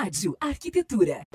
Rádio 0.00 0.34
Arquitetura. 0.40 1.26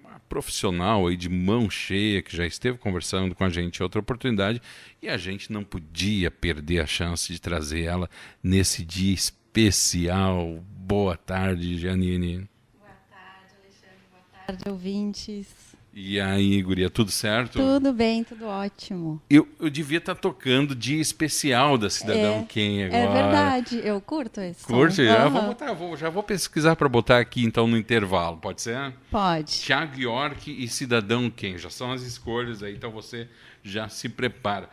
uma 0.00 0.20
profissional 0.28 1.06
aí 1.06 1.16
de 1.16 1.28
mão 1.28 1.70
cheia 1.70 2.22
que 2.22 2.36
já 2.36 2.46
esteve 2.46 2.78
conversando 2.78 3.34
com 3.34 3.44
a 3.44 3.48
gente 3.48 3.78
em 3.78 3.82
outra 3.82 4.00
oportunidade 4.00 4.60
e 5.02 5.08
a 5.08 5.16
gente 5.16 5.52
não 5.52 5.64
podia 5.64 6.30
perder 6.30 6.80
a 6.80 6.86
chance 6.86 7.32
de 7.32 7.40
trazer 7.40 7.82
ela 7.82 8.08
nesse 8.42 8.84
dia 8.84 9.14
especial. 9.14 10.62
Boa 10.76 11.16
tarde, 11.16 11.78
Janine. 11.78 12.48
Boa 12.78 12.90
tarde, 13.10 13.54
Alexandre. 13.60 13.98
Boa 14.10 14.46
tarde, 14.46 14.62
ouvintes. 14.68 15.67
E 16.00 16.20
aí, 16.20 16.62
guria, 16.62 16.88
tudo 16.88 17.10
certo? 17.10 17.58
Tudo 17.58 17.92
bem, 17.92 18.22
tudo 18.22 18.46
ótimo. 18.46 19.20
Eu, 19.28 19.48
eu 19.58 19.68
devia 19.68 19.98
estar 19.98 20.14
tá 20.14 20.20
tocando 20.20 20.72
dia 20.72 21.00
especial 21.00 21.76
da 21.76 21.90
Cidadão 21.90 22.36
é, 22.38 22.44
Quem 22.44 22.84
agora. 22.84 23.02
É 23.02 23.12
verdade, 23.12 23.80
eu 23.82 24.00
curto 24.00 24.40
esse 24.40 24.64
Curte? 24.64 24.94
Som. 24.94 25.04
Já, 25.04 25.26
uhum. 25.26 25.32
vou 25.32 25.42
botar, 25.42 25.72
vou, 25.72 25.96
já 25.96 26.08
vou 26.08 26.22
pesquisar 26.22 26.76
para 26.76 26.88
botar 26.88 27.18
aqui 27.18 27.42
então 27.42 27.66
no 27.66 27.76
intervalo, 27.76 28.36
pode 28.36 28.62
ser? 28.62 28.94
Pode. 29.10 29.58
Tiago 29.58 29.98
York 29.98 30.48
e 30.56 30.68
Cidadão 30.68 31.28
Quem, 31.28 31.58
já 31.58 31.68
são 31.68 31.90
as 31.90 32.02
escolhas 32.02 32.62
aí, 32.62 32.76
então 32.76 32.92
você 32.92 33.26
já 33.64 33.88
se 33.88 34.08
prepara. 34.08 34.70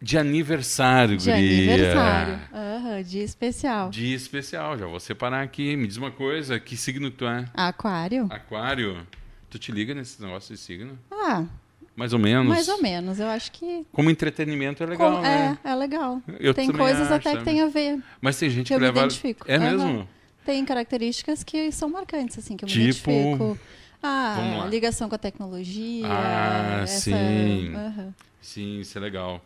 De 0.00 0.16
aniversário, 0.16 1.16
De 1.16 1.32
guria. 1.32 1.74
aniversário, 1.74 2.40
uhum, 2.52 3.02
dia 3.02 3.24
especial. 3.24 3.90
Dia 3.90 4.14
especial, 4.14 4.78
já 4.78 4.86
vou 4.86 5.00
separar 5.00 5.42
aqui. 5.42 5.74
Me 5.74 5.88
diz 5.88 5.96
uma 5.96 6.12
coisa, 6.12 6.60
que 6.60 6.76
signo 6.76 7.10
tu 7.10 7.26
é? 7.26 7.44
Aquário. 7.54 8.28
Aquário. 8.30 9.04
Tu 9.54 9.58
te 9.60 9.70
liga 9.70 9.94
nesse 9.94 10.20
negócio 10.20 10.52
de 10.52 10.60
signo? 10.60 10.98
Ah. 11.12 11.44
Mais 11.94 12.12
ou 12.12 12.18
menos? 12.18 12.48
Mais 12.48 12.68
ou 12.68 12.82
menos, 12.82 13.20
eu 13.20 13.28
acho 13.28 13.52
que. 13.52 13.86
Como 13.92 14.10
entretenimento 14.10 14.82
é 14.82 14.86
legal, 14.86 15.22
né? 15.22 15.56
É, 15.62 15.70
é 15.70 15.74
legal. 15.76 16.20
Eu 16.40 16.52
tem 16.52 16.72
coisas 16.72 17.02
acho, 17.02 17.14
até 17.14 17.30
sabe? 17.30 17.38
que 17.38 17.44
tem 17.44 17.60
a 17.60 17.68
ver. 17.68 18.02
Mas 18.20 18.36
tem 18.36 18.50
gente 18.50 18.64
que, 18.66 18.68
que, 18.70 18.74
eu 18.74 18.80
leva. 18.80 19.02
me 19.02 19.06
identifico. 19.06 19.46
É 19.48 19.56
Uhum. 19.56 19.62
mesmo? 19.64 20.08
Tem 20.44 20.64
características 20.64 21.44
que 21.44 21.70
são 21.70 21.88
marcantes, 21.88 22.36
assim, 22.36 22.56
que 22.56 22.64
eu 22.64 22.66
me 22.66 22.72
Tipo? 22.72 23.10
identifico. 23.12 23.58
Vamos 24.02 24.56
lá. 24.58 24.64
Ah, 24.64 24.66
ligação 24.68 25.08
com 25.08 25.14
a 25.14 25.18
tecnologia. 25.18 26.04
Ah, 26.08 26.80
essa... 26.82 26.98
sim. 27.02 27.72
Uhum. 27.76 28.12
Sim, 28.42 28.80
isso 28.80 28.98
é 28.98 29.00
legal. 29.00 29.40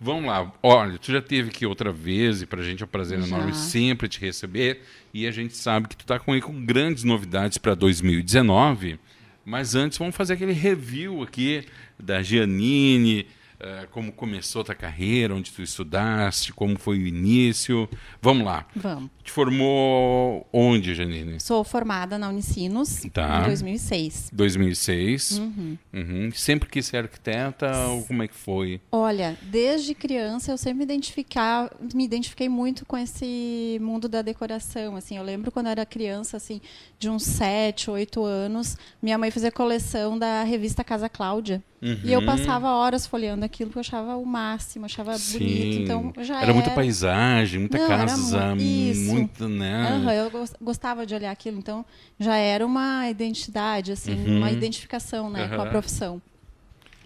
Vamos 0.00 0.24
lá. 0.24 0.50
Olha, 0.62 0.96
tu 0.96 1.12
já 1.12 1.20
teve 1.20 1.50
aqui 1.50 1.66
outra 1.66 1.92
vez 1.92 2.40
e 2.40 2.46
pra 2.46 2.62
gente 2.62 2.82
é 2.82 2.86
um 2.86 2.88
prazer 2.88 3.20
Já. 3.20 3.26
enorme 3.26 3.54
sempre 3.54 4.08
te 4.08 4.18
receber. 4.20 4.80
E 5.12 5.26
a 5.26 5.30
gente 5.30 5.54
sabe 5.54 5.86
que 5.86 5.96
tu 5.98 6.06
tá 6.06 6.18
com, 6.18 6.32
aí 6.32 6.40
com 6.40 6.64
grandes 6.64 7.04
novidades 7.04 7.58
para 7.58 7.74
2019. 7.74 8.98
Mas 9.44 9.74
antes 9.74 9.98
vamos 9.98 10.14
fazer 10.14 10.34
aquele 10.34 10.52
review 10.52 11.22
aqui 11.22 11.66
da 11.98 12.22
Giannini, 12.22 13.26
eh, 13.60 13.86
como 13.90 14.10
começou 14.12 14.62
a 14.62 14.64
tua 14.64 14.74
carreira, 14.74 15.34
onde 15.34 15.52
tu 15.52 15.62
estudaste, 15.62 16.52
como 16.52 16.78
foi 16.78 16.98
o 16.98 17.06
início. 17.06 17.88
Vamos 18.20 18.44
lá. 18.44 18.66
Vamos. 18.74 19.10
Te 19.22 19.30
formou 19.30 20.46
onde, 20.52 20.94
Janine? 20.94 21.38
Sou 21.40 21.62
formada 21.62 22.18
na 22.18 22.28
Unicinos 22.28 23.02
Tá. 23.12 23.42
em 23.42 23.44
2006. 23.46 24.30
2006. 24.32 25.38
Uhum. 25.38 25.78
Uhum. 25.92 26.30
Sempre 26.32 26.68
quis 26.68 26.86
ser 26.86 26.98
arquiteta 26.98 27.70
ou 27.88 28.02
como 28.04 28.22
é 28.22 28.28
que 28.28 28.34
foi? 28.34 28.80
Olha, 28.90 29.36
desde 29.42 29.94
criança 29.94 30.50
eu 30.50 30.56
sempre 30.58 30.78
me, 30.78 30.84
identificar, 30.84 31.70
me 31.94 32.04
identifiquei 32.04 32.48
muito 32.48 32.84
com 32.86 32.96
esse 32.96 33.78
mundo 33.80 34.08
da 34.08 34.22
decoração. 34.22 34.96
Assim, 34.96 35.16
eu 35.16 35.22
lembro 35.22 35.50
quando 35.52 35.66
eu 35.66 35.72
era 35.72 35.86
criança, 35.86 36.36
assim, 36.36 36.60
de 36.98 37.08
uns 37.08 37.22
7, 37.24 37.90
8 37.90 38.24
anos, 38.24 38.76
minha 39.02 39.18
mãe 39.18 39.30
fazia 39.30 39.52
coleção 39.52 40.18
da 40.18 40.42
revista 40.42 40.82
Casa 40.82 41.08
Cláudia. 41.08 41.62
E 42.04 42.12
eu 42.12 42.20
Uhum. 42.20 42.26
passava 42.26 42.68
horas 42.74 43.06
folheando 43.06 43.42
aquilo 43.50 43.70
que 43.70 43.76
eu 43.76 43.80
achava 43.80 44.16
o 44.16 44.24
máximo, 44.24 44.86
achava 44.86 45.12
bonito. 45.32 45.78
Então 45.78 46.12
já 46.24 46.36
era 46.36 46.44
era, 46.44 46.54
muita 46.54 46.70
paisagem, 46.70 47.60
muita 47.60 47.78
Não, 47.78 47.86
casa, 47.88 48.54
muito, 48.54 49.48
né? 49.48 49.88
Aham, 49.90 50.12
eu 50.12 50.30
gos- 50.30 50.54
gostava 50.60 51.04
de 51.04 51.14
olhar 51.14 51.30
aquilo, 51.30 51.58
então 51.58 51.84
já 52.18 52.36
era 52.36 52.64
uma 52.64 53.08
identidade, 53.10 53.92
assim, 53.92 54.12
Uhum. 54.14 54.38
uma 54.38 54.50
identificação 54.50 55.28
né, 55.28 55.48
com 55.48 55.60
a 55.60 55.66
profissão. 55.66 56.22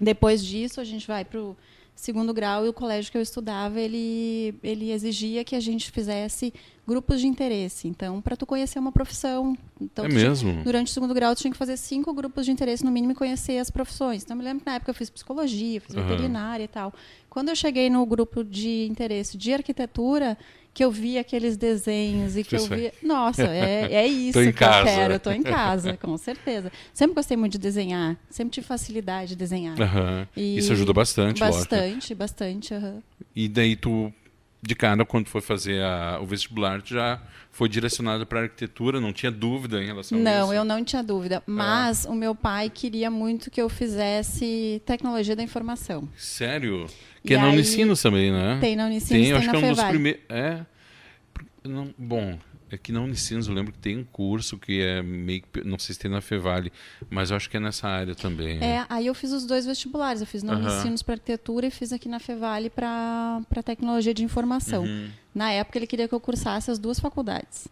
Depois 0.01 0.45
disso, 0.45 0.81
a 0.81 0.85
gente 0.85 1.07
vai 1.07 1.25
para 1.25 1.41
segundo 1.95 2.35
grau 2.35 2.67
e 2.67 2.69
o 2.69 2.73
colégio 2.73 3.11
que 3.11 3.17
eu 3.17 3.23
estudava, 3.23 3.81
ele, 3.81 4.55
ele 4.63 4.91
exigia 4.91 5.45
que 5.45 5.55
a 5.57 5.61
gente 5.61 5.91
fizesse 5.91 6.53
grupos 6.87 7.21
de 7.21 7.27
interesse. 7.27 7.89
Então, 7.89 8.21
para 8.21 8.37
tu 8.37 8.45
conhecer 8.45 8.79
uma 8.79 8.93
profissão, 8.93 9.57
então 9.81 10.05
é 10.05 10.09
tu 10.09 10.15
tinha- 10.15 10.29
mesmo? 10.29 10.63
Durante 10.65 10.89
o 10.89 10.91
segundo 10.93 11.15
grau, 11.15 11.35
tu 11.35 11.41
tinha 11.41 11.51
que 11.53 11.57
fazer 11.57 11.77
cinco 11.79 12.13
grupos 12.13 12.45
de 12.45 12.53
interesse, 12.53 12.85
no 12.85 12.91
mínimo, 12.91 13.13
e 13.13 13.15
conhecer 13.15 13.59
as 13.59 13.71
profissões. 13.71 14.23
Então, 14.23 14.35
eu 14.35 14.39
me 14.39 14.45
lembro 14.45 14.61
que 14.65 14.67
na 14.71 14.77
época 14.77 14.91
eu 14.91 14.95
fiz 14.95 15.09
psicologia, 15.09 15.81
fiz 15.81 15.95
veterinária 15.95 16.65
e 16.65 16.69
tal. 16.69 16.93
Quando 17.31 17.49
eu 17.49 17.57
cheguei 17.57 17.89
no 17.89 18.05
grupo 18.05 18.45
de 18.45 18.87
interesse 18.87 19.37
de 19.39 19.53
arquitetura, 19.53 20.37
que 20.75 20.85
eu 20.85 20.91
vi 20.91 21.17
aqueles 21.19 21.57
desenhos 21.57 22.37
e 22.37 22.43
que 22.43 22.57
eu 22.57 22.67
via. 22.67 22.93
Nossa, 23.01 23.45
é, 23.47 23.93
é 23.93 24.07
isso 24.09 24.33
Tô 24.33 24.43
em 24.43 24.47
que 24.47 24.59
casa. 24.59 24.81
eu 24.81 24.85
quero. 24.97 25.13
Eu 25.15 25.21
tô 25.21 25.31
em 25.31 25.41
casa, 25.45 25.97
com 25.97 26.19
certeza. 26.19 26.73
Sempre 26.93 27.15
gostei 27.15 27.37
muito 27.37 27.53
de 27.53 27.59
desenhar, 27.59 28.17
sempre 28.29 28.51
tive 28.55 28.67
facilidade 28.67 29.29
de 29.31 29.37
desenhar. 29.37 29.81
Aham. 29.81 30.27
E- 30.37 30.59
Isso 30.59 30.73
ajuda 30.73 30.93
bastante, 30.93 31.41
lógico. 31.41 31.59
Bastante, 31.61 32.15
bastante. 32.15 32.75
aham. 32.75 33.01
E 33.37 33.49
daí 33.49 33.77
tu, 33.77 34.13
de 34.61 34.75
cara, 34.75 35.05
quando 35.05 35.29
foi 35.29 35.41
fazer 35.41 35.81
a- 35.83 36.19
o 36.21 36.27
vestibular, 36.27 36.83
já 36.85 37.23
foi 37.53 37.69
direcionado 37.69 38.27
para 38.27 38.41
arquitetura, 38.41 39.01
não 39.01 39.13
tinha 39.13 39.31
dúvida 39.31 39.81
em 39.81 39.87
relação 39.87 40.19
a 40.19 40.21
Não, 40.21 40.45
isso? 40.47 40.55
eu 40.55 40.65
não 40.65 40.83
tinha 40.83 41.05
dúvida. 41.05 41.37
Ah. 41.37 41.43
Mas 41.47 42.05
o 42.05 42.13
meu 42.15 42.35
pai 42.35 42.69
queria 42.69 43.09
muito 43.13 43.49
que 43.49 43.63
eu 43.63 43.69
fizesse 43.69 44.83
tecnologia 44.85 45.37
da 45.37 45.43
informação. 45.45 46.09
Sério? 46.17 46.87
Que 47.27 47.33
E 47.33 47.37
é 47.37 47.39
na 47.39 47.47
aí- 47.47 47.53
Unicinos 47.55 48.03
também, 48.03 48.31
né? 48.31 48.59
Tem 48.61 48.77
na 48.77 48.87
Unicinos, 48.87 49.09
Tem, 49.09 49.23
tem, 49.25 49.33
acho 49.33 49.47
na 49.47 49.53
que 49.53 49.65
é 49.65 49.69
um 49.69 49.73
dos 49.73 49.83
primeiros. 49.85 50.21
É. 50.29 50.67
Não, 51.67 51.95
bom, 51.97 52.39
é 52.71 52.77
que 52.77 52.93
na 52.93 53.01
Unicinos 53.01 53.49
eu 53.49 53.55
lembro 53.55 53.73
que 53.73 53.79
tem 53.79 53.97
um 53.97 54.05
curso 54.05 54.59
que 54.59 54.83
é 54.83 55.03
meio 55.03 55.43
que. 55.43 55.65
Não 55.65 55.79
sei 55.79 55.95
se 55.95 56.01
tem 56.01 56.11
na 56.11 56.21
Fevale, 56.21 56.71
mas 57.09 57.31
eu 57.31 57.37
acho 57.37 57.49
que 57.49 57.57
é 57.57 57.61
nessa 57.61 57.89
área 57.89 58.15
também. 58.15 58.59
É, 58.63 58.85
aí 58.91 59.07
eu 59.07 59.15
fiz 59.15 59.33
os 59.33 59.47
dois 59.47 59.65
vestibulares. 59.65 60.21
Eu 60.21 60.27
fiz 60.27 60.43
na 60.43 60.53
Aham. 60.53 60.71
Unicinos 60.71 61.03
para 61.03 61.15
arquitetura 61.15 61.67
e 61.67 61.71
fiz 61.71 61.93
aqui 61.95 62.09
na 62.09 62.21
Fevale 62.21 62.69
para 62.69 63.41
tecnologia 63.65 64.13
de 64.13 64.23
informação. 64.23 64.83
Uhum. 64.85 65.09
Na 65.35 65.51
época 65.51 65.79
ele 65.79 65.87
queria 65.87 66.07
que 66.07 66.15
eu 66.15 66.21
cursasse 66.21 66.71
as 66.71 66.79
duas 66.79 67.01
faculdades. 67.01 67.67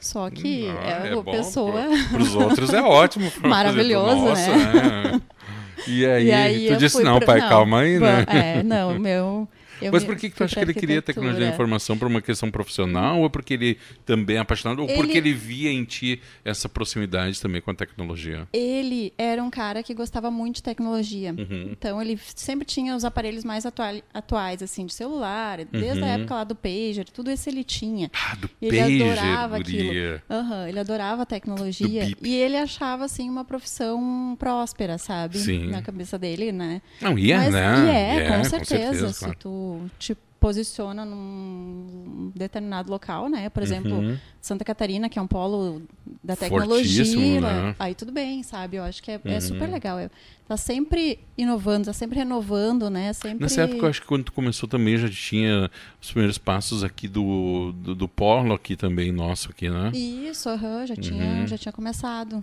Só 0.00 0.28
que 0.30 0.68
Ah, 0.68 1.06
é, 1.06 1.12
a 1.12 1.16
bom, 1.16 1.24
pessoa. 1.32 1.86
Para 2.10 2.22
os 2.22 2.34
outros 2.34 2.72
é 2.74 2.80
ótimo. 2.82 3.32
Maravilhoso, 3.42 4.26
Nossa, 4.26 4.54
né? 4.56 5.12
é. 5.14 5.37
E 5.86 6.06
aí, 6.06 6.26
E 6.26 6.32
aí 6.32 6.68
tu 6.68 6.76
disse, 6.76 6.96
fui 6.96 7.04
não, 7.04 7.18
pro- 7.18 7.26
pai, 7.26 7.40
não, 7.40 7.48
calma 7.48 7.80
aí, 7.80 7.98
né? 7.98 8.24
É, 8.28 8.62
não, 8.62 8.98
meu. 8.98 9.48
Eu 9.80 9.92
Mas 9.92 10.04
por 10.04 10.16
que, 10.16 10.30
que 10.30 10.36
tu 10.36 10.44
acha 10.44 10.54
que 10.56 10.60
ele 10.60 10.74
queria 10.74 11.00
tecnologia 11.02 11.46
da 11.46 11.52
informação 11.52 11.96
por 11.98 12.08
uma 12.08 12.20
questão 12.20 12.50
profissional? 12.50 13.20
Ou 13.20 13.30
porque 13.30 13.54
ele 13.54 13.78
também 14.04 14.36
é 14.36 14.40
apaixonado? 14.40 14.80
Ou 14.82 14.86
porque 14.88 15.18
Ele- 15.18 15.30
ele 15.30 15.32
via 15.34 15.70
em 15.70 15.84
ti 15.84 16.20
essa 16.44 16.68
proximidade 16.68 17.40
também 17.40 17.60
com 17.60 17.70
a 17.70 17.74
tecnologia? 17.74 18.46
Ele 18.52 19.12
era 19.18 19.42
um 19.42 19.50
cara 19.50 19.82
que 19.82 19.94
gostava 19.94 20.30
muito 20.30 20.56
de 20.56 20.62
tecnologia. 20.62 21.34
Uhum. 21.36 21.68
Então 21.72 22.00
ele 22.00 22.18
sempre 22.34 22.66
tinha 22.66 22.94
os 22.96 23.04
aparelhos 23.04 23.44
mais 23.44 23.64
atua- 23.66 24.02
atuais, 24.12 24.62
assim, 24.62 24.86
de 24.86 24.92
celular, 24.94 25.64
desde 25.64 26.00
Uhum. 26.00 26.04
a 26.04 26.08
época 26.08 26.34
lá 26.34 26.44
do 26.44 26.54
pager, 26.54 27.04
tudo 27.12 27.30
isso 27.30 27.48
ele 27.48 27.64
tinha. 27.64 28.10
Ah, 28.12 28.34
do 28.36 28.48
Ele 28.60 28.78
pager, 28.78 29.02
adorava 29.02 29.58
guria. 29.58 30.14
aquilo. 30.16 30.22
Aham, 30.30 30.68
ele 30.68 30.78
adorava 30.80 31.22
a 31.22 31.26
tecnologia. 31.26 32.08
E 32.22 32.34
ele 32.34 32.56
achava, 32.56 33.04
assim, 33.04 33.28
uma 33.28 33.44
profissão 33.44 34.36
próspera, 34.38 34.98
sabe? 34.98 35.38
Sim. 35.38 35.68
Na 35.68 35.82
cabeça 35.82 36.18
dele, 36.18 36.52
né? 36.52 36.80
Não, 37.00 37.18
e 37.18 37.32
é, 37.32 37.50
né? 37.50 37.84
E 37.86 37.90
é, 37.90 38.26
E 38.26 38.28
com 38.28 38.44
certeza. 38.44 38.64
certeza, 38.88 39.12
Se 39.12 39.18
claro. 39.20 39.34
Tu 39.68 39.90
te 39.98 40.16
posiciona 40.40 41.04
num 41.04 42.30
determinado 42.34 42.90
local, 42.90 43.28
né? 43.28 43.48
Por 43.50 43.62
exemplo, 43.62 43.92
Uhum. 43.98 44.16
Santa 44.48 44.64
Catarina, 44.64 45.08
que 45.08 45.18
é 45.18 45.22
um 45.22 45.26
polo 45.26 45.82
da 46.24 46.34
tecnologia, 46.34 47.40
né? 47.40 47.74
aí 47.78 47.94
tudo 47.94 48.10
bem, 48.10 48.42
sabe? 48.42 48.76
Eu 48.78 48.82
acho 48.84 49.02
que 49.02 49.10
é, 49.10 49.20
é 49.24 49.34
Uhum. 49.34 49.40
super 49.40 49.68
legal. 49.70 49.98
É, 49.98 50.10
tá 50.48 50.56
sempre 50.56 51.18
inovando, 51.36 51.84
tá 51.84 51.92
sempre 51.92 52.18
renovando, 52.18 52.88
né? 52.88 53.12
Sempre... 53.12 53.42
Nessa 53.44 53.62
época, 53.62 53.84
eu 53.84 53.90
acho 53.90 54.00
que 54.00 54.06
quando 54.06 54.24
tu 54.24 54.32
começou 54.32 54.68
também 54.68 54.96
já 54.96 55.08
tinha 55.08 55.70
os 56.00 56.10
primeiros 56.10 56.38
passos 56.38 56.82
aqui 56.82 57.06
do, 57.06 57.72
do, 57.72 57.94
do 57.94 58.08
polo 58.08 58.54
aqui 58.54 58.74
também, 58.74 59.12
nosso 59.12 59.50
aqui, 59.50 59.68
né? 59.68 59.90
Isso, 59.92 60.48
aham, 60.48 60.86
já, 60.86 60.96
tinha, 60.96 61.40
Uhum. 61.40 61.46
já 61.46 61.58
tinha 61.58 61.72
começado. 61.72 62.40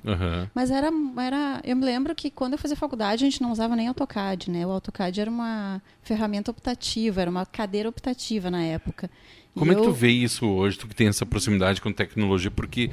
Mas 0.53 0.69
era, 0.69 0.89
era. 1.17 1.61
Eu 1.63 1.75
me 1.75 1.83
lembro 1.85 2.13
que 2.13 2.29
quando 2.29 2.53
eu 2.53 2.59
fazia 2.59 2.77
faculdade, 2.77 3.25
a 3.25 3.27
gente 3.29 3.41
não 3.41 3.51
usava 3.51 3.75
nem 3.75 3.87
AutoCAD, 3.87 4.51
né? 4.51 4.65
O 4.65 4.69
AutoCAD 4.71 5.21
era 5.21 5.29
uma 5.29 5.81
ferramenta 6.03 6.51
optativa, 6.51 7.21
era 7.21 7.31
uma 7.31 7.45
cadeira 7.45 7.89
optativa 7.89 8.51
na 8.51 8.63
época. 8.63 9.09
Como 9.55 9.71
é 9.71 9.75
que 9.75 9.81
tu 9.81 9.87
eu- 9.89 9.93
vê 9.93 10.09
isso 10.09 10.45
hoje, 10.47 10.77
tu 10.77 10.87
que 10.87 10.95
tem 10.95 11.07
essa 11.07 11.25
proximidade 11.25 11.81
com 11.81 11.91
tecnologia? 11.91 12.51
Porque, 12.51 12.91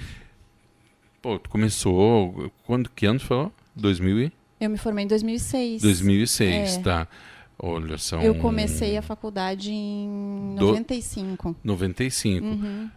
pô, 1.20 1.38
tu 1.38 1.50
começou, 1.50 2.50
quando, 2.64 2.88
que 2.90 3.06
ano 3.06 3.18
tu 3.18 3.26
falou? 3.26 3.52
2000 3.74 4.20
e? 4.22 4.32
Eu 4.60 4.70
me 4.70 4.76
formei 4.78 5.04
em 5.04 5.08
2006. 5.08 5.82
2006, 5.82 6.76
É. 6.76 6.80
tá. 6.82 7.08
Olha, 7.58 7.96
são 7.98 8.20
Eu 8.22 8.34
comecei 8.36 8.96
a 8.96 9.02
faculdade 9.02 9.70
em 9.72 10.54
Do- 10.58 10.66
95. 10.68 11.54
95. 11.62 12.44
Uhum. 12.46 12.88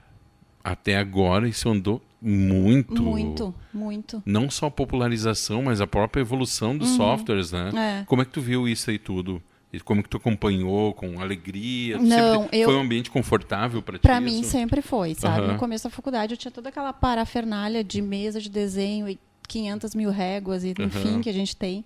Até 0.63 0.97
agora 0.97 1.47
isso 1.47 1.69
andou 1.69 2.01
muito. 2.21 3.01
Muito, 3.03 3.53
muito. 3.73 4.23
Não 4.25 4.49
só 4.49 4.67
a 4.67 4.71
popularização, 4.71 5.61
mas 5.61 5.81
a 5.81 5.85
própria 5.87 6.21
evolução 6.21 6.75
dos 6.75 6.91
Uhum. 6.91 6.97
softwares, 6.97 7.51
né? 7.51 8.01
É. 8.01 8.05
Como 8.05 8.21
é 8.21 8.25
que 8.25 8.31
tu 8.31 8.41
viu 8.41 8.67
isso 8.67 8.89
aí 8.89 8.97
tudo? 8.97 9.41
E 9.75 9.79
como 9.81 10.01
que 10.01 10.07
tu 10.09 10.17
acompanhou 10.17 10.93
com 10.93 11.19
alegria? 11.19 11.97
Não, 11.97 12.43
sempre- 12.43 12.57
eu- 12.59 12.65
Foi 12.69 12.75
um 12.77 12.81
ambiente 12.81 13.11
confortável 13.11 13.81
para 13.81 13.97
ti? 13.97 14.01
Pra 14.01 14.21
mim 14.21 14.41
sempre 14.43 14.81
foi, 14.81 15.13
sabe? 15.15 15.41
Aham. 15.45 15.53
No 15.53 15.59
começo 15.59 15.83
da 15.83 15.89
faculdade 15.89 16.33
eu 16.33 16.37
tinha 16.37 16.51
toda 16.51 16.69
aquela 16.69 16.93
parafernália 16.93 17.83
de 17.83 18.01
mesa 18.01 18.39
de 18.39 18.49
desenho 18.49 19.09
e 19.09 19.19
500 19.47 19.93
mil 19.93 20.09
réguas, 20.11 20.63
e, 20.63 20.73
enfim, 20.79 21.09
Aham. 21.09 21.21
que 21.21 21.29
a 21.29 21.33
gente 21.33 21.55
tem. 21.55 21.83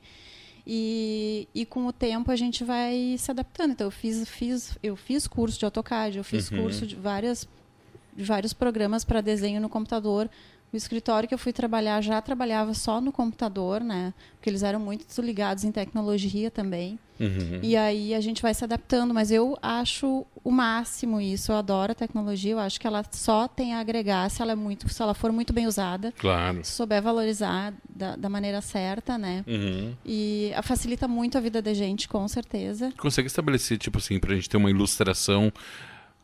E, 0.68 1.48
e 1.56 1.66
com 1.66 1.88
o 1.88 1.92
tempo 1.94 2.32
a 2.32 2.36
gente 2.36 2.64
vai 2.64 3.16
se 3.18 3.32
adaptando. 3.32 3.72
Então 3.72 3.88
eu 3.88 3.92
fiz, 3.92 4.28
fiz, 4.30 4.78
eu 4.84 4.96
fiz 4.96 5.26
curso 5.28 5.58
de 5.58 5.66
AutoCAD, 5.66 6.18
eu 6.20 6.24
fiz 6.24 6.52
Uhum. 6.52 6.62
curso 6.62 6.86
de 6.86 6.96
várias, 6.96 7.48
de 8.16 8.24
vários 8.24 8.54
programas 8.54 9.04
para 9.04 9.20
desenho 9.22 9.60
no 9.60 9.68
computador. 9.70 10.30
O 10.72 10.78
escritório 10.78 11.28
que 11.28 11.34
eu 11.34 11.38
fui 11.40 11.52
trabalhar 11.52 12.00
já 12.02 12.22
trabalhava 12.22 12.74
só 12.76 13.02
no 13.02 13.12
computador, 13.12 13.82
né? 13.82 14.14
Porque 14.36 14.50
eles 14.50 14.62
eram 14.62 14.80
muito 14.80 15.20
ligados 15.22 15.64
em 15.64 15.72
tecnologia 15.72 16.52
também. 16.52 17.00
Uhum. 17.20 17.60
E 17.64 17.76
aí 17.76 18.14
a 18.14 18.22
gente 18.22 18.42
vai 18.42 18.54
se 18.54 18.64
adaptando, 18.64 19.14
mas 19.14 19.32
eu 19.32 19.58
acho 19.62 20.26
o 20.44 20.52
máximo 20.52 21.20
isso. 21.20 21.52
Eu 21.52 21.56
adoro 21.58 21.92
a 21.92 21.96
tecnologia, 21.96 22.52
eu 22.52 22.60
acho 22.60 22.80
que 22.80 22.86
ela 22.86 23.04
só 23.12 23.48
tem 23.48 23.74
a 23.74 23.80
agregar 23.80 24.30
se 24.30 24.42
ela, 24.44 24.52
é 24.52 24.56
muito, 24.56 24.88
se 24.88 25.02
ela 25.02 25.14
for 25.16 25.32
muito 25.32 25.52
bem 25.52 25.66
usada, 25.68 26.14
Claro. 26.18 26.64
se 26.64 26.72
souber 26.72 27.02
valorizar 27.02 27.74
da, 27.90 28.16
da 28.16 28.30
maneira 28.30 28.62
certa, 28.62 29.18
né? 29.18 29.44
Uhum. 29.48 29.96
E 30.06 30.54
a- 30.56 30.62
facilita 30.62 31.08
muito 31.08 31.36
a 31.38 31.42
vida 31.42 31.62
da 31.64 31.74
gente, 31.74 32.08
com 32.08 32.26
certeza. 32.28 32.94
Consegue 32.98 33.28
estabelecer, 33.28 33.78
tipo 33.80 33.98
assim, 33.98 34.20
pra 34.20 34.36
gente 34.36 34.48
ter 34.48 34.58
uma 34.58 34.70
ilustração, 34.70 35.52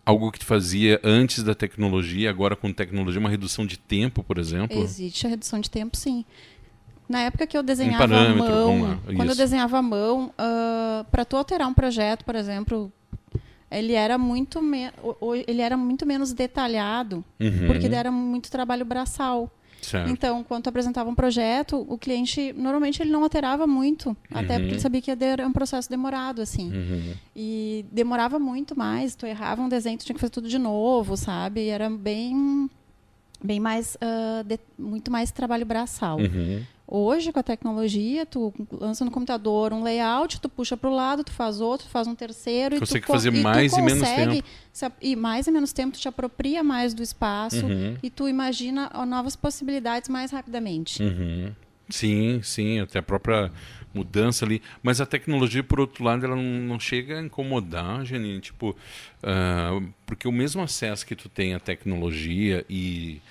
algo 0.06 0.32
que 0.32 0.40
tu 0.40 0.46
fazia 0.46 1.00
antes 1.04 1.42
da 1.44 1.56
tecnologia, 1.56 2.30
agora 2.30 2.56
com 2.56 2.72
tecnologia, 2.72 3.20
uma 3.20 3.30
redução 3.30 3.66
de 3.66 3.78
tempo, 3.78 4.24
por 4.24 4.38
exemplo? 4.38 4.78
Existe 4.78 5.26
a 5.26 5.30
redução 5.30 5.60
de 5.60 5.70
tempo, 5.70 5.98
sim. 5.98 6.24
Na 7.10 7.22
época 7.22 7.46
que 7.48 7.58
eu 7.58 7.64
desenhava 7.64 8.04
à 8.04 8.08
parâmetro, 8.08 8.52
mão, 8.52 8.84
lá, 8.84 9.00
quando 9.16 9.30
eu 9.30 9.36
desenhava 9.36 9.78
à 9.78 9.82
mão, 9.82 10.32
para 11.12 11.26
tu 11.26 11.38
alterar 11.38 11.68
um 11.68 11.74
projeto, 11.74 12.24
por 12.26 12.36
exemplo, 12.36 12.92
ele 13.70 13.94
era 13.94 14.18
muito, 14.18 14.60
ele 15.48 15.62
era 15.62 15.78
muito 15.78 16.06
menos 16.06 16.34
detalhado, 16.34 17.24
Uhum. 17.40 17.68
porque 17.68 17.88
era 17.88 18.12
muito 18.12 18.50
trabalho 18.50 18.86
braçal. 18.86 19.52
Certo. 19.82 20.10
Então, 20.10 20.44
quando 20.44 20.64
tu 20.64 20.70
apresentava 20.70 21.10
um 21.10 21.14
projeto, 21.16 21.86
o 21.88 21.98
cliente 21.98 22.52
normalmente 22.54 23.02
ele 23.02 23.12
não 23.12 23.22
alterava 23.24 23.68
muito, 23.68 24.16
até 24.32 24.58
porque 24.60 24.72
ele 24.74 24.80
sabia 24.80 25.02
que 25.02 25.16
ter 25.16 25.42
um 25.42 25.52
processo 25.52 25.90
demorado 25.90 26.42
assim. 26.42 26.72
Uhum. 26.72 27.14
E 27.36 27.86
demorava 27.92 28.40
muito 28.40 28.78
mais, 28.78 29.16
tu 29.16 29.26
errava 29.26 29.62
um 29.62 29.70
desenho, 29.70 29.98
tu 29.98 30.06
tinha 30.06 30.16
que 30.16 30.20
fazer 30.22 30.32
tudo 30.32 30.48
de 30.50 30.58
novo, 30.58 31.16
sabe? 31.16 31.62
E 31.66 31.70
era 31.70 31.90
bem 31.90 32.70
bem 33.44 33.60
mais 33.60 33.96
ah, 34.02 34.42
de- 34.44 34.60
muito 34.78 35.12
mais 35.12 35.30
trabalho 35.32 35.66
braçal. 35.66 36.18
Uhum. 36.20 36.64
Hoje, 36.88 37.32
com 37.32 37.40
a 37.40 37.44
tecnologia, 37.44 38.26
tu 38.26 38.54
lança 38.72 39.04
no 39.04 39.10
computador 39.10 39.74
um 39.74 39.82
layout, 39.82 40.40
tu 40.40 40.48
puxa 40.48 40.78
para 40.78 40.90
o 40.90 40.94
lado, 40.94 41.24
tu 41.24 41.32
faz 41.32 41.60
outro, 41.60 41.88
tu 41.88 41.92
faz 41.92 42.08
um 42.08 42.14
terceiro. 42.14 42.78
Consegue 42.80 43.04
e 43.04 43.08
tu, 43.08 43.12
fazer 43.12 43.34
e 43.34 43.38
tu 43.40 43.44
mais 43.44 43.74
e 43.74 43.82
menos 43.82 44.08
consegue 44.08 44.44
tempo. 44.72 44.96
e 45.02 45.16
mais 45.16 45.48
e 45.48 45.52
menos 45.52 45.74
tempo, 45.74 45.94
tu 45.98 46.00
te 46.00 46.08
apropria 46.08 46.64
mais 46.64 46.94
do 46.94 47.02
espaço 47.02 47.66
Uhum. 47.66 47.98
e 48.04 48.10
tu 48.10 48.30
imagina 48.30 48.90
novas 49.08 49.36
possibilidades 49.36 50.10
mais 50.10 50.30
rapidamente. 50.32 51.02
Uhum. 51.02 51.52
Sim, 51.90 52.42
sim, 52.44 52.80
até 52.80 53.00
a 53.00 53.04
própria 53.04 53.52
mudança 53.94 54.46
ali. 54.46 54.62
Mas 54.84 55.00
a 55.02 55.06
tecnologia, 55.06 55.64
por 55.64 55.80
outro 55.80 56.04
lado, 56.04 56.26
ela 56.26 56.36
não, 56.36 56.44
não 56.44 56.80
chega 56.80 57.18
a 57.20 57.22
incomodar, 57.22 58.06
Janine, 58.06 58.40
tipo, 58.42 58.76
ah, 59.24 59.80
porque 60.06 60.28
o 60.28 60.32
mesmo 60.32 60.62
acesso 60.62 61.06
que 61.06 61.16
tu 61.16 61.30
tem 61.30 61.54
à 61.54 61.60
tecnologia 61.60 62.66
e 62.70 63.22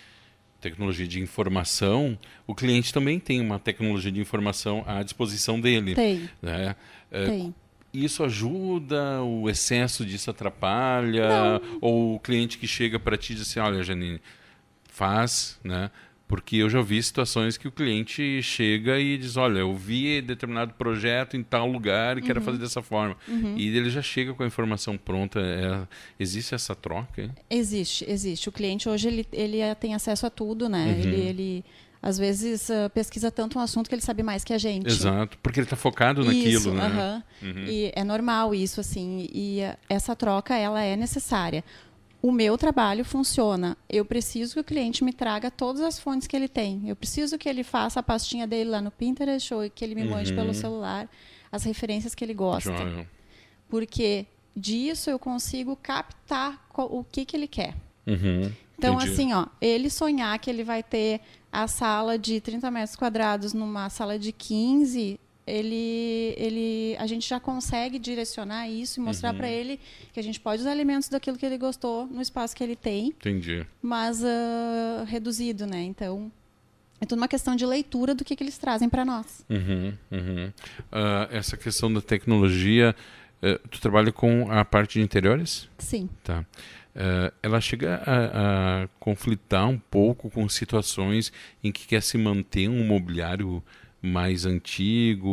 tecnologia 0.64 1.06
de 1.06 1.20
informação, 1.20 2.18
o 2.46 2.54
cliente 2.54 2.92
também 2.92 3.20
tem 3.20 3.40
uma 3.40 3.58
tecnologia 3.58 4.10
de 4.10 4.20
informação 4.20 4.82
à 4.86 5.02
disposição 5.02 5.60
dele. 5.60 5.94
Tem, 5.94 6.28
Né? 6.40 6.74
Eh, 7.12 7.26
tem. 7.26 7.54
Isso 7.92 8.24
ajuda? 8.24 9.22
O 9.22 9.48
excesso 9.48 10.04
disso 10.04 10.30
atrapalha? 10.30 11.60
Ou 11.80 12.16
o 12.16 12.20
cliente 12.20 12.58
que 12.58 12.66
chega 12.66 12.98
para 12.98 13.16
ti 13.16 13.32
e 13.32 13.36
diz 13.36 13.48
assim, 13.48 13.60
olha, 13.60 13.84
Janine, 13.84 14.20
faz, 14.88 15.60
né? 15.62 15.90
Porque 16.34 16.56
eu 16.56 16.68
já 16.68 16.82
vi 16.82 17.00
situações 17.00 17.56
que 17.56 17.68
o 17.68 17.70
cliente 17.70 18.42
chega 18.42 18.98
e 18.98 19.16
diz, 19.16 19.36
olha, 19.36 19.60
eu 19.60 19.72
vi 19.72 20.20
determinado 20.20 20.74
projeto 20.74 21.36
em 21.36 21.44
tal 21.44 21.70
lugar 21.70 22.18
e 22.18 22.22
quero 22.22 22.40
Uhum. 22.40 22.44
fazer 22.44 22.58
dessa 22.58 22.82
forma. 22.82 23.16
E 23.56 23.68
ele 23.68 23.88
já 23.88 24.02
chega 24.02 24.34
com 24.34 24.42
a 24.42 24.46
informação 24.46 24.96
pronta. 24.96 25.38
É- 25.38 25.86
existe 26.18 26.52
essa 26.52 26.74
troca? 26.74 27.22
hein? 27.22 27.30
Existe, 27.48 28.04
existe. 28.10 28.48
O 28.48 28.52
cliente 28.52 28.88
hoje 28.88 29.06
ele, 29.06 29.24
ele 29.32 29.60
eh, 29.60 29.74
tem 29.76 29.94
acesso 29.94 30.26
a 30.26 30.30
tudo, 30.30 30.68
né? 30.68 30.86
Uhum. 30.86 30.92
Ele, 31.02 31.20
ele 31.20 31.64
às 32.02 32.18
vezes 32.18 32.68
ah, 32.68 32.90
pesquisa 32.90 33.30
tanto 33.30 33.56
um 33.56 33.62
assunto 33.62 33.88
que 33.88 33.94
ele 33.94 34.02
sabe 34.02 34.24
mais 34.24 34.42
que 34.42 34.52
a 34.52 34.58
gente. 34.58 34.88
Exato. 34.88 35.38
Porque 35.40 35.60
ele 35.60 35.66
está 35.66 35.76
focado 35.76 36.20
Isso, 36.22 36.32
naquilo, 36.32 36.74
né? 36.74 36.82
aham. 36.84 37.22
Uhum. 37.42 37.64
E 37.68 37.92
é 37.94 38.02
normal 38.02 38.52
isso, 38.54 38.80
assim. 38.80 39.28
E 39.32 39.60
eh, 39.60 39.76
essa 39.88 40.16
troca, 40.16 40.56
ela 40.56 40.82
é 40.82 40.96
necessária. 40.96 41.62
O 42.26 42.32
meu 42.32 42.56
trabalho 42.56 43.04
funciona. 43.04 43.76
Eu 43.86 44.02
preciso 44.02 44.54
que 44.54 44.60
o 44.60 44.64
cliente 44.64 45.04
me 45.04 45.12
traga 45.12 45.50
todas 45.50 45.82
as 45.82 45.98
fontes 45.98 46.26
que 46.26 46.34
ele 46.34 46.48
tem. 46.48 46.88
Eu 46.88 46.96
preciso 46.96 47.36
que 47.36 47.46
ele 47.46 47.62
faça 47.62 48.00
a 48.00 48.02
pastinha 48.02 48.46
dele 48.46 48.70
lá 48.70 48.80
no 48.80 48.90
Pinterest 48.90 49.52
ou 49.52 49.68
que 49.68 49.84
ele 49.84 49.94
me 49.94 50.04
mande 50.04 50.30
Uhum. 50.30 50.36
pelo 50.36 50.54
celular 50.54 51.06
as 51.52 51.64
referências 51.64 52.14
que 52.14 52.24
ele 52.24 52.32
gosta. 52.32 52.74
Joia. 52.74 53.06
Porque 53.68 54.26
disso 54.56 55.10
eu 55.10 55.18
consigo 55.18 55.76
captar 55.76 56.66
o 56.74 57.04
que, 57.04 57.26
que 57.26 57.36
ele 57.36 57.46
quer. 57.46 57.74
Uhum. 58.06 58.50
Então, 58.78 58.94
Entendi. 58.94 59.12
assim, 59.12 59.32
ó, 59.34 59.46
ele 59.60 59.90
sonhar 59.90 60.38
que 60.38 60.48
ele 60.48 60.64
vai 60.64 60.82
ter 60.82 61.20
a 61.52 61.68
sala 61.68 62.18
de 62.18 62.40
30 62.40 62.70
metros 62.70 62.96
quadrados 62.96 63.52
numa 63.52 63.90
sala 63.90 64.18
de 64.18 64.32
15, 64.32 65.20
ele, 65.46 66.34
ele, 66.38 66.96
a 66.98 67.06
gente 67.06 67.28
já 67.28 67.38
consegue 67.38 67.98
direcionar 67.98 68.68
isso 68.68 68.98
e 69.00 69.02
mostrar 69.02 69.30
Uhum. 69.32 69.36
para 69.36 69.48
ele 69.48 69.78
que 70.12 70.18
a 70.18 70.22
gente 70.22 70.40
pode 70.40 70.62
usar 70.62 70.72
elementos 70.72 71.08
daquilo 71.08 71.36
que 71.36 71.44
ele 71.44 71.58
gostou 71.58 72.06
no 72.06 72.20
espaço 72.22 72.54
que 72.56 72.64
ele 72.64 72.76
tem, 72.76 73.08
Entendi. 73.08 73.66
mas 73.82 74.24
ah, 74.24 75.04
reduzido, 75.06 75.66
né? 75.66 75.82
Então, 75.82 76.30
é 77.00 77.06
tudo 77.06 77.18
uma 77.18 77.28
questão 77.28 77.54
de 77.56 77.66
leitura 77.66 78.14
do 78.14 78.24
que, 78.24 78.34
que 78.34 78.42
eles 78.42 78.56
trazem 78.56 78.88
para 78.88 79.04
nós. 79.04 79.44
Uhum, 79.50 79.92
uhum. 80.10 80.52
Ah, 80.90 81.28
essa 81.30 81.56
questão 81.56 81.92
da 81.92 82.00
tecnologia, 82.00 82.94
eh, 83.42 83.60
tu 83.70 83.80
trabalha 83.80 84.10
com 84.12 84.50
a 84.50 84.64
parte 84.64 84.98
de 84.98 85.04
interiores? 85.04 85.68
Sim. 85.78 86.08
Tá. 86.22 86.44
Eh, 86.96 87.32
ela 87.42 87.60
chega 87.60 87.96
a, 88.06 88.84
a 88.84 88.88
conflitar 89.00 89.68
um 89.68 89.78
pouco 89.78 90.30
com 90.30 90.48
situações 90.48 91.32
em 91.62 91.70
que 91.72 91.86
quer 91.86 92.00
se 92.02 92.16
manter 92.16 92.68
um 92.68 92.86
mobiliário 92.86 93.62
mais 94.04 94.44
antigo 94.44 95.28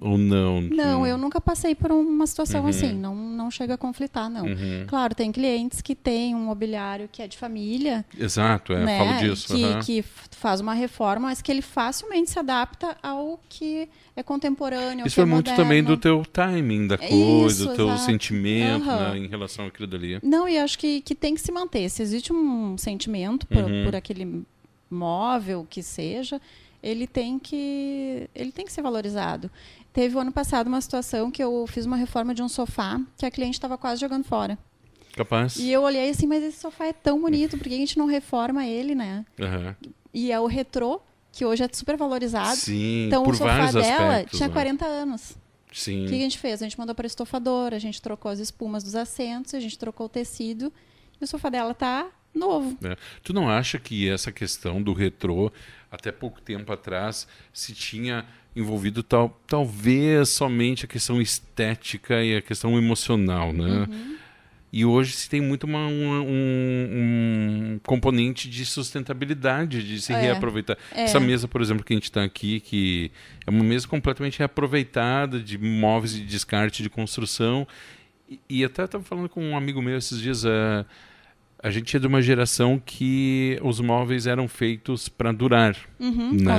ou 0.00 0.16
não? 0.16 0.60
Não, 0.62 1.06
eu 1.06 1.18
nunca 1.18 1.40
passei 1.40 1.74
por 1.74 1.92
uma 1.92 2.26
situação 2.26 2.66
assim, 2.66 2.92
não, 2.92 3.14
não 3.14 3.50
chega 3.50 3.74
a 3.74 3.78
conflitar, 3.78 4.30
não. 4.30 4.46
Uhum. 4.46 4.84
Claro, 4.86 5.14
tem 5.14 5.30
clientes 5.30 5.82
que 5.82 5.94
têm 5.94 6.34
um 6.34 6.40
mobiliário 6.46 7.08
que 7.12 7.20
é 7.20 7.28
de 7.28 7.36
família, 7.36 8.04
Exato, 8.18 8.72
é, 8.72 8.84
né? 8.84 8.98
falo 8.98 9.18
disso. 9.18 9.54
Que, 9.54 9.64
aham. 9.64 9.80
que 9.80 10.02
faz 10.30 10.60
uma 10.60 10.72
reforma, 10.74 11.28
mas 11.28 11.42
que 11.42 11.52
ele 11.52 11.62
facilmente 11.62 12.30
se 12.30 12.38
adapta 12.38 12.96
ao 13.02 13.38
que 13.48 13.88
é 14.14 14.22
contemporâneo. 14.22 15.06
Isso 15.06 15.20
é 15.20 15.22
é 15.22 15.26
muito 15.26 15.48
moderno. 15.50 15.62
também 15.64 15.82
do 15.84 15.96
teu 15.96 16.24
timing 16.32 16.86
da 16.86 16.96
coisa, 16.96 17.46
isso, 17.62 17.68
do 17.68 17.74
teu 17.76 17.88
exato. 17.88 18.02
sentimento 18.04 18.86
né, 18.86 19.18
em 19.18 19.26
relação 19.26 19.66
àquilo 19.66 19.86
dali. 19.86 20.18
Não, 20.22 20.48
e 20.48 20.56
acho 20.58 20.78
que, 20.78 21.00
que 21.02 21.14
tem 21.14 21.34
que 21.34 21.40
se 21.40 21.52
manter. 21.52 21.88
Se 21.90 22.02
existe 22.02 22.32
um 22.32 22.78
sentimento 22.78 23.46
por, 23.46 23.64
Uhum. 23.64 23.84
por 23.84 23.94
aquele 23.94 24.44
móvel 24.90 25.66
que 25.68 25.82
seja, 25.82 26.40
ele 26.82 27.06
tem 27.06 27.38
que 27.38 28.28
ele 28.34 28.52
tem 28.52 28.64
que 28.64 28.72
ser 28.72 28.82
valorizado. 28.82 29.50
Teve 29.92 30.16
o 30.16 30.18
ano 30.18 30.32
passado 30.32 30.66
uma 30.66 30.80
situação 30.80 31.30
que 31.30 31.42
eu 31.42 31.66
fiz 31.66 31.86
uma 31.86 31.96
reforma 31.96 32.34
de 32.34 32.42
um 32.42 32.48
sofá 32.48 33.00
que 33.16 33.24
a 33.24 33.30
cliente 33.30 33.54
estava 33.54 33.78
quase 33.78 34.00
jogando 34.00 34.24
fora. 34.24 34.58
Capaz. 35.16 35.56
E 35.56 35.72
eu 35.72 35.82
olhei 35.82 36.10
assim, 36.10 36.26
mas 36.26 36.44
esse 36.44 36.60
sofá 36.60 36.86
é 36.86 36.92
tão 36.92 37.20
bonito, 37.20 37.56
por 37.56 37.66
que 37.66 37.74
a 37.74 37.78
gente 37.78 37.96
não 37.96 38.04
reforma 38.06 38.66
ele, 38.66 38.94
né? 38.94 39.24
Uhum. 39.38 39.90
E 40.12 40.30
é 40.30 40.38
o 40.38 40.46
retrô, 40.46 41.00
que 41.32 41.44
hoje 41.44 41.62
é 41.62 41.68
super 41.72 41.96
valorizado. 41.96 42.56
Sim, 42.56 43.06
então 43.06 43.22
o 43.22 43.34
sofá 43.34 43.70
dela 43.70 44.08
aspectos, 44.08 44.38
tinha 44.38 44.48
né? 44.48 44.54
40 44.54 44.84
anos. 44.84 45.38
Sim. 45.72 46.04
O 46.04 46.08
que 46.08 46.14
a 46.14 46.18
gente 46.18 46.38
fez? 46.38 46.62
A 46.62 46.64
gente 46.64 46.78
mandou 46.78 46.94
para 46.94 47.06
estofadora, 47.06 47.76
a 47.76 47.78
gente 47.78 48.00
trocou 48.00 48.30
as 48.30 48.38
espumas 48.38 48.82
dos 48.82 48.94
assentos, 48.94 49.54
a 49.54 49.60
gente 49.60 49.78
trocou 49.78 50.06
o 50.06 50.08
tecido 50.08 50.72
e 51.20 51.24
o 51.24 51.26
sofá 51.26 51.48
dela 51.50 51.74
tá 51.74 52.06
novo. 52.36 52.76
É. 52.84 52.96
Tu 53.22 53.32
não 53.32 53.48
acha 53.48 53.78
que 53.78 54.08
essa 54.08 54.30
questão 54.30 54.82
do 54.82 54.92
retrô, 54.92 55.50
até 55.90 56.12
pouco 56.12 56.40
tempo 56.40 56.72
atrás, 56.72 57.26
se 57.52 57.72
tinha 57.74 58.24
envolvido 58.54 59.02
tal, 59.02 59.38
talvez 59.46 60.28
somente 60.30 60.84
a 60.84 60.88
questão 60.88 61.20
estética 61.20 62.22
e 62.22 62.36
a 62.36 62.42
questão 62.42 62.76
emocional, 62.78 63.52
né? 63.52 63.86
Uhum. 63.88 64.16
E 64.72 64.84
hoje 64.84 65.12
se 65.12 65.30
tem 65.30 65.40
muito 65.40 65.64
uma, 65.64 65.86
um, 65.86 66.20
um- 66.20 67.72
um 67.74 67.80
componente 67.82 68.48
de 68.50 68.64
sustentabilidade, 68.66 69.82
de 69.86 70.00
se 70.00 70.12
É. 70.12 70.20
reaproveitar. 70.20 70.76
É. 70.92 71.02
Essa 71.04 71.20
mesa, 71.20 71.46
por 71.48 71.62
exemplo, 71.62 71.84
que 71.84 71.92
a 71.92 71.96
gente 71.96 72.04
está 72.04 72.24
aqui, 72.24 72.60
que 72.60 73.10
é 73.46 73.50
uma 73.50 73.64
mesa 73.64 73.86
completamente 73.88 74.38
reaproveitada 74.38 75.40
de 75.40 75.56
móveis 75.56 76.12
de 76.12 76.24
descarte 76.24 76.82
de 76.82 76.90
construção. 76.90 77.66
E, 78.28 78.40
e 78.50 78.64
até 78.64 78.84
estava 78.84 79.04
falando 79.04 79.28
com 79.28 79.42
um 79.42 79.56
amigo 79.56 79.80
meu 79.80 79.96
esses 79.96 80.20
dias. 80.20 80.44
eh, 80.44 80.84
a 81.66 81.70
gente 81.70 81.96
é 81.96 81.98
de 82.00 82.06
uma 82.06 82.22
geração 82.22 82.80
que 82.84 83.58
os 83.62 83.80
móveis 83.80 84.26
eram 84.26 84.46
feitos 84.46 85.08
para 85.08 85.32
durar. 85.32 85.76
Uhum, 85.98 86.32
né? 86.32 86.56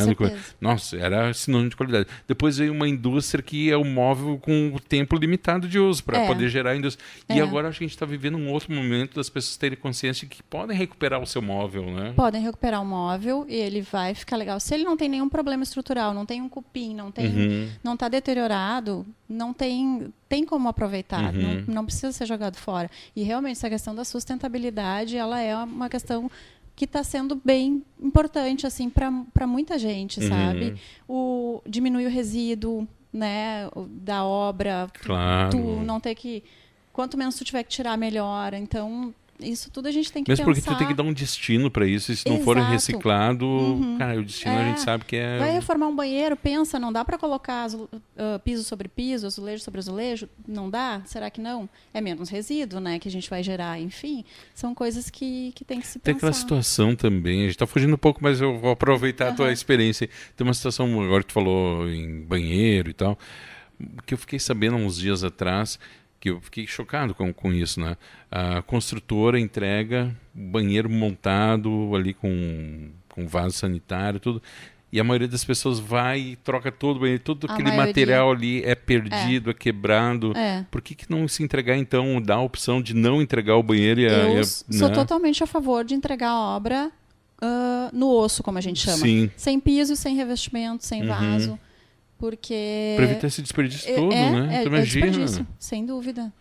Nossa, 0.59 0.97
era 0.97 1.33
sinônimo 1.33 1.69
de 1.69 1.75
qualidade. 1.75 2.07
Depois 2.27 2.57
veio 2.57 2.73
uma 2.73 2.87
indústria 2.89 3.41
que 3.41 3.71
é 3.71 3.77
o 3.77 3.85
móvel 3.85 4.37
com 4.41 4.73
o 4.75 4.79
tempo 4.79 5.15
limitado 5.15 5.67
de 5.67 5.79
uso 5.79 6.03
para 6.03 6.19
É. 6.19 6.27
poder 6.27 6.49
gerar 6.49 6.75
indústria. 6.75 7.05
E 7.29 7.39
É. 7.39 7.41
agora 7.41 7.67
acho 7.69 7.77
que 7.79 7.85
a 7.85 7.87
gente 7.87 7.95
está 7.95 8.05
vivendo 8.05 8.37
um 8.37 8.51
outro 8.51 8.73
momento 8.73 9.15
das 9.15 9.29
pessoas 9.29 9.55
terem 9.57 9.77
consciência 9.77 10.27
de 10.27 10.35
que 10.35 10.43
podem 10.43 10.75
recuperar 10.75 11.21
o 11.21 11.25
seu 11.25 11.41
móvel, 11.41 11.85
né? 11.91 12.13
Podem 12.15 12.41
recuperar 12.41 12.81
o 12.81 12.85
móvel 12.85 13.45
e 13.47 13.55
ele 13.55 13.81
vai 13.81 14.13
ficar 14.13 14.35
legal. 14.35 14.59
Se 14.59 14.73
ele 14.73 14.83
não 14.83 14.97
tem 14.97 15.07
nenhum 15.07 15.29
problema 15.29 15.63
estrutural, 15.63 16.13
não 16.13 16.25
tem 16.25 16.41
um 16.41 16.49
cupim, 16.49 16.93
não 16.95 17.11
tem, 17.11 17.27
Uhum. 17.27 17.69
não 17.83 17.93
está 17.93 18.09
deteriorado, 18.09 19.05
não 19.29 19.53
tem, 19.53 20.13
tem 20.29 20.45
como 20.45 20.67
aproveitar, 20.69 21.33
Uhum. 21.33 21.63
não, 21.67 21.75
não 21.75 21.85
precisa 21.85 22.11
ser 22.11 22.25
jogado 22.25 22.55
fora. 22.55 22.89
E 23.15 23.23
realmente 23.23 23.53
essa 23.57 23.69
questão 23.69 23.93
da 23.93 24.05
sustentabilidade, 24.05 25.17
ela 25.17 25.41
é 25.41 25.55
uma 25.55 25.89
questão 25.89 26.29
que 26.75 26.85
está 26.85 27.03
sendo 27.03 27.35
bem 27.43 27.83
importante 28.01 28.67
assim 28.67 28.89
para 28.89 29.47
muita 29.47 29.77
gente, 29.79 30.19
Uhum. 30.19 30.29
sabe? 30.29 30.75
O 31.07 31.61
diminui 31.67 32.05
o 32.05 32.09
resíduo, 32.09 32.87
né, 33.11 33.67
da 33.89 34.23
obra, 34.23 34.87
Claro. 35.01 35.49
tu 35.51 35.57
não 35.57 35.99
ter 35.99 36.13
que 36.13 36.43
quanto 36.93 37.17
menos 37.17 37.35
tu 37.35 37.43
tiver 37.43 37.63
que 37.63 37.69
tirar 37.69 37.97
melhor. 37.97 38.53
Então, 38.53 39.13
isso 39.39 39.69
tudo 39.71 39.87
a 39.87 39.91
gente 39.91 40.11
tem 40.11 40.23
que 40.23 40.31
Mesmo 40.31 40.45
pensar. 40.45 40.61
porque 40.61 40.75
tu 40.75 40.77
tem 40.77 40.87
que 40.87 40.93
dar 40.93 41.03
um 41.03 41.13
destino 41.13 41.69
para 41.69 41.85
isso, 41.85 42.11
e 42.11 42.15
se 42.15 42.27
não 42.27 42.39
for 42.41 42.57
Exato. 42.57 42.71
reciclado, 42.71 43.45
Uhum. 43.45 43.97
cara, 43.97 44.19
o 44.19 44.23
destino 44.23 44.51
a 44.55 44.61
É. 44.61 44.65
gente 44.69 44.81
sabe 44.81 45.05
que 45.05 45.15
é. 45.15 45.37
Vai 45.37 45.51
reformar 45.51 45.87
um 45.87 45.95
banheiro, 45.95 46.35
pensa, 46.35 46.79
não 46.79 46.91
dá 46.91 47.03
para 47.05 47.17
colocar 47.17 47.63
azu- 47.63 47.89
ah, 48.17 48.39
piso 48.43 48.63
sobre 48.63 48.87
piso, 48.87 49.27
azulejo 49.27 49.63
sobre 49.63 49.79
azulejo? 49.79 50.27
Não 50.47 50.69
dá? 50.69 51.01
Será 51.05 51.29
que 51.29 51.39
não? 51.39 51.69
É 51.93 52.01
menos 52.01 52.29
resíduo, 52.29 52.79
né, 52.79 52.99
que 52.99 53.07
a 53.07 53.11
gente 53.11 53.29
vai 53.29 53.43
gerar. 53.43 53.79
Enfim, 53.79 54.23
são 54.55 54.73
coisas 54.73 55.09
que, 55.09 55.51
que 55.55 55.63
tem 55.63 55.79
que 55.79 55.87
se 55.87 55.99
Tem 55.99 56.13
pensar. 56.13 56.27
aquela 56.27 56.33
situação 56.33 56.95
também, 56.95 57.39
a 57.39 57.43
gente 57.43 57.51
está 57.51 57.67
fugindo 57.67 57.93
um 57.93 57.97
pouco, 57.97 58.19
mas 58.23 58.41
eu 58.41 58.57
vou 58.59 58.71
aproveitar 58.71 59.29
a 59.29 59.33
tua 59.33 59.51
experiência. 59.51 60.09
Tem 60.35 60.45
uma 60.47 60.53
situação, 60.53 61.01
agora 61.01 61.21
que 61.21 61.27
tu 61.29 61.33
falou 61.33 61.87
em 61.89 62.21
banheiro 62.21 62.89
e 62.89 62.93
tal, 62.93 63.17
que 64.05 64.13
eu 64.13 64.17
fiquei 64.17 64.39
sabendo 64.39 64.75
uns 64.77 64.97
dias 64.97 65.23
atrás, 65.23 65.79
que 66.19 66.29
eu 66.29 66.41
fiquei 66.41 66.65
chocado 66.67 67.13
com, 67.13 67.31
com 67.33 67.53
isso, 67.53 67.79
né? 67.79 67.95
A 68.31 68.61
construtora 68.61 69.39
entrega 69.39 70.15
banheiro 70.33 70.89
montado 70.89 71.91
ali 71.95 72.13
com, 72.13 72.89
com 73.09 73.27
vaso 73.27 73.55
sanitário, 73.55 74.19
tudo. 74.19 74.41
E 74.91 74.99
a 75.01 75.03
maioria 75.03 75.27
das 75.27 75.43
pessoas 75.43 75.79
vai 75.79 76.19
e 76.19 76.35
troca 76.37 76.71
todo 76.71 76.95
o 76.97 76.99
banheiro, 77.01 77.21
todo 77.21 77.45
A 77.47 77.53
aquele 77.53 77.67
maioria. 77.69 77.87
material 77.87 78.31
ali 78.31 78.63
é 78.63 78.73
perdido, 78.73 79.49
é, 79.49 79.53
quebrado. 79.53 80.31
É. 80.35 80.65
Por 80.71 80.81
que, 80.81 80.95
que 80.95 81.11
não 81.11 81.27
se 81.27 81.43
entregar, 81.43 81.75
então, 81.77 82.21
dá 82.21 82.35
a 82.35 82.41
opção 82.41 82.81
de 82.81 82.93
não 82.93 83.21
entregar 83.21 83.57
o 83.57 83.63
banheiro 83.63 83.99
e 83.99 84.07
a. 84.07 84.11
Eu 84.11 84.37
e 84.37 84.39
a- 84.39 84.43
sou 84.45 84.87
né? 84.87 84.95
totalmente 84.95 85.43
a 85.43 85.47
favor 85.47 85.83
de 85.83 85.93
entregar 85.93 86.29
a 86.29 86.39
obra 86.55 86.89
ah, 87.41 87.89
no 87.93 88.09
osso, 88.09 88.41
como 88.41 88.57
a 88.57 88.61
gente 88.61 88.79
chama. 88.79 88.97
Sim. 88.97 89.29
Sem 89.35 89.59
piso, 89.59 89.93
sem 89.97 90.15
revestimento, 90.15 90.85
sem 90.85 91.01
Uhum. 91.01 91.07
vaso. 91.09 91.59
Porque. 92.17 92.93
Pra 92.95 93.05
evitar 93.05 93.27
esse 93.27 93.41
desperdício 93.41 93.91
é, 93.91 93.95
todo, 93.95 94.11
é, 94.13 94.31
né? 94.31 94.55
é, 94.57 94.61
tu 94.63 94.67
imagina. 94.69 95.45
sem 95.59 95.85
dúvida. 95.85 96.33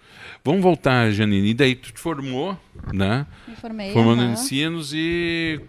Vamos 0.45 0.62
voltar, 0.62 1.11
Janine. 1.11 1.50
E 1.50 1.54
daí 1.54 1.75
tu 1.75 1.92
te 1.92 2.00
formou, 2.00 2.59
né? 2.95 3.26
Me 3.47 3.54
formei. 3.56 3.92
Formando 3.92 4.23
em 4.23 4.33
ensinos 4.33 4.92
e 4.95 5.61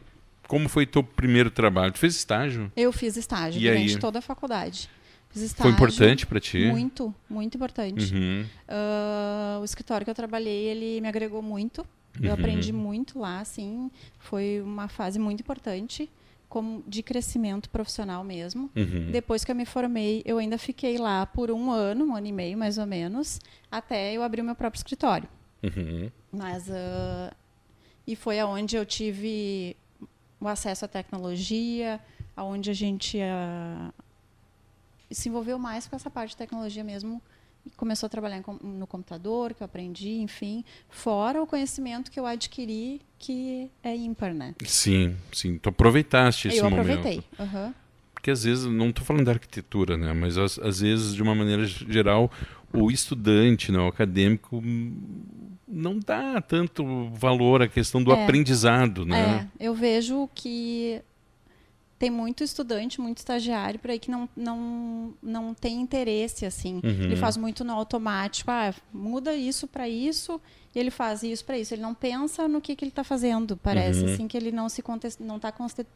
como 0.47 0.69
foi 0.69 0.85
teu 0.85 1.03
primeiro 1.03 1.51
trabalho? 1.51 1.91
Tu 1.91 1.99
fez 1.99 2.15
estágio? 2.15 2.71
Eu 2.75 2.93
fiz 2.93 3.17
estágio 3.17 3.59
E 3.59 3.63
durante 3.65 3.95
aí? 3.95 3.99
toda 3.99 4.19
a 4.19 4.21
faculdade. 4.21 4.89
Fiz 5.29 5.41
Foi 5.41 5.45
estágio. 5.45 5.71
importante 5.73 6.25
pra 6.25 6.39
ti? 6.39 6.65
Muito, 6.67 7.13
muito 7.29 7.55
importante. 7.55 8.13
Uhum. 8.15 8.45
Ah, 8.65 9.57
o 9.61 9.65
escritório 9.65 10.05
que 10.05 10.09
eu 10.09 10.15
trabalhei, 10.15 10.67
ele 10.69 11.01
me 11.01 11.07
agregou 11.09 11.41
muito. 11.41 11.85
Eu 12.21 12.29
Uhum. 12.29 12.33
aprendi 12.33 12.71
muito 12.71 13.19
lá, 13.19 13.41
assim. 13.41 13.91
Foi 14.19 14.61
uma 14.63 14.87
fase 14.87 15.19
muito 15.19 15.41
importante, 15.41 16.09
como 16.49 16.83
de 16.87 17.03
crescimento 17.03 17.69
profissional 17.69 18.23
mesmo. 18.23 18.69
Uhum. 18.75 19.11
Depois 19.11 19.43
que 19.43 19.51
eu 19.51 19.55
me 19.55 19.65
formei, 19.65 20.21
eu 20.25 20.37
ainda 20.37 20.57
fiquei 20.57 20.97
lá 20.97 21.25
por 21.25 21.51
um 21.51 21.71
ano, 21.71 22.05
um 22.05 22.15
ano 22.15 22.27
e 22.27 22.31
meio 22.31 22.57
mais 22.57 22.77
ou 22.77 22.85
menos, 22.85 23.39
até 23.71 24.13
eu 24.13 24.23
abrir 24.23 24.41
o 24.41 24.45
meu 24.45 24.55
próprio 24.55 24.79
escritório. 24.79 25.27
Uhum. 25.63 26.09
Mas 26.31 26.69
ah, 26.69 27.33
e 28.05 28.15
foi 28.15 28.39
aonde 28.39 28.75
eu 28.75 28.85
tive 28.85 29.75
o 30.39 30.47
acesso 30.47 30.85
à 30.85 30.87
tecnologia, 30.87 31.99
aonde 32.35 32.69
a 32.69 32.73
gente 32.73 33.19
ah, 33.21 33.91
se 35.11 35.27
envolveu 35.29 35.59
mais 35.59 35.87
com 35.87 35.95
essa 35.95 36.09
parte 36.09 36.29
de 36.29 36.37
tecnologia 36.37 36.83
mesmo 36.83 37.21
e 37.67 37.77
começou 37.77 38.07
a 38.07 38.09
trabalhar 38.09 38.41
no 38.61 38.87
computador, 38.87 39.53
que 39.53 39.61
eu 39.61 39.65
aprendi, 39.65 40.17
enfim, 40.19 40.63
fora 40.89 41.41
o 41.41 41.47
conhecimento 41.47 42.09
que 42.11 42.19
eu 42.19 42.25
adquiri 42.25 43.01
que 43.19 43.69
é 43.83 43.95
ímpar, 43.95 44.33
né? 44.33 44.53
Sim, 44.65 45.15
sim. 45.31 45.57
Tu 45.57 45.69
aproveitaste 45.69 46.47
esse 46.47 46.57
eu 46.57 46.69
momento. 46.69 46.81
aproveitei. 46.81 47.23
aham. 47.39 47.73
Porque 48.13 48.31
às 48.31 48.43
vezes, 48.43 48.65
não 48.65 48.89
estou 48.89 49.05
falando 49.05 49.25
da 49.25 49.31
arquitetura, 49.33 49.95
né? 49.95 50.11
Mas 50.13 50.37
às, 50.37 50.57
às 50.59 50.79
vezes, 50.81 51.13
de 51.13 51.21
uma 51.21 51.33
maneira 51.35 51.65
geral, 51.65 52.31
o 52.73 52.91
estudante, 52.91 53.71
né, 53.71 53.77
o 53.79 53.87
acadêmico, 53.87 54.61
não 55.67 55.99
dá 55.99 56.41
tanto 56.41 57.09
valor 57.11 57.61
à 57.61 57.67
questão 57.67 58.03
do 58.03 58.11
É. 58.11 58.23
aprendizado, 58.23 59.05
né? 59.05 59.47
É, 59.59 59.65
eu 59.67 59.73
vejo 59.73 60.29
que 60.33 61.01
tem 61.99 62.09
muito 62.11 62.43
estudante, 62.43 63.01
muito 63.01 63.17
estagiário 63.17 63.79
por 63.79 63.89
aí 63.89 63.97
que 63.99 64.11
não, 64.11 64.29
não, 64.35 65.13
não 65.21 65.53
tem 65.53 65.81
interesse, 65.81 66.45
assim. 66.45 66.75
Uhum. 66.83 66.89
Ele 67.03 67.15
faz 67.15 67.35
muito 67.37 67.63
no 67.63 67.73
automático. 67.73 68.51
Ah, 68.51 68.73
muda 68.93 69.33
isso 69.35 69.67
para 69.67 69.89
isso 69.89 70.39
e 70.75 70.79
ele 70.79 70.91
faz 70.91 71.23
isso 71.23 71.43
para 71.43 71.57
isso. 71.57 71.73
Ele 71.73 71.81
não 71.81 71.93
pensa 71.95 72.47
no 72.47 72.61
que, 72.61 72.75
que 72.75 72.85
ele 72.85 72.91
está 72.91 73.03
fazendo. 73.03 73.57
Parece, 73.57 74.01
Uhum. 74.03 74.13
assim, 74.13 74.27
que 74.27 74.37
ele 74.37 74.51
não 74.51 74.69
se 74.69 74.81
contes- 74.81 75.17
não 75.19 75.37
está 75.37 75.51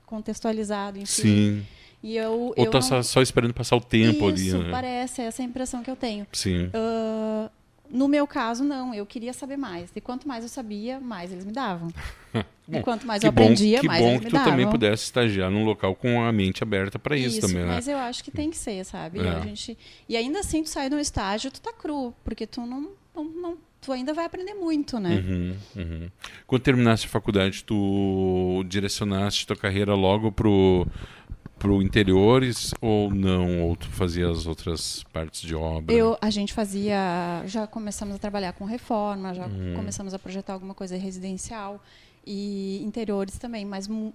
contextualizado, 0.05 0.97
enfim. 0.97 1.21
Sim. 1.21 1.65
E 2.03 2.17
eu, 2.17 2.31
Ou 2.33 2.53
eu 2.57 2.71
tá 2.71 2.79
não... 2.79 2.81
só, 2.81 3.03
só 3.03 3.21
esperando 3.21 3.53
passar 3.53 3.75
o 3.75 3.81
tempo 3.81 4.27
isso, 4.31 4.55
ali, 4.55 4.65
né? 4.65 4.71
parece. 4.71 5.21
Essa 5.21 5.43
é 5.43 5.45
a 5.45 5.47
impressão 5.47 5.83
que 5.83 5.91
eu 5.91 5.95
tenho. 5.95 6.25
Sim. 6.33 6.71
Ah, 6.73 7.49
no 7.91 8.07
meu 8.07 8.25
caso, 8.25 8.63
não. 8.63 8.93
Eu 8.93 9.05
queria 9.05 9.33
saber 9.33 9.57
mais. 9.57 9.89
E 9.95 10.01
quanto 10.01 10.27
mais 10.27 10.43
eu 10.43 10.49
sabia, 10.49 10.99
mais 10.99 11.31
eles 11.31 11.45
me 11.45 11.51
davam. 11.51 11.89
Bom, 12.67 12.79
e 12.79 12.83
quanto 12.83 13.05
mais 13.05 13.19
que 13.19 13.25
eu 13.27 13.31
aprendia, 13.31 13.77
bom, 13.77 13.81
que 13.81 13.87
mais 13.87 14.01
bom 14.01 14.07
eles 14.11 14.19
que 14.19 14.25
me 14.25 14.29
tu 14.29 14.33
davam. 14.33 14.51
também 14.51 14.69
pudesse 14.69 15.03
estagiar 15.03 15.51
num 15.51 15.65
local 15.65 15.93
com 15.93 16.21
a 16.23 16.31
mente 16.31 16.63
aberta 16.63 16.97
para 16.97 17.17
isso, 17.17 17.41
também, 17.41 17.65
né? 17.65 17.65
Mas 17.65 17.87
eu 17.87 17.97
acho 17.97 18.23
que 18.23 18.31
tem 18.31 18.49
que 18.49 18.57
ser, 18.57 18.85
sabe? 18.85 19.19
É. 19.19 19.27
A 19.27 19.39
gente... 19.41 19.77
E 20.07 20.15
ainda 20.15 20.39
assim, 20.39 20.63
tu 20.63 20.69
sai 20.69 20.89
de 20.89 20.95
um 20.95 20.99
estágio, 20.99 21.51
tu 21.51 21.59
tá 21.59 21.73
cru, 21.73 22.13
porque 22.23 22.47
tu 22.47 22.61
não, 22.61 22.91
não, 23.13 23.23
não- 23.25 23.57
tu 23.81 23.91
ainda 23.91 24.13
vai 24.13 24.23
aprender 24.23 24.53
muito, 24.53 24.99
né? 24.99 25.15
Uhum, 25.15 25.55
uhum. 25.75 26.09
Quando 26.47 26.61
terminaste 26.61 27.07
a 27.07 27.09
faculdade, 27.09 27.63
tu 27.65 28.63
direcionaste 28.67 29.45
tua 29.45 29.55
carreira 29.57 29.93
logo 29.93 30.31
pro 30.31 30.87
pro 31.61 31.79
interiores 31.81 32.73
ou 32.81 33.13
não? 33.13 33.61
Ou 33.61 33.75
tu 33.75 33.87
fazia 33.87 34.27
as 34.29 34.47
outras 34.47 35.03
partes 35.13 35.41
de 35.41 35.53
obra? 35.53 35.93
Eu, 35.95 36.17
a 36.19 36.29
gente 36.31 36.53
fazia, 36.53 37.43
já 37.45 37.67
começamos 37.67 38.15
a 38.15 38.17
trabalhar 38.17 38.53
com 38.53 38.65
reforma, 38.65 39.33
já 39.33 39.45
Uhum. 39.45 39.73
começamos 39.75 40.13
a 40.13 40.17
projetar 40.19 40.53
alguma 40.53 40.73
coisa 40.73 40.97
residencial 40.97 41.79
e 42.25 42.81
interiores 42.83 43.37
também, 43.37 43.63
mas 43.63 43.87
mu- 43.87 44.11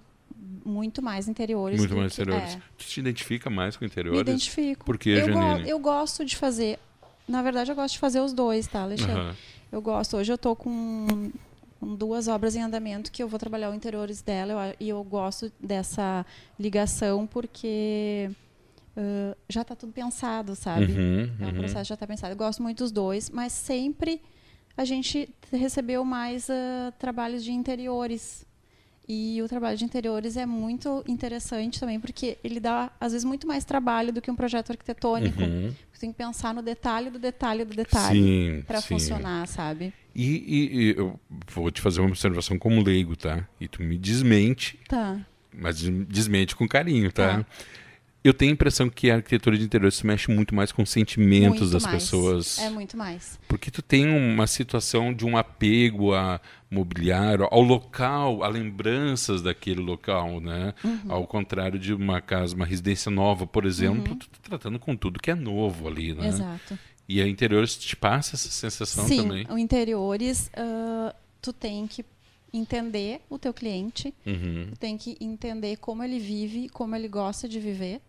muito 0.65 1.01
mais 1.01 1.27
interiores. 1.29 1.79
Muito 1.79 1.95
mais 1.95 2.13
que- 2.13 2.21
interiores. 2.21 2.55
é. 2.55 2.61
Tu 2.77 2.85
te 2.85 2.99
identifica 2.99 3.49
mais 3.49 3.77
com 3.77 3.85
Me 3.85 3.89
interiores? 3.89 4.19
identifico. 4.21 4.85
Por 4.85 4.97
que, 4.97 5.09
eu, 5.11 5.27
go- 5.31 5.57
eu 5.65 5.79
gosto 5.79 6.25
de 6.25 6.35
fazer. 6.35 6.77
Na 7.27 7.41
verdade, 7.41 7.71
eu 7.71 7.75
gosto 7.75 7.93
de 7.93 7.99
fazer 7.99 8.19
os 8.19 8.33
dois, 8.33 8.67
tá, 8.67 8.81
Alexandre? 8.83 9.35
Eu 9.71 9.81
gosto. 9.81 10.17
Hoje 10.17 10.31
eu 10.31 10.37
tô 10.37 10.53
com 10.55 11.31
com 11.79 11.95
duas 11.95 12.27
obras 12.27 12.55
em 12.55 12.61
andamento 12.61 13.11
que 13.11 13.21
eu 13.21 13.27
vou 13.27 13.39
trabalhar 13.39 13.69
os 13.69 13.75
interiores 13.75 14.21
dela 14.21 14.69
eu, 14.69 14.75
e 14.79 14.89
eu 14.89 15.03
gosto 15.03 15.51
dessa 15.59 16.25
ligação 16.59 17.27
porque 17.27 18.29
uh, 18.95 19.37
já 19.47 19.61
está 19.61 19.75
tudo 19.75 19.93
pensado, 19.93 20.55
sabe? 20.55 20.91
Uhum, 20.93 21.31
é 21.39 21.43
um 21.43 21.47
uhum. 21.49 21.57
processo 21.59 21.89
já 21.89 21.93
está 21.93 22.07
pensado. 22.07 22.33
Eu 22.33 22.37
gosto 22.37 22.63
muito 22.63 22.79
dos 22.79 22.91
dois, 22.91 23.29
mas 23.29 23.53
sempre 23.53 24.21
a 24.75 24.85
gente 24.85 25.29
recebeu 25.51 26.03
mais 26.03 26.49
uh, 26.49 26.91
trabalhos 26.97 27.43
de 27.43 27.51
interiores. 27.51 28.45
E 29.09 29.41
o 29.41 29.47
trabalho 29.47 29.77
de 29.77 29.85
interiores 29.85 30.35
é 30.35 30.45
muito 30.45 31.01
interessante 31.07 31.79
também, 31.79 31.97
porque 31.97 32.37
ele 32.43 32.59
dá, 32.59 32.91
às 32.99 33.13
vezes, 33.13 33.23
muito 33.23 33.47
mais 33.47 33.63
trabalho 33.63 34.11
do 34.11 34.21
que 34.21 34.29
um 34.29 34.35
projeto 34.35 34.71
arquitetônico. 34.71 35.41
Uhum. 35.41 35.73
Você 35.93 36.01
tem 36.01 36.11
que 36.11 36.17
pensar 36.17 36.53
no 36.53 36.61
detalhe 36.61 37.09
do 37.09 37.17
detalhe 37.17 37.63
do 37.63 37.73
detalhe 37.73 38.63
para 38.67 38.81
funcionar, 38.81 39.47
sabe? 39.47 39.93
E, 40.13 40.25
e- 40.25 40.75
e 40.75 40.95
eu 40.97 41.17
vou 41.53 41.71
te 41.71 41.79
fazer 41.79 42.01
uma 42.01 42.09
observação 42.09 42.59
como 42.59 42.81
leigo, 42.83 43.15
tá? 43.15 43.47
E 43.61 43.67
tu 43.69 43.81
me 43.81 43.97
desmente, 43.97 44.77
Tá. 44.89 45.17
mas 45.53 45.81
desmente 45.81 46.53
com 46.53 46.67
carinho, 46.67 47.09
tá? 47.11 47.37
Tá. 47.39 47.45
Eu 48.23 48.33
tenho 48.33 48.51
a 48.51 48.53
impressão 48.55 48.89
que 48.89 49.09
a 49.09 49.15
arquitetura 49.15 49.57
de 49.57 49.63
interior 49.63 49.89
se 49.89 50.05
mexe 50.05 50.29
muito 50.29 50.53
mais 50.53 50.71
com 50.73 50.81
os 50.83 50.89
sentimentos 50.89 51.59
Muito 51.61 51.71
das 51.71 51.83
mais. 51.83 52.03
pessoas. 52.03 52.59
É 52.59 52.69
muito 52.69 52.97
mais. 52.97 53.39
Porque 53.47 53.71
tu 53.71 53.81
tem 53.81 54.05
uma 54.09 54.45
situação 54.47 55.13
de 55.13 55.23
um 55.25 55.37
apego 55.37 56.13
a 56.13 56.41
mobiliário, 56.69 57.47
ao 57.49 57.61
local, 57.61 58.43
a 58.43 58.47
lembranças 58.47 59.41
daquele 59.41 59.81
local, 59.81 60.39
né? 60.41 60.73
Uhum. 60.83 60.99
Ao 61.07 61.25
contrário 61.27 61.79
de 61.79 61.93
uma 61.93 62.21
casa, 62.21 62.55
uma 62.55 62.65
residência 62.65 63.09
nova, 63.09 63.47
por 63.47 63.65
exemplo, 63.65 64.15
tu 64.15 64.27
tá 64.29 64.39
tratando 64.43 64.77
com 64.77 64.95
tudo 64.95 65.19
que 65.19 65.31
é 65.31 65.35
novo 65.35 65.87
ali, 65.87 66.13
né? 66.13 66.21
Uhum. 66.21 66.27
Exato. 66.27 66.79
E 67.07 67.21
a 67.21 67.27
interiores 67.27 67.77
te 67.77 67.95
passa 67.95 68.35
essa 68.35 68.49
sensação 68.49 69.07
Sim, 69.07 69.23
também. 69.23 69.47
o 69.49 69.57
interiores, 69.57 70.51
ah, 70.57 71.15
tu 71.41 71.53
tem 71.53 71.87
que 71.87 72.03
entender 72.53 73.21
o 73.29 73.37
teu 73.39 73.53
cliente, 73.53 74.13
Uhum. 74.25 74.67
tu 74.71 74.77
tem 74.77 74.97
que 74.97 75.17
entender 75.21 75.77
como 75.77 76.03
ele 76.03 76.19
vive, 76.19 76.67
como 76.69 76.95
ele 76.95 77.07
gosta 77.07 77.47
de 77.47 77.59
viver, 77.59 78.01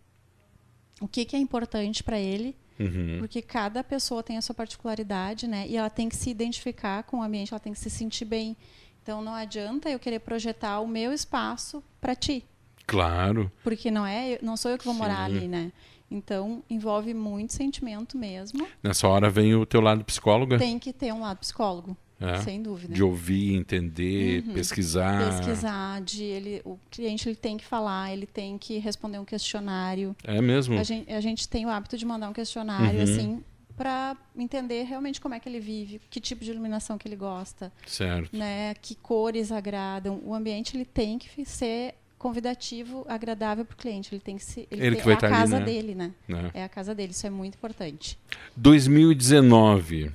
o 0.99 1.07
que, 1.07 1.23
que 1.23 1.35
é 1.35 1.39
importante 1.39 2.03
para 2.03 2.19
ele, 2.19 2.55
Uhum. 2.79 3.17
porque 3.19 3.41
cada 3.41 3.83
pessoa 3.83 4.23
tem 4.23 4.37
a 4.37 4.41
sua 4.41 4.55
particularidade, 4.55 5.47
né? 5.47 5.65
E 5.67 5.75
ela 5.75 5.89
tem 5.89 6.07
que 6.07 6.15
se 6.15 6.29
identificar 6.29 7.03
com 7.03 7.17
o 7.19 7.21
ambiente, 7.21 7.53
ela 7.53 7.59
tem 7.59 7.73
que 7.73 7.79
se 7.79 7.89
sentir 7.89 8.23
bem. 8.25 8.55
Então 9.03 9.21
não 9.21 9.33
adianta 9.33 9.89
eu 9.89 9.99
querer 9.99 10.19
projetar 10.19 10.79
o 10.79 10.87
meu 10.87 11.11
espaço 11.11 11.83
para 11.99 12.15
ti, 12.15 12.45
Claro. 12.87 13.51
porque 13.63 13.91
não 13.91 14.05
é, 14.05 14.39
não 14.41 14.55
sou 14.57 14.71
eu 14.71 14.77
que 14.77 14.85
vou 14.85 14.93
morar 14.93 15.29
Sim. 15.29 15.37
ali, 15.37 15.47
né? 15.47 15.71
Então 16.11 16.63
envolve 16.69 17.13
muito 17.13 17.53
sentimento 17.53 18.17
mesmo. 18.17 18.65
Nessa 18.81 19.07
hora 19.07 19.29
vem 19.29 19.53
o 19.55 19.65
teu 19.65 19.79
lado 19.81 20.03
psicóloga, 20.03 20.57
Tem 20.57 20.79
que 20.79 20.91
ter 20.91 21.13
um 21.13 21.21
lado 21.21 21.37
psicólogo, 21.37 21.95
é? 22.19 22.37
sem 22.41 22.61
dúvida. 22.61 22.93
de 22.93 23.03
ouvir, 23.03 23.55
entender, 23.55 24.43
Uhum. 24.47 24.53
pesquisar. 24.53 25.25
pesquisar, 25.37 26.01
de 26.01 26.23
ele, 26.23 26.61
o 26.65 26.77
cliente 26.91 27.27
ele 27.29 27.35
tem 27.35 27.57
que 27.57 27.65
falar, 27.65 28.11
ele 28.13 28.25
tem 28.27 28.57
que 28.57 28.77
responder 28.79 29.19
um 29.19 29.25
questionário. 29.25 30.15
É 30.23 30.41
mesmo? 30.41 30.77
A 30.79 30.83
gente, 30.83 31.11
a 31.11 31.21
gente 31.21 31.47
tem 31.47 31.65
o 31.65 31.69
hábito 31.69 31.97
de 31.97 32.05
mandar 32.05 32.29
um 32.29 32.33
questionário 32.33 32.97
Uhum. 32.97 33.03
assim 33.03 33.43
para 33.77 34.17
entender 34.37 34.83
realmente 34.83 35.21
como 35.21 35.33
é 35.33 35.39
que 35.39 35.47
ele 35.47 35.61
vive, 35.61 36.01
que 36.09 36.19
tipo 36.19 36.43
de 36.43 36.51
iluminação 36.51 36.97
que 36.97 37.07
ele 37.07 37.15
gosta, 37.15 37.71
Certo. 37.87 38.35
né? 38.35 38.73
Que 38.81 38.93
cores 38.93 39.53
agradam. 39.53 40.19
O 40.25 40.33
ambiente 40.33 40.75
ele 40.75 40.83
tem 40.83 41.17
que 41.17 41.45
ser 41.45 41.95
convidativo, 42.17 43.05
agradável 43.07 43.63
para 43.63 43.73
o 43.73 43.77
cliente. 43.77 44.13
Ele 44.13 44.19
tem 44.19 44.35
que 44.35 44.43
se 44.43 44.67
Ele 44.69 44.81
tem- 44.91 44.95
que 44.99 45.05
vai 45.05 45.13
é 45.13 45.15
a 45.15 45.19
tá 45.21 45.27
ali, 45.27 45.35
casa 45.37 45.59
né? 45.59 45.65
dele, 45.65 45.95
né? 45.95 46.11
Né? 46.27 46.51
É 46.53 46.63
a 46.65 46.67
casa 46.67 46.93
dele. 46.93 47.11
Isso 47.13 47.25
é 47.25 47.29
muito 47.29 47.55
importante. 47.55 48.19
2019. 48.57 50.11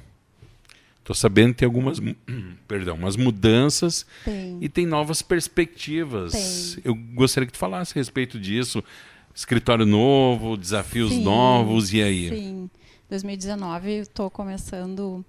Tô 1.04 1.12
sabendo 1.14 1.52
que 1.52 1.58
tem 1.60 1.66
algumas, 1.66 2.00
perdão, 2.66 2.96
umas 2.96 3.14
mudanças 3.14 4.06
Tem. 4.24 4.58
e 4.60 4.68
tem 4.70 4.86
novas 4.86 5.20
perspectivas. 5.22 6.32
Tem. 6.76 6.82
Eu 6.84 6.94
gostaria 6.94 7.46
que 7.46 7.52
tu 7.52 7.58
falasse 7.58 7.92
a 7.92 8.00
respeito 8.00 8.40
disso. 8.40 8.82
Escritório 9.34 9.84
novo, 9.84 10.56
desafios 10.56 11.12
Sim, 11.12 11.22
novos, 11.24 11.92
e 11.92 12.00
aí? 12.02 12.28
Sim. 12.30 12.70
2019 13.10 13.90
estou 13.98 14.30
começando 14.30 15.24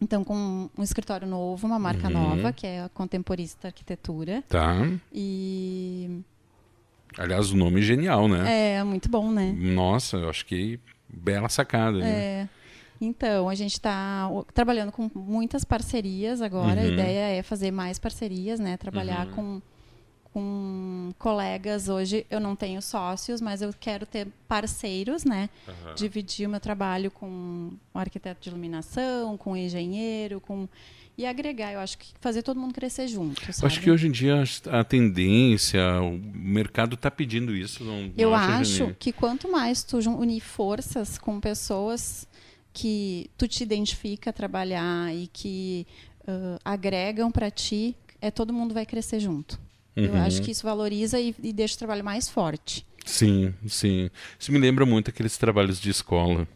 então 0.00 0.24
com 0.24 0.68
um 0.76 0.82
escritório 0.82 1.28
novo, 1.28 1.64
uma 1.66 1.78
marca 1.78 2.08
Uhum. 2.08 2.12
nova, 2.12 2.52
que 2.52 2.66
é 2.66 2.82
a 2.82 2.88
Contemporista 2.88 3.68
Arquitetura. 3.68 4.42
Tá. 4.48 4.74
E 5.12 6.20
Aliás, 7.16 7.50
o 7.52 7.56
nome 7.56 7.80
é 7.80 7.82
genial, 7.84 8.26
né? 8.26 8.76
é 8.78 8.82
muito 8.82 9.08
bom, 9.08 9.30
né? 9.30 9.54
Nossa, 9.56 10.16
eu 10.16 10.28
acho 10.30 10.44
que 10.46 10.80
bela 11.08 11.48
sacada. 11.48 11.98
né? 11.98 12.48
Então, 13.06 13.48
a 13.48 13.54
gente 13.56 13.72
está 13.72 14.28
trabalhando 14.54 14.92
com 14.92 15.10
muitas 15.12 15.64
parcerias 15.64 16.40
agora. 16.40 16.80
A 16.80 16.84
Uhum. 16.84 16.92
ideia 16.92 17.36
é 17.38 17.42
fazer 17.42 17.72
mais 17.72 17.98
parcerias, 17.98 18.60
né? 18.60 18.76
Trabalhar 18.76 19.26
Uhum. 19.26 19.32
com, 19.32 19.62
com 20.32 21.12
colegas. 21.18 21.88
Hoje 21.88 22.24
eu 22.30 22.38
não 22.38 22.54
tenho 22.54 22.80
sócios, 22.80 23.40
mas 23.40 23.60
eu 23.60 23.74
quero 23.78 24.06
ter 24.06 24.28
parceiros, 24.46 25.24
né? 25.24 25.50
Aham. 25.68 25.94
dividir 25.96 26.46
o 26.46 26.50
meu 26.50 26.60
trabalho 26.60 27.10
com 27.10 27.26
um 27.26 27.98
arquiteto 27.98 28.40
de 28.40 28.48
iluminação, 28.48 29.36
com 29.36 29.52
um 29.52 29.56
engenheiro, 29.56 30.40
com 30.40 30.68
e 31.18 31.26
agregar. 31.26 31.72
Eu 31.72 31.80
acho 31.80 31.98
que 31.98 32.06
fazer 32.20 32.42
todo 32.42 32.58
mundo 32.58 32.72
crescer 32.72 33.06
junto. 33.08 33.42
Eu 33.46 33.52
Sabe? 33.52 33.66
acho 33.66 33.80
que 33.82 33.90
hoje 33.90 34.06
em 34.06 34.10
dia 34.10 34.42
a 34.70 34.82
tendência, 34.84 35.80
o 36.00 36.18
mercado 36.34 36.94
está 36.94 37.10
pedindo 37.10 37.54
isso. 37.54 37.84
Não, 37.84 38.02
não 38.04 38.12
eu 38.16 38.32
acho 38.34 38.94
que 38.98 39.12
quanto 39.12 39.50
mais 39.50 39.82
tu 39.82 39.98
unir 39.98 40.40
forças 40.40 41.18
com 41.18 41.38
pessoas 41.40 42.26
que 42.72 43.30
tu 43.36 43.46
te 43.46 43.62
identifica 43.62 44.30
a 44.30 44.32
trabalhar 44.32 45.14
e 45.14 45.26
que 45.32 45.86
ãh, 46.26 46.58
agregam 46.64 47.30
para 47.30 47.50
ti, 47.50 47.96
é 48.20 48.30
todo 48.30 48.52
mundo 48.52 48.72
vai 48.72 48.86
crescer 48.86 49.20
junto. 49.20 49.60
Eu 49.94 50.12
Uhum. 50.14 50.22
acho 50.22 50.40
que 50.40 50.50
isso 50.50 50.62
valoriza 50.64 51.20
e, 51.20 51.34
e 51.42 51.52
deixa 51.52 51.74
o 51.74 51.78
trabalho 51.78 52.02
mais 52.04 52.28
forte. 52.28 52.86
Sim, 53.04 53.52
sim. 53.66 54.08
Isso 54.38 54.50
me 54.52 54.58
lembra 54.58 54.86
muito 54.86 55.10
aqueles 55.10 55.36
trabalhos 55.36 55.78
de 55.80 55.90
escola. 55.90 56.46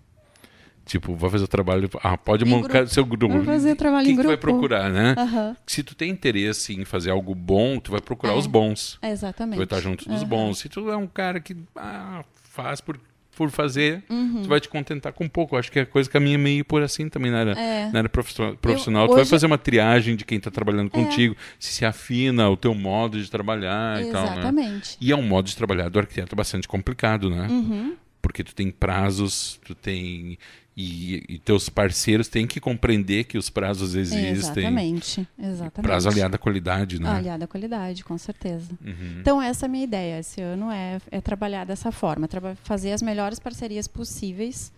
Tipo, 0.87 1.17
vai 1.17 1.29
fazer 1.29 1.45
o 1.45 1.49
trabalho. 1.49 1.91
Ah, 2.01 2.17
pode 2.17 2.45
Em 2.45 2.49
montar 2.49 2.79
grupo. 2.83 2.95
seu 2.95 3.05
grupo. 3.05 3.35
Vai 3.35 3.45
fazer 3.45 3.75
trabalho 3.75 4.05
O 4.05 4.07
que 4.07 4.13
em 4.13 4.15
tu 4.17 4.27
vai 4.29 4.37
grupo. 4.37 4.41
procurar, 4.41 4.89
né? 4.89 5.17
Aham, 5.19 5.57
Se 5.67 5.83
tu 5.83 5.97
tem 5.97 6.09
interesse 6.11 6.73
em 6.75 6.85
fazer 6.85 7.11
algo 7.11 7.35
bom, 7.35 7.81
tu 7.81 7.91
vai 7.91 8.01
procurar 8.01 8.35
É. 8.35 8.37
os 8.37 8.47
bons. 8.47 8.97
Tu 9.01 9.07
exatamente. 9.07 9.57
vai 9.57 9.65
estar 9.65 9.81
junto 9.81 10.09
dos 10.09 10.21
Aham. 10.21 10.29
bons. 10.29 10.59
Se 10.61 10.69
tu 10.69 10.89
é 10.89 10.97
um 10.97 11.09
cara 11.09 11.41
que 11.41 11.57
ah, 11.75 12.25
faz 12.51 12.81
por, 12.81 13.01
por 13.37 13.51
fazer, 13.51 14.03
Uhum. 14.11 14.43
tu 14.43 14.49
vai 14.49 14.59
te 14.59 14.69
contentar 14.69 15.13
com 15.13 15.29
pouco. 15.29 15.55
Eu 15.55 15.61
Acho 15.61 15.71
que 15.71 15.79
a 15.79 15.87
coisa 15.87 16.09
caminha 16.11 16.39
meio 16.39 16.65
por 16.65 16.83
assim 16.83 17.09
também 17.09 17.31
na 17.31 17.39
área, 17.41 17.51
É. 17.53 17.91
na 17.93 17.99
área 18.01 18.09
profissional. 18.09 18.57
profissional. 18.57 19.07
Tu 19.09 19.15
vai 19.15 19.25
fazer 19.25 19.47
uma 19.47 19.59
triagem 19.59 20.17
de 20.17 20.25
quem 20.25 20.39
está 20.39 20.51
trabalhando 20.51 20.89
É. 20.89 20.91
contigo, 20.91 21.37
se 21.59 21.73
se 21.75 21.85
afina 21.85 22.49
o 22.49 22.57
teu 22.57 22.75
modo 22.75 23.21
de 23.23 23.31
trabalhar 23.31 24.03
e 24.03 24.11
tal, 24.11 24.25
né? 24.27 24.33
Exatamente. 24.33 24.97
E 25.01 25.13
é 25.13 25.17
um 25.17 25.23
modo 25.23 25.47
de 25.47 25.57
trabalhar 25.57 25.89
do 25.91 25.99
arquiteto 25.99 26.35
bastante 26.35 26.67
complicado, 26.67 27.29
né? 27.31 27.47
Uhum. 27.51 27.95
Porque 28.23 28.43
tu 28.43 28.55
tem 28.55 28.71
prazos, 28.71 29.61
tu 29.65 29.75
tem. 29.75 30.39
E, 30.79 31.25
e 31.27 31.39
teus 31.39 31.71
parceiros 31.71 32.29
têm 32.29 32.47
que 32.47 32.61
compreender 32.61 33.25
que 33.25 33.39
os 33.39 33.49
prazos 33.49 33.95
existem. 33.95 34.27
Exatamente. 34.29 35.27
Exatamente. 35.39 35.81
Prazo 35.87 36.09
aliado 36.11 36.37
à 36.37 36.39
qualidade, 36.39 37.01
né? 37.01 37.09
Aliado 37.09 37.45
à 37.45 37.47
qualidade, 37.47 38.05
com 38.05 38.19
certeza. 38.19 38.71
Uhum. 38.85 39.17
Então, 39.21 39.41
essa 39.41 39.65
é 39.65 39.69
a 39.69 39.71
minha 39.71 39.85
ideia 39.85 40.19
esse 40.21 40.39
ano, 40.43 40.71
é, 40.71 41.01
é 41.11 41.21
trabalhar 41.23 41.65
dessa 41.65 41.91
forma, 41.91 42.29
traba- 42.29 42.57
fazer 42.63 42.93
as 42.93 43.01
melhores 43.01 43.39
parcerias 43.39 43.89
possíveis 43.89 44.71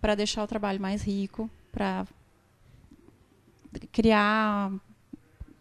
para 0.00 0.14
deixar 0.14 0.42
o 0.42 0.46
trabalho 0.46 0.80
mais 0.80 1.02
rico, 1.02 1.50
para 1.70 2.06
criar 3.92 4.72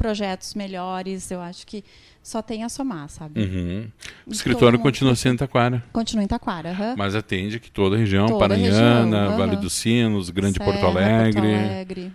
projetos 0.01 0.55
melhores. 0.55 1.29
Eu 1.29 1.39
acho 1.41 1.65
que 1.67 1.83
só 2.23 2.41
tem 2.41 2.63
a 2.63 2.69
somar, 2.69 3.07
sabe? 3.09 3.39
Uhum. 3.41 3.87
O 4.25 4.31
escritório 4.31 4.77
mundo 4.77 4.83
continua 4.83 5.15
sendo 5.15 5.33
em 5.35 5.37
Taquara, 5.37 5.83
Continua 5.93 6.23
em 6.23 6.27
Taquara, 6.27 6.69
aham. 6.71 6.95
mas 6.97 7.15
atende 7.15 7.57
aqui 7.57 7.69
toda 7.71 7.95
a 7.95 7.99
região, 7.99 8.25
Toda 8.27 8.37
a 8.45 8.49
Paranhana, 8.49 9.03
região, 9.05 9.27
aham. 9.29 9.37
Vale 9.37 9.55
dos 9.57 9.73
Sinos, 9.73 10.29
Grande 10.29 10.57
Serra, 10.57 10.71
Porto 10.71 10.85
Alegre. 10.85 11.41
Porto 11.41 11.45
Alegre. 11.47 12.11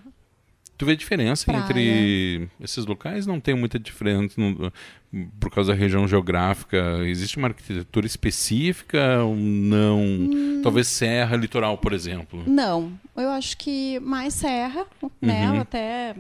Tu 0.79 0.85
vê 0.85 0.94
diferença 0.94 1.46
Praia. 1.46 1.62
entre 1.62 2.49
esses 2.61 2.85
locais? 2.85 3.27
Não 3.27 3.40
tem 3.40 3.55
muita 3.55 3.79
diferença 3.79 4.35
no- 4.38 4.70
por 5.40 5.51
causa 5.51 5.72
da 5.72 5.79
região 5.79 6.07
geográfica. 6.07 6.99
Existe 7.07 7.38
uma 7.38 7.49
arquitetura 7.49 8.05
específica 8.07 9.22
ou 9.25 9.35
não? 9.35 10.01
Hum. 10.03 10.61
Talvez 10.62 10.87
Serra, 10.88 11.35
Litoral, 11.35 11.79
por 11.79 11.94
exemplo. 11.94 12.44
Não, 12.46 12.92
eu 13.16 13.31
acho 13.31 13.57
que 13.57 13.99
mais 14.01 14.35
serra, 14.35 14.85
né? 15.22 15.51
Uhum. 15.51 15.61
Até 15.61 16.14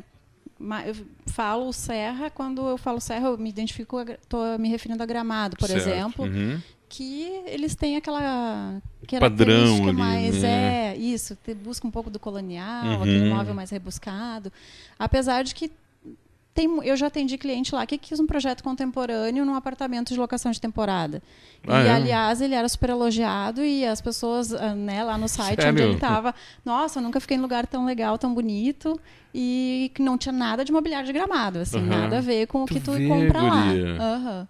eu 0.86 0.94
falo 1.26 1.72
serra, 1.72 2.30
quando 2.30 2.66
eu 2.66 2.78
falo 2.78 3.00
serra, 3.00 3.28
eu 3.28 3.38
me 3.38 3.50
identifico, 3.50 3.98
estou 4.00 4.58
me 4.58 4.68
referindo 4.68 5.02
a 5.02 5.06
gramado, 5.06 5.56
por 5.56 5.68
Certo. 5.68 5.86
exemplo, 5.88 6.24
Uhum. 6.24 6.60
que 6.88 7.24
eles 7.46 7.74
têm 7.74 7.96
aquela 7.96 8.80
Padrão 9.20 9.88
ali, 9.88 9.92
mais 9.98 10.42
né? 10.42 10.92
é 10.92 10.96
isso, 10.96 11.36
busca 11.62 11.86
um 11.86 11.90
pouco 11.90 12.08
do 12.10 12.18
colonial, 12.18 12.84
Uhum. 12.96 13.02
aquele 13.02 13.28
móvel 13.28 13.54
mais 13.54 13.70
rebuscado, 13.70 14.52
apesar 14.98 15.42
de 15.44 15.54
que 15.54 15.70
tem, 16.56 16.66
eu 16.84 16.96
já 16.96 17.08
atendi 17.08 17.36
cliente 17.36 17.74
lá 17.74 17.84
que 17.86 17.98
quis 17.98 18.18
um 18.18 18.26
projeto 18.26 18.64
contemporâneo 18.64 19.44
num 19.44 19.54
apartamento 19.54 20.12
de 20.14 20.18
locação 20.18 20.50
de 20.50 20.58
temporada. 20.60 21.22
Ah, 21.68 21.82
e, 21.82 21.86
é? 21.86 21.90
aliás, 21.92 22.40
ele 22.40 22.54
era 22.54 22.66
super 22.68 22.90
elogiado 22.90 23.62
e 23.62 23.84
as 23.86 24.00
pessoas, 24.00 24.52
ah, 24.54 24.74
né, 24.74 25.04
lá 25.04 25.18
no 25.18 25.28
site 25.28 25.60
Sério? 25.60 25.72
onde 25.72 25.82
ele 25.82 25.94
estava, 25.94 26.34
nossa, 26.64 26.98
eu 26.98 27.02
nunca 27.02 27.20
fiquei 27.20 27.36
em 27.36 27.40
lugar 27.40 27.66
tão 27.66 27.84
legal, 27.84 28.16
tão 28.16 28.32
bonito 28.32 28.98
e 29.34 29.92
que 29.94 30.00
não 30.02 30.16
tinha 30.16 30.32
nada 30.32 30.64
de 30.64 30.72
mobiliário 30.72 31.06
de 31.06 31.12
gramado, 31.12 31.58
assim, 31.58 31.76
Aham. 31.76 31.86
nada 31.86 32.18
a 32.18 32.20
ver 32.22 32.46
com 32.46 32.62
o 32.62 32.66
Tu 32.66 32.74
que 32.74 32.80
tu 32.80 32.92
vê, 32.92 33.06
compra 33.06 33.42
lá. 33.42 33.66
guria. 33.66 34.48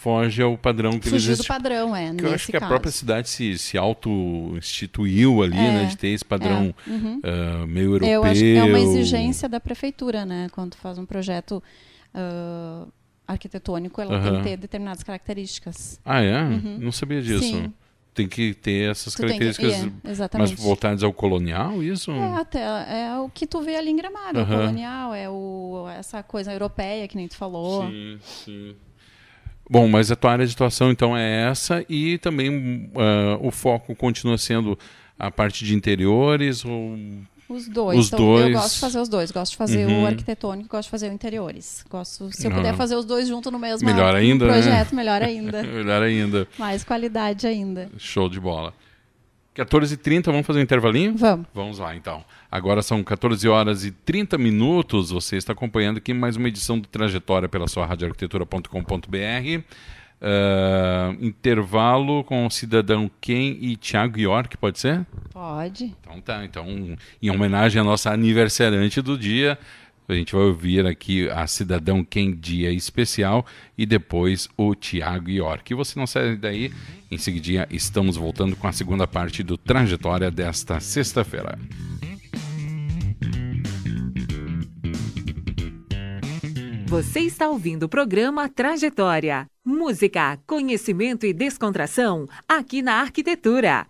Foge 0.00 0.40
ao 0.40 0.56
padrão 0.56 0.92
que 0.98 1.08
Fugiu 1.10 1.30
eles 1.30 1.38
do 1.38 1.44
padrão, 1.48 1.94
é, 1.96 2.14
Que 2.14 2.24
eu 2.24 2.32
acho 2.32 2.46
que 2.46 2.56
a 2.56 2.60
caso. 2.60 2.70
própria 2.70 2.92
cidade 2.92 3.28
se, 3.28 3.58
se 3.58 3.76
auto-instituiu 3.76 5.42
ali, 5.42 5.56
É, 5.58 5.72
né? 5.72 5.84
De 5.86 5.96
ter 5.96 6.08
esse 6.08 6.24
padrão 6.24 6.72
Uhum. 6.86 7.20
ah, 7.24 7.66
meio 7.66 7.94
europeu. 7.94 8.08
Eu 8.08 8.24
acho 8.24 8.40
que 8.40 8.56
é 8.56 8.62
uma 8.64 8.78
exigência 8.78 9.48
da 9.48 9.58
prefeitura, 9.58 10.24
né? 10.24 10.46
Quando 10.52 10.76
faz 10.76 10.98
um 10.98 11.04
projeto 11.06 11.60
ah, 12.14 12.86
arquitetônico, 13.26 14.00
ela 14.00 14.20
tem 14.20 14.28
Aham. 14.30 14.38
que 14.38 14.48
ter 14.48 14.56
determinadas 14.56 15.02
características. 15.02 16.00
Ah, 16.04 16.22
é? 16.22 16.42
Não 16.78 16.92
sabia 16.92 17.20
disso. 17.20 17.42
Sim. 17.42 17.72
Tem 18.14 18.26
que 18.28 18.52
ter 18.54 18.90
essas 18.90 19.14
Tu 19.14 19.18
tem 19.18 19.38
que- 19.38 19.38
características, 19.44 19.74
é, 19.84 19.92
mas 20.02 20.12
exatamente. 20.12 20.56
voltadas 20.56 21.04
ao 21.04 21.12
colonial, 21.12 21.80
isso? 21.82 22.10
É, 22.10 22.34
até, 22.40 22.60
é 22.60 23.16
o 23.18 23.28
que 23.28 23.46
tu 23.46 23.60
vê 23.60 23.76
ali 23.76 23.90
em 23.90 23.96
Gramado, 23.96 24.40
o 24.42 24.46
colonial, 24.46 25.14
é 25.14 25.28
o, 25.30 25.86
essa 25.96 26.20
coisa 26.22 26.52
europeia 26.52 27.06
que 27.06 27.16
nem 27.16 27.28
tu 27.28 27.36
falou. 27.36 27.86
Sim, 27.88 28.18
sim. 28.22 28.76
Bom, 29.70 29.86
mas 29.88 30.10
a 30.10 30.16
tua 30.16 30.32
área 30.32 30.46
de 30.46 30.52
atuação 30.54 30.90
então 30.90 31.16
é 31.16 31.48
essa 31.50 31.84
e 31.88 32.18
também 32.18 32.90
ah, 32.96 33.38
o 33.40 33.50
foco 33.50 33.94
continua 33.94 34.38
sendo 34.38 34.78
a 35.18 35.30
parte 35.30 35.64
de 35.64 35.74
interiores 35.74 36.64
ou 36.64 36.96
Os 37.48 37.66
dois. 37.68 37.98
Os 37.98 38.06
então, 38.08 38.18
dois. 38.18 38.46
Eu 38.46 38.52
gosto 38.52 38.74
de 38.74 38.80
fazer 38.80 38.98
os 39.00 39.08
dois. 39.08 39.30
Gosto 39.30 39.52
de 39.52 39.56
fazer 39.56 39.86
Uhum. 39.86 40.02
o 40.02 40.06
arquitetônico, 40.06 40.68
gosto 40.68 40.84
de 40.88 40.90
fazer 40.90 41.08
o 41.10 41.12
interiores. 41.12 41.84
Gosto, 41.90 42.30
se 42.30 42.46
eu 42.46 42.52
Ah. 42.52 42.54
puder 42.56 42.74
fazer 42.76 42.94
os 42.94 43.04
dois 43.06 43.26
junto 43.26 43.50
no 43.50 43.58
mesmo 43.58 43.86
Melhor 43.88 44.14
ainda, 44.14 44.46
né? 44.46 44.52
projeto, 44.52 44.94
melhor 44.94 45.22
ainda. 45.22 45.62
melhor 45.64 46.02
ainda, 46.02 46.46
Mais 46.58 46.84
qualidade 46.84 47.46
ainda. 47.46 47.90
show 47.98 48.28
de 48.28 48.38
bola. 48.38 48.74
14h30, 49.58 50.26
vamos 50.26 50.46
fazer 50.46 50.60
um 50.60 50.62
intervalinho? 50.62 51.16
Vamos. 51.16 51.46
Vamos 51.52 51.78
lá, 51.78 51.96
então. 51.96 52.24
Agora 52.50 52.80
são 52.80 53.02
14 53.02 53.48
horas 53.48 53.84
e 53.84 53.90
30 53.90 54.38
minutos. 54.38 55.10
Você 55.10 55.36
está 55.36 55.52
acompanhando 55.52 55.98
aqui 55.98 56.14
mais 56.14 56.36
uma 56.36 56.46
edição 56.48 56.78
do 56.78 56.86
Trajetória 56.86 57.48
pela 57.48 57.66
sua 57.66 57.84
radioarquitetura.com.br. 57.84 59.64
Ah, 60.20 61.14
intervalo 61.20 62.24
com 62.24 62.46
o 62.46 62.50
cidadão 62.50 63.10
Ken 63.20 63.56
e 63.60 63.76
Thiago 63.76 64.18
York, 64.18 64.56
pode 64.56 64.78
ser? 64.78 65.06
Pode. 65.32 65.94
Então 66.00 66.20
tá. 66.20 66.44
Então, 66.44 66.66
em 67.22 67.30
homenagem 67.30 67.80
à 67.80 67.84
nossa 67.84 68.10
aniversariante 68.10 69.00
do 69.00 69.16
dia, 69.16 69.58
a 70.08 70.14
gente 70.14 70.34
vai 70.34 70.44
ouvir 70.44 70.86
aqui 70.86 71.28
a 71.28 71.46
Cidadão 71.46 72.02
Ken 72.02 72.32
Dia 72.32 72.72
Especial 72.72 73.44
e 73.76 73.84
depois 73.84 74.48
o 74.56 74.74
Thiago 74.74 75.30
York. 75.30 75.72
E 75.72 75.76
você 75.76 75.98
não 75.98 76.06
sai 76.06 76.36
daí. 76.36 76.72
Em 77.10 77.18
seguida, 77.18 77.68
estamos 77.70 78.16
voltando 78.16 78.56
com 78.56 78.66
a 78.66 78.72
segunda 78.72 79.06
parte 79.06 79.42
do 79.42 79.58
Trajetória 79.58 80.30
desta 80.30 80.80
sexta-feira. 80.80 81.58
Você 86.86 87.20
está 87.20 87.50
ouvindo 87.50 87.82
o 87.82 87.88
programa 87.88 88.48
Trajetória. 88.48 89.46
Música, 89.62 90.38
conhecimento 90.46 91.26
e 91.26 91.34
descontração 91.34 92.26
aqui 92.48 92.80
na 92.80 92.94
Arquitetura. 92.94 93.86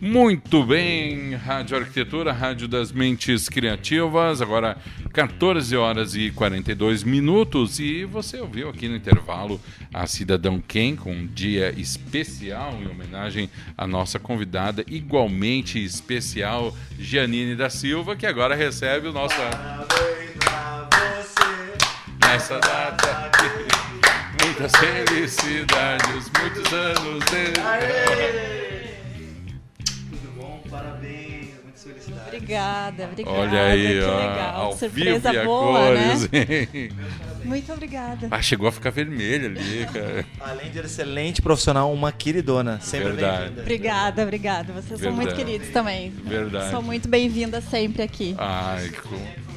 Muito 0.00 0.62
bem, 0.62 1.34
Rádio 1.34 1.76
Arquitetura, 1.76 2.32
Rádio 2.32 2.68
das 2.68 2.92
Mentes 2.92 3.48
Criativas, 3.48 4.40
agora 4.40 4.76
14 5.12 5.76
horas 5.76 6.14
e 6.14 6.30
42 6.30 7.02
minutos. 7.02 7.80
E 7.80 8.04
você 8.04 8.38
ouviu 8.40 8.68
aqui 8.68 8.86
no 8.88 8.94
intervalo 8.94 9.60
a 9.92 10.06
Cidadão 10.06 10.60
Ken 10.60 10.94
com 10.94 11.10
um 11.10 11.26
dia 11.26 11.74
especial 11.76 12.78
em 12.80 12.86
homenagem 12.86 13.50
à 13.76 13.88
nossa 13.88 14.20
convidada 14.20 14.84
igualmente 14.86 15.82
especial, 15.82 16.76
Gianine 16.96 17.56
da 17.56 17.68
Silva, 17.68 18.14
que 18.14 18.26
agora 18.26 18.54
recebe 18.54 19.08
o 19.08 19.12
nosso... 19.12 19.34
Parabéns 19.34 20.30
pra 20.38 20.88
você. 20.92 22.24
Nessa 22.24 22.60
data, 22.60 23.30
muitas 24.44 24.72
felicidades, 24.76 26.30
muitos 26.40 26.72
anos. 26.72 27.24
De... 27.24 28.77
Obrigada, 32.38 33.04
obrigada. 33.04 33.36
Olha 33.36 33.62
aí, 33.64 33.98
que 33.98 34.04
ó, 34.04 34.72
Surpresa 34.72 35.44
boa, 35.44 35.78
cores. 35.80 36.30
né? 36.30 36.88
Muito 37.44 37.72
obrigada. 37.72 38.28
Ah, 38.30 38.42
chegou 38.42 38.68
a 38.68 38.72
ficar 38.72 38.90
vermelha 38.90 39.46
ali, 39.46 39.86
cara. 39.92 40.24
Além 40.40 40.70
de 40.70 40.78
excelente 40.80 41.40
profissional, 41.42 41.92
uma 41.92 42.12
queridona. 42.12 42.78
Sempre 42.80 43.08
Verdade. 43.12 43.38
bem-vinda. 43.38 43.60
Obrigada, 43.62 44.22
obrigada. 44.22 44.72
Vocês 44.72 45.00
são 45.00 45.12
muito 45.12 45.28
Verdade. 45.28 45.44
queridos 45.44 45.68
também. 45.72 46.10
Verdade. 46.10 46.70
Sou 46.70 46.82
muito 46.82 47.08
bem-vinda 47.08 47.60
sempre 47.60 48.02
aqui. 48.02 48.34
Ai, 48.38 48.90
como... 49.02 49.48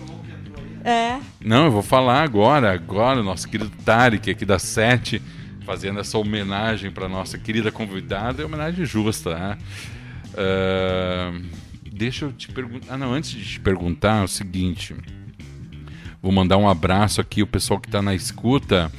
É, 0.84 1.20
Não, 1.40 1.66
eu 1.66 1.72
vou 1.72 1.84
falar 1.84 2.24
agora, 2.24 2.72
agora, 2.74 3.20
o 3.20 3.24
nosso 3.24 3.48
querido 3.48 3.72
Tarek 3.86 4.32
aqui 4.32 4.44
da 4.46 4.58
Sete, 4.58 5.22
fazendo 5.64 6.00
essa 6.00 6.18
homenagem 6.18 6.90
para 6.90 7.08
nossa 7.08 7.38
querida 7.38 7.72
convidada, 7.72 8.42
é 8.42 8.46
homenagem 8.46 8.84
justa, 8.84 9.38
né? 9.38 9.58
Ah, 10.36 11.32
deixa 11.92 12.26
eu 12.26 12.32
te 12.32 12.48
perguntar. 12.48 12.94
Ah, 12.94 12.98
não, 12.98 13.14
antes 13.14 13.32
de 13.32 13.44
te 13.44 13.60
perguntar, 13.60 14.22
é 14.22 14.24
o 14.24 14.28
seguinte. 14.28 14.96
Vou 16.22 16.32
mandar 16.32 16.58
um 16.58 16.70
abraço 16.70 17.20
aqui, 17.20 17.42
o 17.42 17.48
pessoal 17.48 17.80
que 17.80 17.88
está 17.88 18.02
na 18.02 18.16
escuta. 18.16 18.92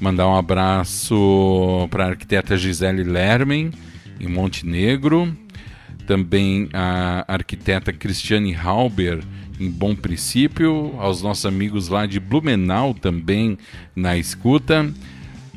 Mandar 0.00 0.26
um 0.26 0.36
abraço 0.36 1.86
para 1.90 2.04
a 2.04 2.08
arquiteta 2.08 2.56
Gisele 2.56 3.04
Lermen, 3.04 3.70
em 4.18 4.28
Montenegro. 4.28 5.36
Também 6.06 6.68
a 6.72 7.24
arquiteta 7.28 7.92
Cristiane 7.92 8.54
Halber, 8.54 9.22
em 9.60 9.70
Bom 9.70 9.94
Princípio. 9.94 10.94
Aos 10.98 11.22
nossos 11.22 11.44
amigos 11.44 11.88
lá 11.88 12.06
de 12.06 12.18
Blumenau 12.18 12.94
também 12.94 13.58
na 13.94 14.16
escuta. 14.16 14.90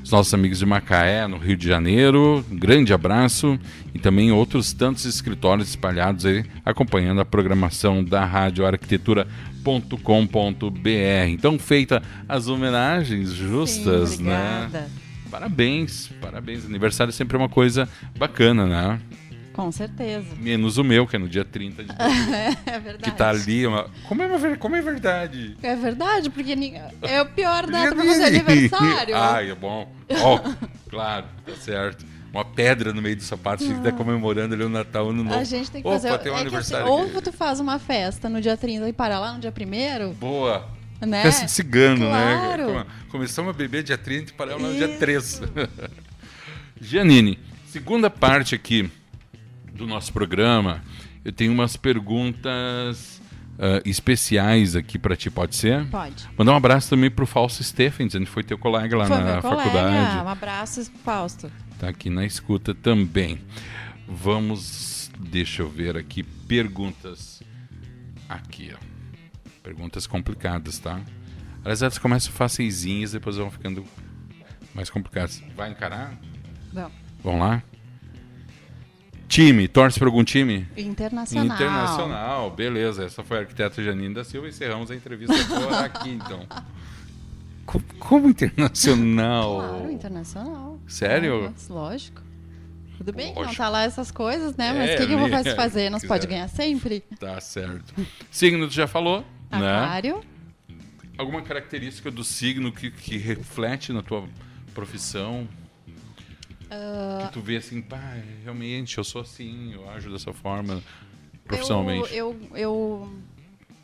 Os 0.04 0.12
nossos 0.12 0.34
amigos 0.34 0.60
de 0.60 0.66
Macaé, 0.66 1.26
no 1.28 1.38
Rio 1.38 1.56
de 1.56 1.66
Janeiro, 1.66 2.44
um 2.52 2.58
grande 2.58 2.94
abraço. 2.94 3.58
E 3.94 4.00
também 4.00 4.34
outros 4.34 4.74
tantos 4.74 5.06
escritórios 5.06 5.70
espalhados 5.70 6.26
aí, 6.26 6.44
acompanhando 6.66 7.22
a 7.22 7.26
programação 7.26 8.04
da 8.04 8.26
Rádio 8.26 8.66
Arquitetura.com.br. 8.66 9.30
Então, 11.30 11.58
feita 11.58 12.04
as 12.28 12.50
homenagens 12.50 13.32
justas, 13.32 14.10
sim, 14.12 14.24
né? 14.24 14.88
Parabéns, 15.32 16.12
parabéns. 16.22 16.66
Aniversário 16.66 17.14
sempre 17.14 17.38
é 17.38 17.40
uma 17.40 17.50
coisa 17.50 17.88
bacana, 18.18 18.68
né? 18.68 19.00
Com 19.54 19.72
certeza. 19.72 20.26
Menos 20.40 20.78
o 20.78 20.84
meu, 20.84 21.06
que 21.08 21.16
é 21.16 21.20
no 21.20 21.30
dia 21.30 21.46
30 21.46 21.84
de 21.84 21.90
dezembro, 21.96 22.60
É 22.66 22.80
verdade. 22.80 23.04
que 23.04 23.12
tá 23.12 23.30
ali. 23.30 23.66
Uma... 23.68 23.88
Como, 24.08 24.22
é, 24.22 24.26
uma 24.26 24.58
como 24.58 24.76
é 24.76 24.82
verdade? 24.82 25.56
É 25.62 25.76
verdade, 25.76 26.30
porque 26.30 26.56
é 27.04 27.22
o 27.22 27.26
pior 27.28 27.68
data 27.68 27.96
pra 27.96 28.04
fazer 28.04 28.24
aniversário. 28.26 29.16
Ai, 29.18 29.52
é 29.52 29.56
bom. 29.56 29.92
Ó, 30.22 30.40
claro, 30.90 31.26
tá 31.46 31.54
certo. 31.56 32.06
Uma 32.34 32.44
pedra 32.44 32.92
no 32.92 33.00
meio 33.00 33.16
do 33.16 33.22
sapato, 33.22 33.64
você 33.64 33.72
que 33.76 33.82
tá 33.82 33.92
comemorando 33.92 34.56
ali 34.56 34.64
o 34.64 34.70
Natal, 34.70 35.10
Ano 35.12 35.24
Novo. 35.24 35.36
A 35.38 35.44
gente 35.44 35.70
tem 35.70 35.84
que 35.84 35.88
Opa, 35.88 36.00
fazer. 36.00 36.18
tem 36.18 36.32
um 36.32 36.36
é 36.36 36.38
que 36.40 36.42
aniversário 36.48 36.86
assim, 36.92 37.16
ou 37.16 37.22
tu 37.22 37.32
faz 37.32 37.60
uma 37.60 37.78
festa 37.78 38.28
no 38.28 38.42
dia 38.42 38.58
30 38.58 38.90
e 38.90 38.94
para 38.94 39.20
lá 39.20 39.34
no 39.34 39.40
dia 39.40 39.54
1 39.56 40.14
Boa. 40.14 40.68
né? 41.00 41.22
Festa 41.22 41.46
de 41.46 41.52
cigano, 41.52 42.08
Claro. 42.08 42.74
né? 42.74 42.74
Come- 42.74 42.86
Começamos 43.10 43.52
a 43.52 43.54
beber 43.54 43.84
dia 43.84 44.00
30 44.00 44.32
e 44.32 44.34
paramos 44.34 44.64
no 44.64 44.74
dia 44.74 44.88
Isso. 44.88 44.98
3. 44.98 45.42
Giannini, 46.82 47.38
segunda 47.68 48.10
parte 48.10 48.56
aqui 48.56 48.90
do 49.74 49.88
nosso 49.88 50.14
programa, 50.14 50.84
eu 51.26 51.32
tenho 51.32 51.52
umas 51.52 51.76
perguntas 51.76 53.22
ah, 53.60 53.82
especiais 53.86 54.76
aqui 54.76 54.98
para 54.98 55.16
ti, 55.16 55.30
pode 55.30 55.56
ser? 55.56 55.86
Pode. 55.90 56.28
Mandar 56.38 56.54
um 56.54 56.58
abraço 56.58 56.90
também 56.90 57.10
pro 57.12 57.26
Fausto 57.26 57.64
Stephens, 57.64 58.16
ele 58.16 58.26
foi 58.26 58.44
teu 58.44 58.58
colega 58.58 58.98
lá 58.98 59.06
Foi 59.06 59.18
na 59.18 59.42
colega. 59.42 59.42
faculdade. 59.42 60.26
Um 60.26 60.30
abraço, 60.30 60.92
Fausto. 61.04 61.52
Tá 61.80 61.90
aqui 61.90 62.10
na 62.10 62.26
escuta 62.26 62.74
também. 62.74 63.40
Vamos, 64.08 65.12
deixa 65.20 65.62
eu 65.62 65.70
ver 65.70 65.98
aqui, 65.98 66.24
perguntas. 66.24 67.42
Aqui, 68.28 68.72
ó. 68.74 68.78
Perguntas 69.62 70.08
complicadas, 70.08 70.80
tá? 70.80 71.00
Aliás, 71.62 71.82
elas 71.82 71.98
começam 71.98 72.34
faceizinhas, 72.34 73.12
depois 73.14 73.38
vão 73.38 73.50
ficando 73.50 73.86
mais 74.74 74.90
complicadas. 74.90 75.42
Vai 75.56 75.72
encarar? 75.72 76.18
Bom, 76.74 76.92
Vamos 77.24 77.40
lá? 77.40 77.64
Time, 79.28 79.68
torce 79.68 79.98
para 79.98 80.08
algum 80.08 80.24
time? 80.24 80.68
internacional. 80.78 81.56
Internacional, 81.56 82.52
beleza. 82.52 83.04
Essa 83.06 83.24
foi 83.24 83.38
a 83.38 83.40
arquiteta 83.42 83.82
Janine 83.84 84.14
da 84.14 84.24
Silva. 84.24 84.48
Encerramos 84.48 84.92
a 84.92 84.96
entrevista 84.96 85.34
por 85.48 85.74
aqui, 85.74 86.10
então. 86.10 86.46
Co- 87.66 87.82
Como 87.98 88.28
internacional? 88.30 89.56
Claro, 89.58 89.92
internacional. 89.92 90.80
Sério? 90.88 91.50
Nossa, 91.50 91.74
lógico. 91.74 92.22
Tudo 92.98 93.12
bem 93.12 93.30
que 93.30 93.36
não 93.36 93.42
Lógico. 93.44 93.58
tá 93.64 93.70
lá 93.70 93.84
essas 93.84 94.12
coisas, 94.12 94.56
né? 94.56 94.72
Mas 94.72 94.90
É, 94.92 94.96
o 94.96 94.98
que, 95.00 95.08
que 95.08 95.14
eu 95.14 95.18
vou 95.18 95.28
né? 95.28 95.38
fazer 95.38 95.56
fazer? 95.56 95.90
Nós 95.90 96.02
Quiser. 96.04 96.14
pode 96.14 96.28
ganhar 96.28 96.48
sempre? 96.48 97.00
Tá 97.20 97.40
certo. 97.42 97.94
Signo 98.30 98.68
tu 98.68 98.74
já 98.74 98.86
falou, 98.88 99.26
né? 99.52 99.58
Aquário. 99.58 100.22
Alguma 101.18 101.42
característica 101.42 102.12
do 102.12 102.24
signo 102.24 102.72
que, 102.72 102.92
que 102.92 103.18
reflete 103.18 103.92
na 103.92 104.04
tua 104.04 104.26
profissão? 104.76 105.48
Ah. 106.76 107.28
que 107.28 107.34
tu 107.34 107.42
vê 107.42 107.58
assim, 107.58 107.82
pá, 107.82 108.18
realmente, 108.44 108.98
eu 108.98 109.04
sou 109.04 109.22
assim, 109.22 109.74
eu 109.74 109.90
ajo 109.90 110.12
dessa 110.12 110.34
forma 110.34 110.82
profissionalmente. 111.46 112.14
Eu, 112.16 112.32
eu, 112.52 112.58
eu 112.58 113.14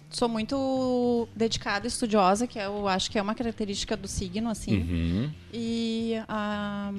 sou 0.09 0.27
muito 0.29 1.27
dedicada 1.35 1.85
e 1.85 1.89
estudiosa, 1.89 2.47
que 2.47 2.57
eu 2.57 2.87
acho 2.87 3.11
que 3.11 3.19
é 3.19 3.21
uma 3.21 3.35
característica 3.35 3.95
do 3.95 4.07
signo, 4.07 4.49
assim. 4.49 4.77
Uhum. 4.79 5.31
E 5.53 6.13
a, 6.27 6.91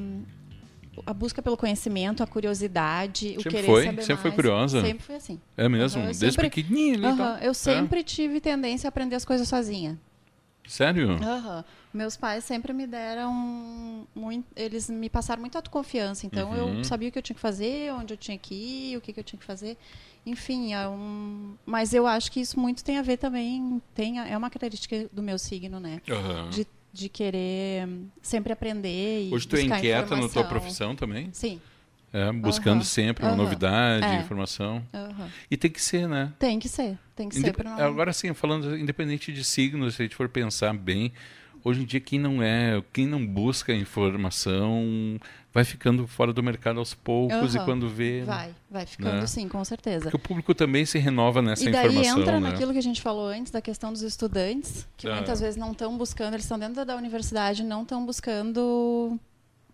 a 1.06 1.12
busca 1.14 1.42
pelo 1.42 1.56
conhecimento, 1.56 2.22
a 2.22 2.26
curiosidade, 2.26 3.28
o 3.38 3.42
Sempre 3.42 3.50
querer 3.50 3.66
foi? 3.66 3.84
saber 3.86 4.02
Sempre 4.02 4.22
foi 4.22 4.30
mais. 4.30 4.36
curiosa? 4.36 4.80
Sempre 4.82 5.04
foi 5.04 5.14
assim. 5.16 5.40
É 5.56 5.68
mesmo? 5.68 6.00
Eu 6.02 6.06
Desde 6.06 6.30
sempre- 6.32 6.50
pequenininha. 6.50 7.08
Aham, 7.08 7.38
Eu 7.42 7.54
sempre 7.54 8.04
tive 8.04 8.40
tendência 8.40 8.86
a 8.86 8.90
aprender 8.90 9.16
as 9.16 9.24
coisas 9.24 9.48
sozinha. 9.48 9.98
Sério? 10.66 11.12
Aham. 11.22 11.64
Meus 11.92 12.16
pais 12.16 12.44
sempre 12.44 12.72
me 12.72 12.86
deram 12.86 14.06
muito, 14.14 14.46
eles 14.54 14.88
me 14.88 15.10
passaram 15.10 15.40
muita 15.40 15.58
autoconfiança, 15.58 16.24
então 16.24 16.50
Uhum. 16.52 16.78
eu 16.78 16.84
sabia 16.84 17.08
o 17.08 17.12
que 17.12 17.18
eu 17.18 17.22
tinha 17.22 17.34
que 17.34 17.40
fazer, 17.40 17.92
onde 17.92 18.14
eu 18.14 18.16
tinha 18.16 18.38
que 18.38 18.54
ir, 18.54 18.96
o 18.96 19.00
que, 19.00 19.12
que 19.12 19.18
eu 19.18 19.24
tinha 19.24 19.38
que 19.38 19.44
fazer. 19.44 19.76
Enfim, 20.24 20.72
é 20.72 20.86
um... 20.88 21.54
mas 21.66 21.92
eu 21.92 22.06
acho 22.06 22.30
que 22.30 22.40
isso 22.40 22.60
muito 22.60 22.84
tem 22.84 22.98
a 22.98 23.02
ver 23.02 23.16
também, 23.16 23.82
tem, 23.94 24.20
é 24.20 24.36
uma 24.36 24.48
característica 24.50 25.08
do 25.12 25.22
meu 25.22 25.38
signo, 25.38 25.80
né? 25.80 26.00
Aham. 26.08 26.50
De, 26.50 26.66
de 26.92 27.08
querer 27.08 27.88
sempre 28.22 28.52
aprender 28.52 29.28
e 29.28 29.34
Hoje 29.34 29.48
tu 29.48 29.56
é 29.56 29.62
inquieta 29.62 30.14
na 30.14 30.28
tua 30.28 30.44
profissão 30.44 30.94
também? 30.94 31.30
Sim. 31.32 31.60
É, 32.12 32.30
buscando 32.32 32.78
Aham. 32.80 32.84
sempre 32.84 33.24
uma 33.24 33.32
Aham. 33.32 33.42
novidade, 33.42 34.06
É. 34.06 34.16
informação. 34.20 34.82
aham. 34.92 35.28
E 35.50 35.56
tem 35.56 35.70
que 35.70 35.80
ser, 35.80 36.08
né? 36.08 36.32
Tem 36.38 36.58
que 36.58 36.68
ser, 36.68 36.98
tem 37.16 37.28
que 37.28 37.34
ser 37.36 37.40
Indep- 37.40 37.64
não... 37.64 37.78
Agora 37.78 38.12
sim, 38.12 38.32
falando 38.34 38.76
independente 38.76 39.32
de 39.32 39.42
signos, 39.44 39.94
se 39.94 40.02
a 40.02 40.04
gente 40.04 40.16
for 40.16 40.28
pensar 40.28 40.72
bem, 40.74 41.12
hoje 41.64 41.82
em 41.82 41.84
dia 41.84 42.00
quem 42.00 42.18
não 42.18 42.42
é, 42.42 42.82
quem 42.92 43.06
não 43.06 43.24
busca 43.26 43.72
informação 43.74 45.18
vai 45.52 45.64
ficando 45.64 46.06
fora 46.06 46.32
do 46.32 46.42
mercado 46.42 46.78
aos 46.78 46.94
poucos 46.94 47.54
e 47.54 47.58
Aham. 47.58 47.64
quando 47.64 47.88
vê, 47.88 48.22
Vai, 48.22 48.54
vai 48.70 48.86
ficando 48.86 49.16
Né? 49.20 49.26
sim, 49.26 49.48
com 49.48 49.64
certeza. 49.64 50.04
porque 50.04 50.16
o 50.16 50.20
público 50.20 50.54
também 50.54 50.84
se 50.86 50.96
renova 50.98 51.42
nessa 51.42 51.68
e 51.68 51.72
daí 51.72 51.88
informação, 51.88 52.20
entra 52.20 52.40
né? 52.40 52.50
naquilo 52.50 52.72
que 52.72 52.78
a 52.78 52.82
gente 52.82 53.02
falou 53.02 53.26
antes 53.26 53.50
da 53.50 53.60
questão 53.60 53.92
dos 53.92 54.02
estudantes, 54.02 54.86
que 54.96 55.08
Ah. 55.08 55.16
muitas 55.16 55.40
vezes 55.40 55.56
não 55.56 55.72
estão 55.72 55.96
buscando, 55.98 56.34
eles 56.34 56.44
estão 56.44 56.58
dentro 56.58 56.84
da 56.84 56.94
universidade, 56.96 57.64
não 57.64 57.82
estão 57.82 58.06
buscando 58.06 59.18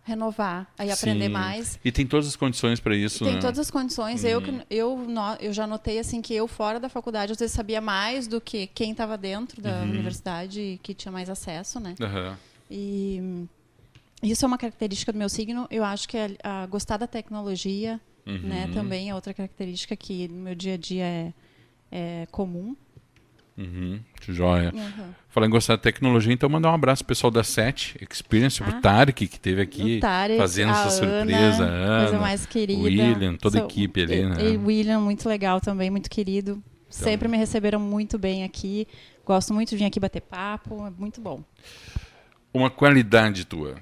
renovar, 0.07 0.67
aí 0.79 0.91
aprender 0.91 1.27
Sim. 1.27 1.33
mais. 1.33 1.81
E 1.85 1.91
tem 1.91 2.07
todas 2.07 2.29
as 2.29 2.37
condições 2.37 2.79
para 2.79 2.95
isso, 2.95 3.25
Tem 3.25 3.35
né? 3.35 3.41
todas 3.41 3.59
as 3.59 3.71
condições. 3.71 4.23
Eu, 4.25 4.41
que- 4.41 4.63
eu, 4.71 4.97
no- 4.97 5.35
eu 5.41 5.53
já 5.53 5.67
notei 5.67 5.99
assim 5.99 6.23
que 6.23 6.33
eu 6.33 6.47
fora 6.47 6.79
da 6.79 6.89
faculdade 6.89 7.33
às 7.33 7.39
vezes 7.39 7.55
sabia 7.55 7.81
mais 7.81 8.29
do 8.29 8.41
que 8.41 8.69
quem 8.69 8.93
estava 8.93 9.19
dentro 9.19 9.61
da 9.61 9.83
Uhum. 9.83 9.91
universidade 9.91 10.61
e 10.61 10.79
que 10.79 10.95
tinha 10.95 11.11
mais 11.11 11.29
acesso, 11.29 11.81
né? 11.81 11.97
Aham. 12.01 12.39
E 12.71 13.19
hum, 13.21 13.49
isso 14.23 14.45
é 14.45 14.47
uma 14.49 14.57
característica 14.59 15.13
do 15.13 15.19
meu 15.19 15.29
signo. 15.29 15.67
Eu 15.71 15.83
acho 15.85 16.09
que 16.09 16.17
é 16.17 16.31
a 16.43 16.67
gostar 16.67 16.97
da 16.99 17.07
tecnologia, 17.09 18.01
né? 18.25 18.67
Uhum. 18.67 18.73
Também 18.73 19.11
é 19.11 19.15
outra 19.15 19.35
característica 19.35 19.97
que 19.97 20.29
no 20.29 20.43
meu 20.45 20.55
dia 20.55 20.75
a 20.75 20.77
dia 20.77 21.05
é, 21.05 21.33
é 21.91 22.27
comum. 22.31 22.77
Uhum. 23.59 24.01
Joia. 24.29 24.71
Uhum. 24.75 25.09
Falar 25.29 25.47
em 25.47 25.51
gostar 25.51 25.77
de 25.77 25.83
tecnologia, 25.83 26.33
então 26.33 26.49
mandar 26.49 26.71
um 26.71 26.75
abraço 26.75 27.03
pro 27.05 27.09
pessoal 27.15 27.31
da 27.31 27.43
SET 27.45 27.97
Experience, 28.11 28.63
pro 28.63 28.75
Ah. 28.77 28.81
Tarek, 28.81 29.27
que 29.27 29.37
esteve 29.37 29.63
aqui 29.63 29.99
Tarek, 30.01 30.37
fazendo 30.39 30.73
essa 30.73 30.91
surpresa. 30.91 31.65
Ana, 31.65 31.97
coisa 32.01 32.11
Ana, 32.17 32.19
mais 32.21 32.45
querida. 32.47 32.83
William, 32.83 33.37
toda 33.37 33.63
a 33.63 33.65
equipe 33.65 34.03
ali, 34.03 34.21
e- 34.21 34.27
né? 34.27 34.37
E 34.53 34.57
William, 34.59 35.01
muito 35.01 35.29
legal 35.29 35.61
também, 35.61 35.91
muito 35.91 36.11
querido. 36.11 36.63
Sempre 36.91 37.29
me 37.29 37.37
receberam 37.37 37.79
muito 37.81 38.19
bem 38.19 38.45
aqui. 38.45 38.87
Gosto 39.25 39.53
muito 39.55 39.71
de 39.71 39.77
vir 39.77 39.85
aqui 39.85 39.99
bater 40.01 40.21
papo, 40.23 40.87
é 40.87 40.91
muito 40.91 41.21
bom. 41.21 41.43
Uma 42.53 42.71
qualidade 42.71 43.45
tua. 43.45 43.77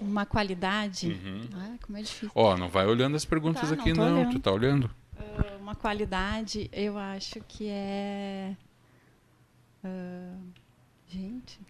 Uma 0.00 0.26
qualidade. 0.26 1.08
Uhum. 1.08 1.40
Ah, 1.54 1.74
como 1.84 1.98
é 1.98 2.02
difícil. 2.02 2.30
Ó, 2.34 2.56
não 2.56 2.68
vai 2.68 2.86
olhando 2.86 3.16
as 3.16 3.24
perguntas 3.24 3.68
Tá, 3.68 3.74
aqui, 3.74 3.92
não 3.92 4.24
não. 4.24 4.30
Tu 4.30 4.38
tá 4.38 4.50
olhando? 4.52 4.90
Ah, 5.18 5.56
uma 5.60 5.74
qualidade, 5.74 6.68
eu 6.72 6.98
acho 6.98 7.40
que 7.48 7.66
é. 7.68 8.54
Ah, 9.86 10.34
gente. 11.08 11.60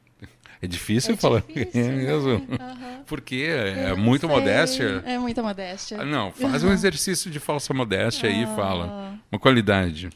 É 0.63 0.67
difícil 0.67 1.15
é 1.15 1.17
falar. 1.17 1.43
difícil, 1.43 1.69
é 1.85 1.89
mesmo. 1.91 2.39
né? 2.39 2.57
Aham. 2.59 3.05
Porque 3.07 3.47
é, 3.49 3.91
não 3.91 3.97
muita 3.99 4.27
modéstia. 4.27 5.03
É 5.05 5.19
muita 5.19 5.43
modéstia. 5.43 6.01
Ah, 6.01 6.05
não, 6.05 6.33
faz 6.33 6.65
um 6.65 6.73
exercício 6.73 7.31
de 7.31 7.39
falsa 7.39 7.75
modéstia 7.75 8.29
aí 8.31 8.43
e 8.43 8.47
fala. 8.47 8.87
Ah. 8.91 9.19
Uma 9.31 9.39
qualidade. 9.39 10.09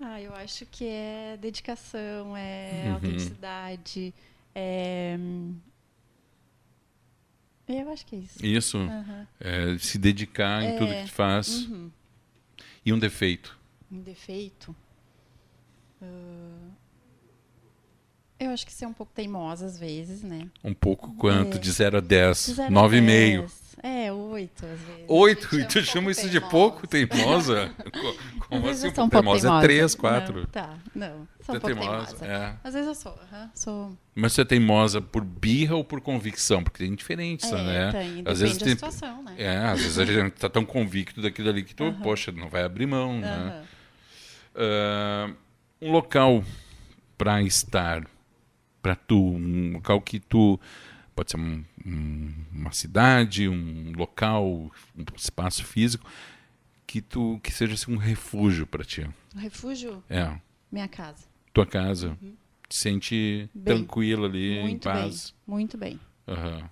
Ah, 0.00 0.20
eu 0.20 0.32
acho 0.36 0.64
que 0.66 0.86
é 0.86 1.36
dedicação, 1.40 2.36
é 2.36 2.84
Uhum. 2.86 2.92
autenticidade, 2.94 4.14
é. 4.54 5.18
Eu 7.68 7.90
acho 7.92 8.04
que 8.06 8.16
é 8.16 8.18
isso. 8.20 8.46
Isso. 8.46 8.78
Aham. 8.78 9.26
É, 9.40 9.78
se 9.78 9.96
dedicar 9.98 10.62
em 10.62 10.76
tudo 10.78 10.92
É. 10.92 11.02
que 11.02 11.08
tu 11.08 11.12
faz. 11.12 11.66
Uhum. 11.66 11.90
E 12.84 12.92
um 12.92 12.98
defeito. 12.98 13.56
Um 13.92 14.00
defeito. 14.00 14.74
Ah, 16.02 16.68
Eu 18.40 18.50
acho 18.50 18.64
que 18.66 18.72
ser 18.72 18.86
um 18.86 18.92
pouco 18.92 19.12
teimosa 19.14 19.66
às 19.66 19.78
vezes, 19.78 20.22
né? 20.22 20.48
Um 20.64 20.72
pouco 20.72 21.14
quanto? 21.16 21.56
É. 21.58 21.60
De 21.60 21.70
0 21.70 21.98
a 21.98 22.00
10. 22.00 22.46
De 22.46 22.52
zero 22.54 22.78
a 22.78 22.82
9,5. 22.88 23.06
dez. 23.06 23.60
É, 23.82 24.12
oito 24.12 24.64
às 24.66 24.80
vezes. 24.80 25.04
Oito? 25.08 25.54
Eu 25.54 25.60
E 25.60 25.64
tu 25.66 25.82
chama 25.82 26.10
isso 26.10 26.22
de 26.22 26.32
teimosa. 26.32 26.50
pouco, 26.50 26.86
teimosa? 26.86 27.70
Co- 27.92 28.16
Como 28.48 28.68
assim? 28.68 28.88
um 28.88 28.92
pouco 28.92 29.10
teimosa 29.10 29.38
é 29.38 29.50
teimosa. 29.50 29.62
3, 29.66 29.94
4. 29.94 30.34
Não, 30.38 30.46
tá, 30.46 30.74
não. 30.94 31.28
Sou 31.40 31.54
um 31.54 31.58
é 31.58 31.60
pouco 31.60 31.66
teimosa. 31.80 32.16
teimosa. 32.16 32.26
É. 32.26 32.54
Às 32.64 32.74
vezes 32.74 32.88
eu 32.88 32.94
sou, 32.94 33.18
aham, 33.32 33.50
sou. 33.54 33.98
Mas 34.14 34.32
você 34.34 34.40
é 34.42 34.44
teimosa 34.44 35.00
por 35.00 35.24
birra 35.24 35.76
ou 35.76 35.84
por 35.84 36.00
convicção? 36.02 36.62
Porque 36.62 36.84
tem 36.84 36.94
diferença, 36.94 37.56
é, 37.58 37.62
né? 37.64 37.92
tem, 37.92 38.22
às 38.26 38.40
vezes 38.40 38.58
da 38.58 38.64
tem... 38.66 38.74
situação, 38.74 39.22
né? 39.22 39.34
É, 39.38 39.56
às 39.56 39.80
vezes 39.80 39.98
a 39.98 40.04
gente 40.04 40.32
tá 40.32 40.48
tão 40.50 40.64
convicto 40.64 41.22
daquilo 41.22 41.48
ali 41.48 41.62
que 41.62 41.74
tu, 41.74 41.90
poxa, 42.02 42.30
não 42.32 42.48
vai 42.48 42.64
abrir 42.64 42.86
mão, 42.86 43.18
né? 43.18 43.28
Aham. 43.34 43.62
Ah, 44.56 45.30
um 45.80 45.90
local 45.92 46.44
para 47.16 47.40
estar, 47.42 48.04
para 48.82 48.94
tu, 48.96 49.16
um 49.18 49.72
local 49.74 50.00
que 50.00 50.18
tu 50.20 50.58
pode 51.14 51.30
ser 51.32 51.36
um- 51.38 51.64
um- 51.84 52.34
uma 52.52 52.72
cidade, 52.72 53.48
um 53.48 53.92
local, 53.96 54.46
um 54.46 55.04
espaço 55.16 55.64
físico 55.64 56.08
que 56.86 57.00
tu 57.00 57.38
que 57.42 57.52
seja 57.52 57.74
assim, 57.74 57.92
um 57.92 57.98
refúgio 57.98 58.66
para 58.66 58.84
ti. 58.84 59.08
O 59.34 59.38
refúgio, 59.38 60.02
É, 60.08 60.36
minha 60.72 60.88
casa. 60.88 61.24
tua 61.52 61.66
casa, 61.66 62.16
te 62.68 62.74
sente 62.76 63.48
Uhum. 63.54 63.62
Bem. 63.62 63.76
tranquilo 63.76 64.24
ali, 64.24 64.58
em 64.58 64.62
Muito 64.62 64.88
bem, 64.88 65.02
paz. 65.02 65.34
muito 65.46 65.76
bem. 65.78 66.00
Aham. 66.26 66.68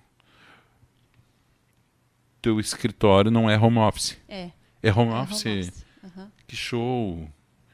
Teu 2.41 2.59
escritório 2.59 3.29
não 3.29 3.49
é 3.49 3.57
home 3.57 3.77
office. 3.79 4.17
É. 4.27 4.51
É 4.81 4.91
home 4.91 5.11
é 5.11 5.13
home 5.15 5.23
office. 5.23 5.45
office. 5.45 5.85
Aham. 6.03 6.31
Que 6.47 6.55
show. 6.55 7.29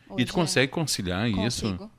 Hoje 0.10 0.24
e 0.24 0.26
tu 0.26 0.34
consegue 0.34 0.72
conciliar 0.72 1.26
é. 1.28 1.30
isso? 1.30 1.62
Consigo. 1.64 1.92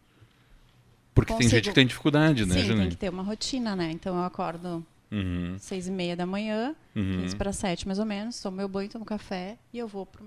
Porque 1.17 1.33
tem 1.33 1.37
Consigo. 1.39 1.57
gente 1.57 1.69
que 1.71 1.75
tem 1.75 1.87
dificuldade, 1.87 2.45
né, 2.47 2.55
Sim, 2.55 2.61
tem 2.61 2.67
Janine? 2.69 2.91
que 2.91 2.97
ter 2.97 3.09
uma 3.09 3.23
rotina, 3.25 3.75
né? 3.75 3.91
Então 3.91 4.17
eu 4.17 4.23
acordo 4.25 4.87
Uhum, 5.11 5.57
seis 5.59 5.89
e 5.89 5.91
meia 5.91 6.15
da 6.15 6.27
manhã, 6.27 6.75
uhum. 6.95 7.23
15 7.23 7.35
para 7.37 7.53
sete 7.53 7.87
mais 7.87 7.99
ou 7.99 8.05
menos, 8.05 8.41
tomo 8.41 8.57
meu 8.59 8.69
banho, 8.69 8.89
tomo 8.91 9.05
café 9.05 9.57
e 9.73 9.79
eu 9.79 9.89
vou 9.89 10.05
pro, 10.05 10.25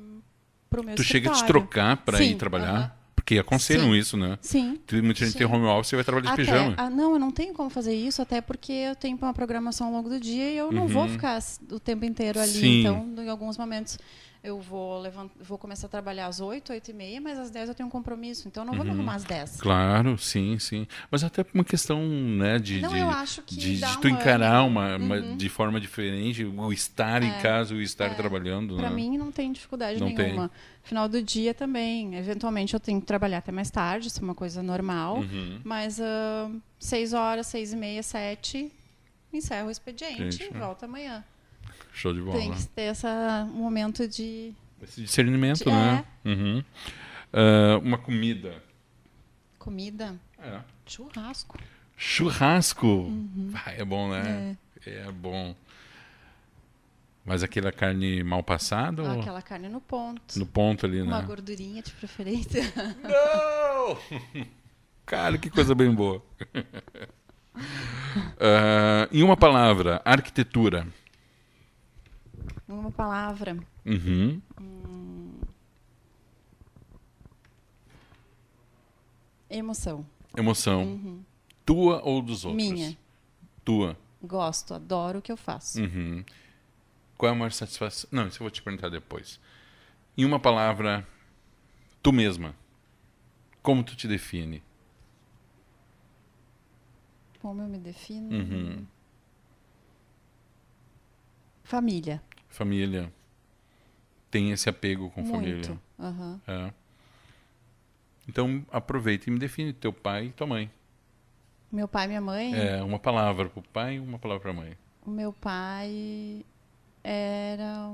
pro 0.70 0.84
meu 0.84 0.96
Tu 0.96 1.04
chega 1.04 1.30
a 1.30 1.34
te 1.34 1.46
trocar 1.46 1.96
pra 1.98 2.18
Sim, 2.18 2.32
ir 2.32 2.36
trabalhar? 2.36 2.76
aham. 2.76 2.92
Porque 3.16 3.38
aconselham 3.38 3.92
Sim. 3.94 3.96
isso, 4.00 4.18
né? 4.18 4.40
Sim. 4.42 4.80
Muita 5.04 5.20
gente 5.26 5.34
Sim. 5.34 5.38
tem 5.38 5.46
home 5.46 5.66
office 5.68 5.92
e 5.92 5.96
vai 5.96 6.04
trabalhar 6.04 6.26
de 6.28 6.34
Até, 6.34 6.42
pijama. 6.42 6.74
ah, 6.78 6.90
não, 6.90 7.14
eu 7.14 7.20
não 7.20 7.30
tenho 7.30 7.54
como 7.54 7.70
fazer 7.70 7.94
isso, 7.94 8.22
até 8.24 8.42
porque 8.42 8.72
eu 8.72 8.96
tenho 8.96 9.16
uma 9.18 9.34
programação 9.34 9.88
ao 9.88 9.94
longo 9.94 10.10
do 10.10 10.20
dia 10.20 10.50
e 10.52 10.58
eu 10.58 10.72
não 10.72 10.88
vou 10.88 11.08
ficar 11.08 11.36
s- 11.38 11.60
o 11.72 11.80
tempo 11.80 12.06
inteiro 12.06 12.40
ali. 12.40 12.54
Uhum. 12.54 12.60
Sim. 12.62 12.80
Então, 12.80 13.24
em 13.24 13.30
alguns 13.30 13.56
momentos, 13.58 14.00
eu 14.44 14.60
vou, 14.60 15.00
levant... 15.02 15.30
vou 15.40 15.58
começar 15.58 15.88
a 15.88 15.90
trabalhar 15.90 16.28
às 16.28 16.40
8, 16.40 16.72
8 16.72 16.92
e 16.92 16.94
meia, 16.94 17.20
mas 17.20 17.38
às 17.38 17.50
10 17.50 17.70
eu 17.70 17.76
tenho 17.76 17.88
um 17.88 17.92
compromisso. 17.92 18.48
Então, 18.48 18.64
eu 18.64 18.68
não 18.68 18.74
vou 18.74 18.84
Uhum. 18.86 18.92
me 18.92 18.98
arrumar 18.98 19.16
às 19.16 19.24
10. 19.26 19.60
Claro, 19.60 20.18
sim, 20.18 20.58
sim. 20.60 20.88
Mas 21.12 21.24
até 21.24 21.46
uma 21.54 21.64
questão, 21.64 22.02
né, 22.08 22.58
de, 22.58 22.80
Não, 22.80 22.90
de, 22.90 23.00
eu 23.00 23.10
acho 23.10 23.42
que 23.42 23.56
de, 23.58 23.76
de 23.78 23.98
tu 24.00 24.08
um 24.08 24.12
encarar 24.12 24.64
uma, 24.64 24.96
uma- 24.96 25.16
Uhum. 25.18 25.36
de 25.38 25.50
forma 25.50 25.80
diferente 25.80 26.46
o 26.46 26.72
estar 26.72 27.22
em 27.22 27.30
É, 27.32 27.42
casa, 27.42 27.74
o 27.76 27.82
estar 27.82 28.06
é. 28.12 28.14
trabalhando, 28.14 28.76
Para 28.78 28.90
né? 28.90 28.96
mim, 28.96 29.18
não 29.18 29.32
tem 29.32 29.52
dificuldade 29.52 30.00
Não 30.00 30.08
tem. 30.14 30.28
nenhuma. 30.28 30.50
Final 30.84 31.10
do 31.10 31.22
dia 31.22 31.54
também. 31.54 32.16
Eventualmente, 32.16 32.74
eu 32.74 32.80
tenho 32.80 33.00
que 33.02 33.06
trabalhar 33.06 33.40
até 33.40 33.52
mais 33.52 33.70
tarde, 33.70 34.08
isso 34.08 34.20
é 34.20 34.24
uma 34.24 34.34
coisa 34.36 34.64
normal. 34.64 35.18
Uhum. 35.18 35.60
Mas 35.64 36.00
ah, 36.00 36.50
seis 36.80 37.14
horas, 37.14 37.46
seis 37.48 37.74
e 37.74 37.76
meia, 37.76 38.02
sete, 38.02 38.72
encerro 39.34 39.68
o 39.68 39.72
expediente 39.72 40.38
Gente, 40.38 40.44
e 40.54 40.56
é. 40.56 40.60
volto 40.60 40.84
amanhã. 40.86 41.24
Show 41.94 42.14
de 42.14 42.22
bola. 42.22 42.38
Tem 42.40 42.52
que 42.54 42.66
ter 42.68 42.82
esse 42.92 43.08
momento 43.54 44.08
de 44.08 44.54
Esse 44.82 45.02
discernimento, 45.02 45.70
É. 45.70 45.72
né? 45.74 46.06
Uhum. 46.26 46.64
Ah, 47.34 47.80
uma 47.84 47.98
comida. 47.98 48.64
comida, 49.58 50.16
É. 50.42 50.60
churrasco. 50.86 51.58
Churrasco. 51.98 53.12
Ah, 53.54 53.72
é 53.74 53.84
bom, 53.84 54.10
né? 54.10 54.22
Uhum. 54.24 54.58
É. 54.86 55.08
É. 55.08 55.12
bom. 55.12 55.54
Mas 57.26 57.44
aquela 57.44 57.72
carne 57.72 58.24
mal 58.24 58.42
passada 58.42 59.04
ou 59.04 59.20
Aquela 59.20 59.42
carne 59.42 59.68
no 59.70 59.82
ponto. 59.82 60.40
no 60.40 60.46
ponto 60.46 60.86
ali, 60.86 61.02
Uma 61.02 61.20
né? 61.20 61.28
gordurinha 61.28 61.82
de 61.84 61.92
preferência. 61.92 62.64
Não! 63.04 63.98
Cara, 65.06 65.38
que 65.38 65.50
coisa 65.50 65.76
bem 65.76 65.92
boa. 65.94 66.24
Ah, 68.40 69.08
em 69.12 69.22
uma 69.22 69.36
palavra, 69.36 70.02
arquitetura. 70.06 70.88
Uma 72.70 72.92
palavra. 72.92 73.58
Uhum. 73.84 74.40
Emoção. 79.50 80.06
Emoção. 80.38 81.26
Tua 81.66 82.00
ou 82.04 82.22
dos 82.22 82.46
outros? 82.46 82.68
Uhum. 82.68 82.74
Minha. 82.74 82.98
Tua. 83.66 83.98
Gosto, 84.22 84.76
adoro 84.76 85.18
o 85.18 85.22
que 85.22 85.32
eu 85.32 85.38
faço. 85.38 85.82
Uhum. 85.82 86.24
Qual 87.18 87.32
é 87.32 87.34
a 87.34 87.38
maior 87.38 87.52
satisfação? 87.52 88.08
Não, 88.12 88.28
isso 88.28 88.38
eu 88.38 88.46
vou 88.46 88.52
te 88.52 88.62
perguntar 88.62 88.90
depois. 88.90 89.40
Em 90.16 90.24
uma 90.24 90.40
palavra, 90.40 91.08
tu 92.04 92.14
mesma. 92.14 92.56
Como 93.64 93.84
tu 93.84 93.96
te 93.96 94.08
define? 94.08 94.62
Como 97.42 97.62
eu 97.62 97.68
me 97.68 97.80
defino? 97.80 98.30
Uhum. 98.30 98.86
Família. 101.64 102.22
Família. 102.50 103.12
Tem 104.32 104.52
esse 104.52 104.70
apego 104.70 105.10
com 105.12 105.22
Muito. 105.22 105.34
família. 105.36 105.80
Aham. 106.00 106.40
É. 106.48 106.74
Então 108.28 108.64
aproveita 108.72 109.30
e 109.30 109.34
me 109.34 109.40
define 109.40 109.74
teu 109.74 109.92
pai 109.92 110.28
e 110.28 110.32
tua 110.32 110.46
mãe. 110.48 110.70
Meu 111.72 111.88
pai 111.88 112.06
e 112.06 112.08
minha 112.10 112.22
mãe. 112.22 112.54
É, 112.56 112.84
uma 112.84 113.00
palavra 113.00 113.50
pro 113.50 113.62
pai 113.62 113.96
e 113.96 114.00
uma 114.00 114.20
palavra 114.20 114.42
pra 114.42 114.54
mãe. 114.54 114.76
O 115.06 115.10
meu 115.10 115.34
pai 115.34 116.44
era. 117.04 117.94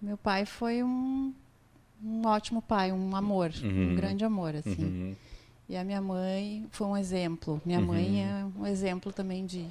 Meu 0.00 0.16
pai 0.16 0.44
foi 0.44 0.82
um, 0.82 1.32
um 2.02 2.26
ótimo 2.26 2.60
pai, 2.62 2.92
um 2.92 3.16
amor, 3.16 3.50
Uhum. 3.62 3.92
um 3.92 3.94
grande 3.96 4.24
amor, 4.24 4.54
assim. 4.54 4.84
Uhum. 4.84 5.16
E 5.68 5.76
a 5.76 5.84
minha 5.84 6.00
mãe 6.00 6.66
foi 6.70 6.86
um 6.86 6.96
exemplo. 6.96 7.60
Minha 7.64 7.80
Uhum. 7.80 7.86
mãe 7.86 8.22
é 8.24 8.44
um 8.58 8.66
exemplo 8.66 9.12
também 9.12 9.46
de. 9.46 9.66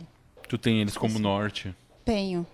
Tu 0.49 0.58
tem 0.58 0.82
eles 0.82 0.97
como 0.97 1.19
norte. 1.19 1.73
Tenho. 2.04 2.45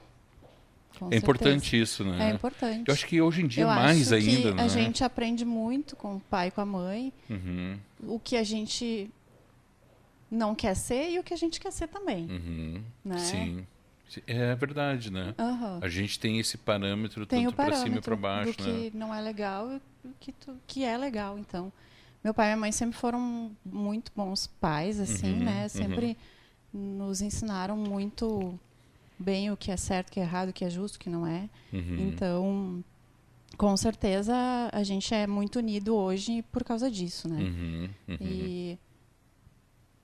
Com 1.00 1.06
é 1.08 1.12
certeza. 1.12 1.26
importante 1.26 1.82
isso, 1.82 2.04
É 2.04 2.06
né? 2.06 2.30
importante. 2.32 2.84
Eu 2.88 2.94
acho 2.94 3.08
que 3.08 3.22
hoje 3.22 3.42
em 3.42 3.48
dia 3.48 3.64
Eu 3.64 3.68
mais 3.68 4.12
ainda, 4.12 4.50
que 4.52 4.56
né? 4.58 4.64
A 4.64 4.68
gente 4.68 5.04
aprende 5.04 5.46
muito 5.46 5.96
com 5.96 6.18
o 6.18 6.20
pai 6.20 6.50
e 6.50 6.52
com 6.52 6.62
a 6.62 6.66
mãe 6.66 7.14
Uhum, 7.30 7.78
o 8.04 8.20
que 8.20 8.36
a 8.36 8.44
gente 8.44 9.10
não 10.30 10.54
quer 10.54 10.76
ser 10.76 11.10
e 11.12 11.20
o 11.20 11.24
que 11.24 11.34
a 11.34 11.38
gente 11.38 11.60
quer 11.60 11.72
ser 11.72 11.88
também. 11.88 12.26
uhum. 12.30 12.84
Né? 13.04 13.18
Sim. 13.18 13.68
É 14.28 14.56
verdade, 14.56 15.12
né? 15.12 15.36
Aham. 15.38 15.80
A 15.82 15.88
gente 15.88 16.20
tem 16.20 16.40
esse 16.40 16.58
parâmetro 16.58 17.26
Tem 17.28 17.44
tanto 17.46 17.56
parâmetro 17.56 17.84
cima 17.84 17.98
e 17.98 18.02
pra 18.02 18.16
baixo, 18.16 18.58
do 18.58 18.64
né? 18.64 18.90
que 18.90 18.98
não 18.98 19.14
é 19.14 19.22
legal 19.22 19.72
e 19.72 19.78
o 20.08 20.12
que, 20.20 20.32
tu- 20.32 20.58
que 20.66 20.84
é 20.84 20.98
legal. 20.98 21.38
Então, 21.38 21.72
meu 22.24 22.34
pai 22.34 22.48
e 22.48 22.50
minha 22.50 22.58
mãe 22.58 22.72
sempre 22.72 22.98
foram 22.98 23.52
muito 23.64 24.12
bons 24.16 24.48
pais, 24.48 25.00
assim, 25.00 25.34
Uhum, 25.34 25.44
né? 25.44 25.64
uhum. 25.64 25.70
Sempre 25.70 26.18
nos 26.74 27.22
ensinaram 27.22 27.78
muito 27.78 28.60
bem 29.20 29.52
o 29.52 29.58
que 29.58 29.72
é 29.72 29.78
certo, 29.78 30.10
o 30.10 30.12
que 30.12 30.20
é 30.20 30.24
errado, 30.24 30.50
o 30.50 30.54
que 30.54 30.64
é 30.64 30.70
justo, 30.70 30.96
o 30.96 31.00
que 31.00 31.10
não 31.10 31.28
é. 31.28 31.50
Uhum. 31.74 32.08
Então, 32.08 32.84
com 33.58 33.76
certeza, 33.76 34.34
a 34.72 34.84
gente 34.84 35.14
é 35.14 35.28
muito 35.28 35.60
unido 35.60 35.96
hoje 35.96 36.42
por 36.52 36.64
causa 36.64 36.90
disso, 36.90 37.28
né? 37.28 37.42
Uhum, 37.42 37.90
uhum. 38.08 38.18
E 38.22 38.80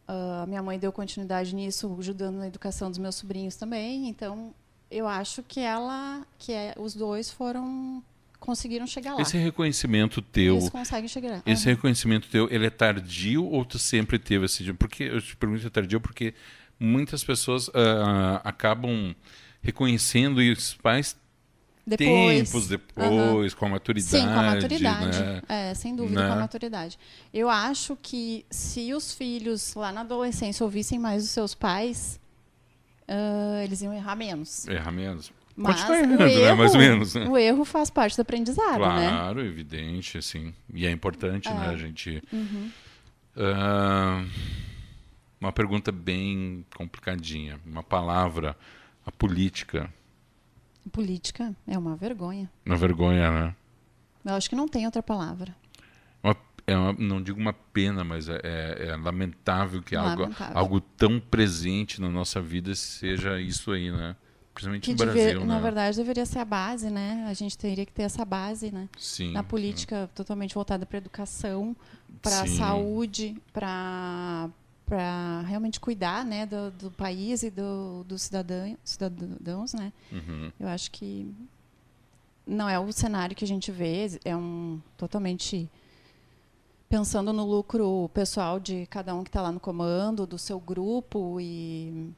ah, 0.08 0.44
a 0.44 0.46
minha 0.46 0.62
mãe 0.62 0.78
deu 0.78 0.92
continuidade 0.92 1.56
nisso, 1.56 1.96
ajudando 2.00 2.36
na 2.36 2.48
educação 2.48 2.90
dos 2.90 3.00
meus 3.00 3.16
sobrinhos 3.16 3.56
também. 3.56 4.10
Então, 4.10 4.54
eu 4.92 5.08
acho 5.08 5.42
que 5.44 5.60
ela, 5.60 6.26
que 6.38 6.52
é, 6.52 6.74
os 6.78 6.94
dois 6.94 7.32
foram 7.32 8.04
conseguiram 8.40 8.86
chegar 8.86 9.16
lá. 9.16 9.22
Esse 9.22 9.38
reconhecimento 9.38 10.22
teu, 10.22 10.58
Eles 10.58 10.70
conseguem 10.70 11.08
chegar 11.08 11.30
lá. 11.32 11.44
esse 11.48 11.64
Aham. 11.64 11.76
reconhecimento 11.76 12.28
teu, 12.30 12.48
ele 12.52 12.68
é 12.68 12.70
tardio 12.70 13.44
ou 13.44 13.66
tu 13.66 13.80
sempre 13.80 14.20
teve 14.20 14.46
esse? 14.46 14.72
Porque 14.74 15.04
eu 15.04 15.20
te 15.20 15.36
pergunto 15.36 15.62
se 15.62 15.68
é 15.68 15.70
tardio 15.70 16.00
porque 16.00 16.36
muitas 16.80 17.24
pessoas 17.24 17.70
ah, 17.74 18.42
acabam 18.44 19.16
reconhecendo 19.62 20.42
e 20.42 20.52
os 20.52 20.74
pais 20.76 21.16
Depois, 21.88 22.50
tempos 22.50 22.68
depois, 22.68 23.54
com 23.54 23.66
a 23.66 23.70
maturidade. 23.70 24.10
Sim, 24.12 24.26
com 24.28 24.40
a 24.40 24.44
maturidade. 24.44 25.20
né? 25.20 25.42
É, 25.50 25.74
sem 25.74 25.96
dúvida, 25.96 26.22
Né? 26.22 26.28
com 26.28 26.34
a 26.34 26.40
maturidade. 26.40 26.98
Eu 27.34 27.50
acho 27.50 27.98
que 28.02 28.46
se 28.50 28.94
os 28.94 29.14
filhos 29.14 29.74
lá 29.76 29.92
na 29.92 30.02
adolescência 30.02 30.64
ouvissem 30.64 31.00
mais 31.00 31.24
os 31.24 31.30
seus 31.32 31.54
pais, 31.56 32.20
ah, 33.08 33.62
eles 33.64 33.82
iam 33.82 33.94
errar 33.94 34.16
menos. 34.16 34.68
Erra 34.68 34.92
menos. 34.92 35.32
Mas 35.58 35.78
Continua 35.84 35.96
o 35.96 36.04
errando, 36.04 36.18
né? 36.26 36.34
erro, 36.34 36.58
Mais 36.58 36.74
ou 36.74 36.80
menos. 36.80 37.16
né? 37.16 37.28
o 37.30 37.38
erro 37.38 37.64
faz 37.64 37.90
parte 37.90 38.18
do 38.18 38.22
aprendizado, 38.24 38.80
né? 38.80 39.08
Claro, 39.10 39.40
evidente, 39.46 40.18
assim. 40.18 40.54
E 40.74 40.86
é 40.86 40.92
importante, 40.92 41.48
né, 41.50 41.68
É. 41.68 41.70
a 41.70 41.78
gente. 41.78 42.22
Uhum. 42.34 42.70
Ah, 43.38 44.26
uma 45.46 45.54
pergunta 45.54 45.92
bem 45.92 46.66
complicadinha. 46.76 47.60
Uma 47.66 47.84
palavra, 47.84 48.56
a 49.06 49.12
política. 49.12 49.92
Política 50.92 51.56
é 51.68 51.78
uma 51.78 51.96
vergonha. 51.96 52.50
Uma 52.66 52.76
vergonha, 52.78 53.32
né? 53.32 53.56
Eu 54.24 54.34
acho 54.36 54.50
que 54.50 54.56
não 54.56 54.68
tem 54.68 54.86
outra 54.86 55.02
palavra. 55.04 55.56
Uma- 56.24 56.36
é 56.68 56.76
uma- 56.78 56.94
não 56.94 57.22
digo 57.22 57.40
uma 57.40 57.54
pena, 57.54 58.04
mas 58.04 58.28
é, 58.28 58.40
é- 58.44 58.88
é 58.90 58.96
lamentável 58.96 59.82
que 59.82 59.96
algo, 59.96 60.24
Lamentável. 60.24 60.58
algo 60.58 60.80
tão 60.82 61.20
presente 61.20 62.00
na 62.02 62.10
nossa 62.10 62.42
vida 62.42 62.74
seja 62.76 63.40
isso 63.40 63.72
aí, 63.72 63.92
né? 63.92 64.16
Principalmente 64.54 64.84
Que 64.86 64.92
no 64.92 64.98
Brasil, 64.98 65.46
na 65.46 65.56
né? 65.56 65.62
verdade 65.62 65.98
deveria 65.98 66.26
ser 66.26 66.40
a 66.40 66.46
base, 66.46 66.90
né? 66.90 67.26
A 67.28 67.34
gente 67.34 67.58
teria 67.58 67.86
que 67.86 67.92
ter 67.92 68.04
essa 68.04 68.24
base, 68.24 68.72
né? 68.72 68.88
Sim. 68.98 69.34
Na 69.34 69.44
política 69.44 70.10
totalmente 70.16 70.56
voltada 70.56 70.86
para 70.86 70.98
educação, 70.98 71.76
para 72.22 72.48
saúde, 72.48 73.36
para 73.52 74.50
para 74.86 75.42
realmente 75.48 75.80
cuidar, 75.80 76.24
né, 76.24 76.46
do, 76.46 76.70
do 76.72 76.92
país 76.92 77.42
e 77.44 77.50
do, 77.50 78.04
dos 78.04 78.22
cidadão, 78.24 78.78
cidadãos, 78.84 79.74
né? 79.74 79.92
Uhum. 80.12 80.52
Eu 80.60 80.68
acho 80.68 80.92
que 80.92 81.34
não 82.46 82.70
é 82.70 82.78
o 82.80 82.92
cenário 82.92 83.36
que 83.36 83.44
a 83.44 83.48
gente 83.48 83.72
vê, 83.72 84.06
é 84.24 84.36
um 84.36 84.80
totalmente 84.98 85.68
pensando 86.88 87.34
no 87.34 87.44
lucro 87.46 88.10
pessoal 88.14 88.60
de 88.60 88.86
cada 88.86 89.14
um 89.16 89.24
que 89.24 89.30
está 89.30 89.42
lá 89.42 89.52
no 89.52 89.60
comando, 89.60 90.28
do 90.28 90.38
seu 90.38 90.60
grupo 90.60 91.40
e 91.42 92.12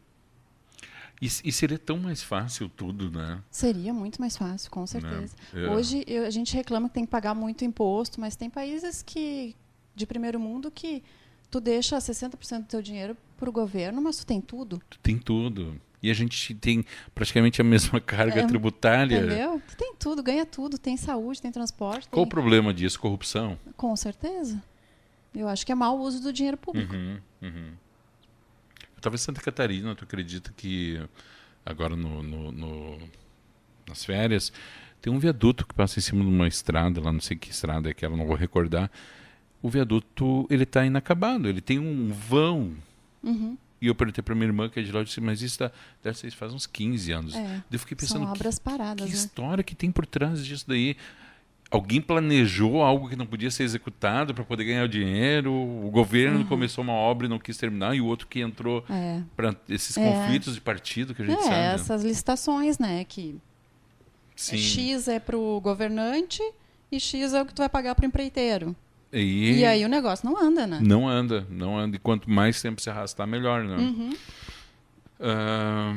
E, 1.22 1.26
e 1.26 1.52
seria 1.52 1.80
tão 1.80 1.98
mais 1.98 2.22
fácil 2.22 2.70
tudo, 2.70 3.10
né? 3.10 3.42
seria 3.50 3.94
muito 3.94 4.20
mais 4.20 4.36
fácil, 4.38 4.70
com 4.70 4.86
certeza. 4.86 5.36
É. 5.54 5.70
Hoje 5.70 6.04
eu- 6.06 6.26
a 6.26 6.30
gente 6.30 6.54
reclama 6.54 6.90
que 6.90 6.94
tem 6.96 7.06
que 7.06 7.12
pagar 7.12 7.34
muito 7.34 7.64
imposto, 7.66 8.20
mas 8.20 8.36
tem 8.36 8.50
países 8.50 9.02
que 9.02 9.56
de 9.96 10.06
primeiro 10.06 10.40
mundo 10.40 10.70
que 10.70 11.02
tu 11.52 11.60
deixa 11.60 11.98
60% 11.98 12.60
do 12.60 12.66
teu 12.66 12.82
dinheiro 12.82 13.16
para 13.38 13.50
o 13.50 13.52
governo, 13.52 14.02
mas 14.02 14.18
tu 14.18 14.26
tem 14.26 14.42
tudo, 14.42 14.82
Tu 14.90 15.00
tem 15.00 15.18
tudo. 15.18 15.80
E 16.02 16.12
a 16.12 16.14
gente 16.14 16.54
tem 16.54 16.86
praticamente 17.16 17.60
a 17.60 17.64
mesma 17.64 18.00
carga 18.00 18.42
É, 18.42 18.46
tributária. 18.48 19.18
entendeu? 19.18 19.62
Tu 19.68 19.76
tem 19.76 19.96
tudo, 19.96 20.22
ganha 20.22 20.46
tudo, 20.46 20.78
tem 20.78 20.96
saúde, 20.96 21.42
tem 21.42 21.52
transporte, 21.52 22.08
Qual 22.10 22.22
o 22.24 22.26
tem... 22.26 22.30
problema 22.30 22.74
disso? 22.74 23.00
Corrupção? 23.00 23.58
com 23.76 23.96
certeza. 23.96 24.62
Eu 25.34 25.48
acho 25.48 25.66
que 25.66 25.72
é 25.72 25.76
mau 25.76 25.98
uso 26.00 26.22
do 26.22 26.32
dinheiro 26.34 26.58
público. 26.58 26.94
Uhum, 26.96 27.20
uhum. 27.42 27.72
Eu 28.92 28.98
estava 28.98 29.16
em 29.16 29.20
Santa 29.20 29.42
Catarina, 29.42 29.96
tu 29.96 30.04
acredita 30.04 30.52
que 30.56 31.00
agora 31.66 31.96
no, 31.96 32.24
no- 32.24 32.52
no- 32.52 32.98
nas 33.88 34.04
férias 34.04 34.52
tem 35.02 35.12
um 35.14 35.20
viaduto 35.20 35.66
que 35.68 35.74
passa 35.74 36.00
em 36.00 36.02
cima 36.02 36.22
de 36.24 36.30
uma 36.30 36.48
estrada, 36.48 37.00
lá 37.02 37.12
não 37.12 37.20
sei 37.22 37.38
que 37.38 37.52
estrada 37.52 37.90
é 37.90 37.92
aquela, 37.92 38.16
não 38.18 38.26
vou 38.26 38.36
recordar. 38.36 38.90
O 39.62 39.70
viaduto, 39.70 40.46
ele 40.50 40.64
está 40.64 40.86
inacabado, 40.86 41.48
ele 41.48 41.62
tem 41.62 41.80
um 41.80 42.12
vão. 42.12 42.74
Uhum. 43.24 43.58
E 43.82 43.88
eu 43.88 43.96
perguntei 43.96 44.24
para 44.24 44.34
minha 44.34 44.48
irmã, 44.48 44.70
que 44.70 44.80
é 44.80 44.84
de 44.84 44.92
lá, 44.92 45.02
eu 45.02 45.04
disse, 45.04 45.22
mas 45.22 45.42
isso 45.42 45.60
tá, 45.60 45.72
deve 46.04 46.18
ser, 46.18 46.32
faz 46.32 46.54
uns 46.54 46.66
15 46.66 47.12
anos. 47.12 47.36
É, 47.36 47.64
Eu 47.72 47.78
fiquei 47.80 47.96
pensando, 47.96 48.24
São 48.24 48.26
que, 48.34 48.40
obras 48.40 48.58
que 48.58 48.66
paradas, 48.66 49.08
né? 49.10 49.16
história 49.16 49.64
que 49.64 49.76
tem 49.76 49.92
por 49.92 50.06
trás 50.06 50.44
disso 50.46 50.66
daí? 50.68 50.96
Alguém 51.70 52.00
planejou 52.02 52.82
algo 52.82 53.10
que 53.10 53.16
não 53.16 53.26
podia 53.26 53.52
ser 53.52 53.64
executado 53.64 54.34
para 54.34 54.44
poder 54.44 54.64
ganhar 54.64 54.86
o 54.86 54.88
dinheiro? 54.88 55.52
O 55.52 55.90
governo 55.92 56.46
começou 56.46 56.82
uma 56.84 56.94
obra 56.94 57.28
e 57.28 57.30
não 57.30 57.38
quis 57.38 57.58
terminar, 57.58 57.94
e 57.96 58.00
o 58.02 58.06
outro 58.06 58.26
que 58.28 58.40
entrou 58.40 58.84
É. 58.90 59.22
para 59.36 59.54
esses 59.68 59.98
É. 59.98 60.02
conflitos 60.12 60.56
de 60.56 60.62
partido 60.62 61.14
que 61.14 61.22
a 61.22 61.26
gente 61.26 61.40
É, 61.40 61.44
sabe. 61.44 61.56
essas 61.76 62.04
licitações, 62.04 62.80
né? 62.80 63.04
Que 63.04 63.36
Sim. 64.36 64.58
X 64.58 65.08
é 65.08 65.20
pro 65.20 65.60
governante 65.62 66.42
e 66.92 67.00
X 67.00 67.34
é 67.34 67.42
o 67.42 67.46
que 67.46 67.54
tu 67.54 67.60
vai 67.60 67.70
pagar 67.70 67.96
pro 67.96 68.06
empreiteiro. 68.06 68.76
E, 69.14 69.60
E 69.60 69.66
aí 69.66 69.86
o 69.86 69.88
negócio 69.90 70.30
não 70.30 70.38
anda, 70.38 70.68
né? 70.68 70.80
não 70.82 71.08
anda, 71.08 71.46
não 71.50 71.78
anda. 71.78 71.96
E 71.96 72.00
quanto 72.00 72.30
mais 72.30 72.62
tempo 72.62 72.82
se 72.82 72.90
arrastar, 72.90 73.26
melhor, 73.28 73.64
né? 73.64 73.76
Uhum. 73.78 74.10
Ah, 75.20 75.96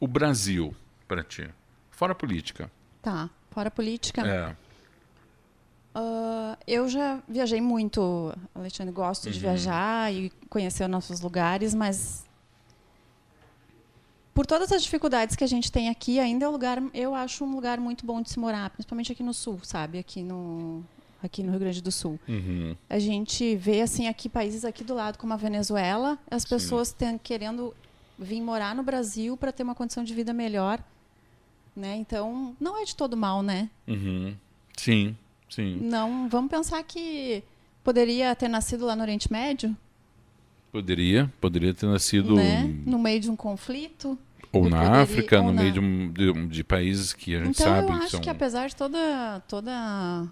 o 0.00 0.06
Brasil, 0.06 0.74
para 1.06 1.22
ti, 1.22 1.48
fora 1.90 2.12
a 2.12 2.14
política. 2.14 2.70
Tá. 3.02 3.28
Fora 3.50 3.68
a 3.68 3.70
política. 3.70 4.26
É. 4.26 4.56
ah, 5.94 6.58
eu 6.66 6.88
já 6.88 7.20
viajei 7.28 7.60
muito, 7.60 8.34
Alexandre. 8.54 8.92
Gosto 8.92 9.30
de 9.30 9.36
Uhum. 9.36 9.42
viajar 9.42 10.12
e 10.12 10.30
conhecer 10.48 10.88
nossos 10.88 11.20
lugares, 11.20 11.74
mas 11.74 12.24
por 14.34 14.44
todas 14.46 14.72
as 14.72 14.82
dificuldades 14.82 15.36
que 15.36 15.44
a 15.44 15.46
gente 15.46 15.70
tem 15.70 15.88
aqui, 15.88 16.18
ainda 16.18 16.46
é 16.46 16.48
um 16.48 16.52
lugar, 16.52 16.82
eu 16.92 17.14
acho 17.14 17.44
um 17.44 17.54
lugar 17.54 17.78
muito 17.78 18.04
bom 18.04 18.20
de 18.20 18.30
se 18.30 18.38
morar, 18.40 18.70
principalmente 18.70 19.12
aqui 19.12 19.22
no 19.22 19.32
sul, 19.32 19.60
sabe? 19.62 19.98
Aqui 19.98 20.22
no, 20.24 20.82
aqui 21.26 21.42
no 21.42 21.50
Rio 21.50 21.60
Grande 21.60 21.82
do 21.82 21.90
Sul. 21.92 22.18
Uhum. 22.28 22.76
A 22.88 22.98
gente 22.98 23.56
vê 23.56 23.80
assim 23.80 24.06
aqui 24.08 24.28
países 24.28 24.64
aqui 24.64 24.82
do 24.84 24.94
lado 24.94 25.18
como 25.18 25.32
a 25.32 25.36
Venezuela, 25.36 26.18
as 26.30 26.44
pessoas 26.44 26.92
têm, 26.92 27.18
querendo 27.18 27.74
vir 28.18 28.40
morar 28.40 28.74
no 28.74 28.82
Brasil 28.82 29.36
para 29.36 29.50
ter 29.52 29.62
uma 29.62 29.74
condição 29.74 30.04
de 30.04 30.14
vida 30.14 30.32
melhor, 30.32 30.78
né? 31.74 31.96
Então 31.96 32.54
não 32.60 32.80
é 32.80 32.84
de 32.84 32.94
todo 32.94 33.16
mal, 33.16 33.42
né? 33.42 33.68
Uhum. 33.88 34.34
Sim, 34.76 35.16
sim. 35.50 35.78
Não, 35.80 36.28
vamos 36.28 36.50
pensar 36.50 36.82
que 36.84 37.42
poderia 37.82 38.34
ter 38.36 38.48
nascido 38.48 38.86
lá 38.86 38.94
no 38.94 39.02
Oriente 39.02 39.30
Médio, 39.32 39.76
Poderia, 40.72 41.32
poderia 41.40 41.72
ter 41.72 41.86
nascido 41.86 42.34
né? 42.34 42.64
No 42.84 42.98
meio 42.98 43.20
de 43.20 43.30
um 43.30 43.36
conflito. 43.36 44.18
ou 44.52 44.64
Eu 44.64 44.70
na 44.70 44.78
poderia- 44.78 45.02
África, 45.02 45.38
ou 45.38 45.44
no 45.46 45.52
na- 45.52 45.62
meio 45.62 45.72
de, 45.72 45.78
um- 45.80 46.12
de 46.12 46.46
de 46.48 46.64
países 46.64 47.12
que 47.12 47.34
a 47.36 47.38
gente 47.44 47.50
Então 47.60 47.66
sabe 47.66 47.86
eu 47.86 47.92
que 47.96 48.02
acho 48.04 48.10
são. 48.10 48.20
que 48.20 48.28
apesar 48.30 48.68
de 48.68 48.74
toda 48.76 49.40
toda 49.48 50.26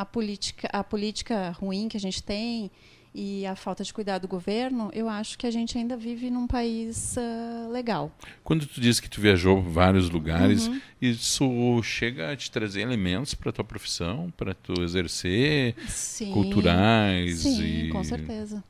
a 0.00 0.04
política 0.06 0.68
a 0.72 0.84
política 0.84 1.50
ruim 1.60 1.88
que 1.88 1.96
a 1.96 2.00
gente 2.00 2.22
tem 2.22 2.70
e 3.14 3.44
a 3.46 3.56
falta 3.56 3.82
de 3.82 3.92
cuidado 3.92 4.22
do 4.22 4.28
governo, 4.28 4.90
eu 4.92 5.08
acho 5.08 5.36
que 5.36 5.44
a 5.46 5.50
gente 5.50 5.76
ainda 5.76 5.96
vive 5.96 6.30
num 6.30 6.46
país 6.46 7.16
ah, 7.18 7.68
legal. 7.72 8.12
Quando 8.44 8.64
tu 8.64 8.80
disse 8.80 9.02
que 9.02 9.08
tu 9.10 9.20
viajou 9.20 9.60
vários 9.60 10.08
lugares, 10.08 10.68
Uhum. 10.68 10.80
isso 11.00 11.82
chega 11.82 12.30
a 12.30 12.36
te 12.36 12.48
trazer 12.50 12.82
elementos 12.82 13.34
para 13.34 13.50
tua 13.50 13.64
profissão, 13.64 14.32
para 14.36 14.54
tu 14.54 14.74
exercer, 14.82 15.74
Sim. 15.88 16.30
culturais 16.32 17.38
Sim, 17.40 17.86
e 17.86 17.88
com 17.88 18.04
certeza. 18.04 18.62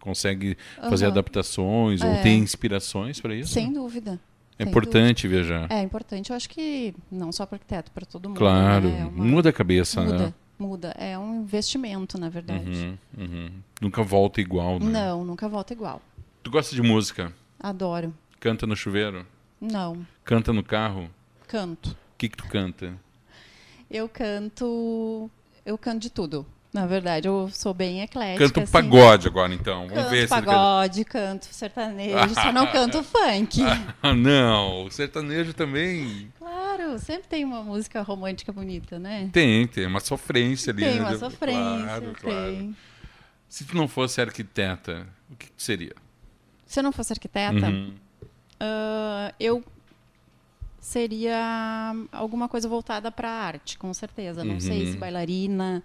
consegue 0.00 0.56
fazer 0.88 1.06
Aham. 1.06 1.12
adaptações 1.12 2.00
ou 2.00 2.10
É. 2.12 2.22
tem 2.22 2.38
inspirações 2.38 3.20
para 3.20 3.34
isso? 3.34 3.52
Sem 3.52 3.72
dúvida. 3.72 4.18
é 4.58 4.62
sem 4.62 4.70
importante 4.70 5.28
viajar. 5.28 5.66
É 5.70 5.82
importante, 5.82 6.30
eu 6.30 6.36
acho 6.36 6.48
que 6.48 6.94
não 7.12 7.30
só 7.30 7.44
para 7.44 7.56
arquiteto, 7.56 7.90
para 7.90 8.06
todo 8.06 8.26
mundo. 8.30 8.38
Claro, 8.38 8.88
né? 8.88 9.00
É 9.00 9.04
uma- 9.04 9.22
muda 9.24 9.50
a 9.50 9.52
cabeça, 9.52 10.00
muda, 10.02 10.18
né? 10.28 10.34
Muda. 10.58 10.94
É 10.98 11.18
um 11.18 11.42
investimento, 11.42 12.18
na 12.18 12.28
verdade. 12.28 12.68
Uhum, 12.70 12.98
uhum. 13.18 13.50
Nunca 13.80 14.02
volta 14.02 14.40
igual, 14.40 14.78
né? 14.78 14.90
Não, 14.90 15.24
nunca 15.24 15.48
volta 15.48 15.72
igual. 15.72 16.00
Tu 16.42 16.50
gosta 16.50 16.74
de 16.74 16.82
música? 16.82 17.32
Adoro. 17.58 18.14
Canta 18.40 18.66
no 18.66 18.76
chuveiro? 18.76 19.26
Não, 19.60 20.06
Canta 20.24 20.52
no 20.52 20.62
carro? 20.62 21.10
canto. 21.48 21.90
O 21.90 21.96
que 22.18 22.28
que 22.28 22.36
tu 22.36 22.46
canta? 22.48 22.94
Eu 23.90 24.08
canto. 24.08 25.30
Eu 25.64 25.76
canto 25.78 26.02
de 26.02 26.10
tudo. 26.10 26.46
Na 26.76 26.86
verdade, 26.86 27.26
eu 27.26 27.48
sou 27.52 27.72
bem 27.72 28.02
eclética. 28.02 28.46
Canta 28.46 28.60
um 28.60 28.62
assim. 28.64 28.72
pagode 28.72 29.26
agora, 29.28 29.54
então. 29.54 29.88
Vamos 29.88 29.94
Canto 29.94 30.10
ver 30.10 30.28
pagode, 30.28 31.04
canto 31.04 31.46
sertanejo, 31.46 32.34
só 32.34 32.52
não 32.52 32.66
canto 32.66 33.02
funk. 33.04 33.60
Ah, 34.02 34.12
não. 34.14 34.84
O 34.84 34.90
sertanejo 34.90 35.54
também 35.54 36.30
Claro, 36.38 36.98
sempre 36.98 37.28
tem 37.28 37.44
uma 37.44 37.62
música 37.62 38.02
romântica 38.02 38.52
bonita, 38.52 38.98
né? 38.98 39.30
tem, 39.32 39.66
tem 39.66 39.86
uma 39.86 40.00
sofrência 40.00 40.70
ali. 40.72 40.82
Tem 40.84 40.94
né? 40.96 41.00
uma 41.00 41.16
sofrência, 41.18 41.84
Claro, 41.86 42.12
claro. 42.20 42.46
tem. 42.52 42.76
Se 43.48 43.64
tu 43.64 43.76
não 43.76 43.88
fosse 43.88 44.20
arquiteta, 44.20 45.06
o 45.30 45.36
que 45.36 45.48
seria? 45.56 45.94
Se 46.66 46.78
eu 46.80 46.82
não 46.84 46.92
fosse 46.92 47.12
arquiteta, 47.12 47.66
Uhum. 47.68 47.94
ah, 48.60 49.32
eu 49.40 49.64
seria 50.80 51.94
alguma 52.12 52.48
coisa 52.48 52.68
voltada 52.68 53.10
para 53.10 53.30
arte, 53.30 53.78
com 53.78 53.92
certeza. 53.94 54.44
Não 54.44 54.60
sei 54.60 54.84
Uhum. 54.86 54.92
se 54.92 54.98
bailarina 54.98 55.82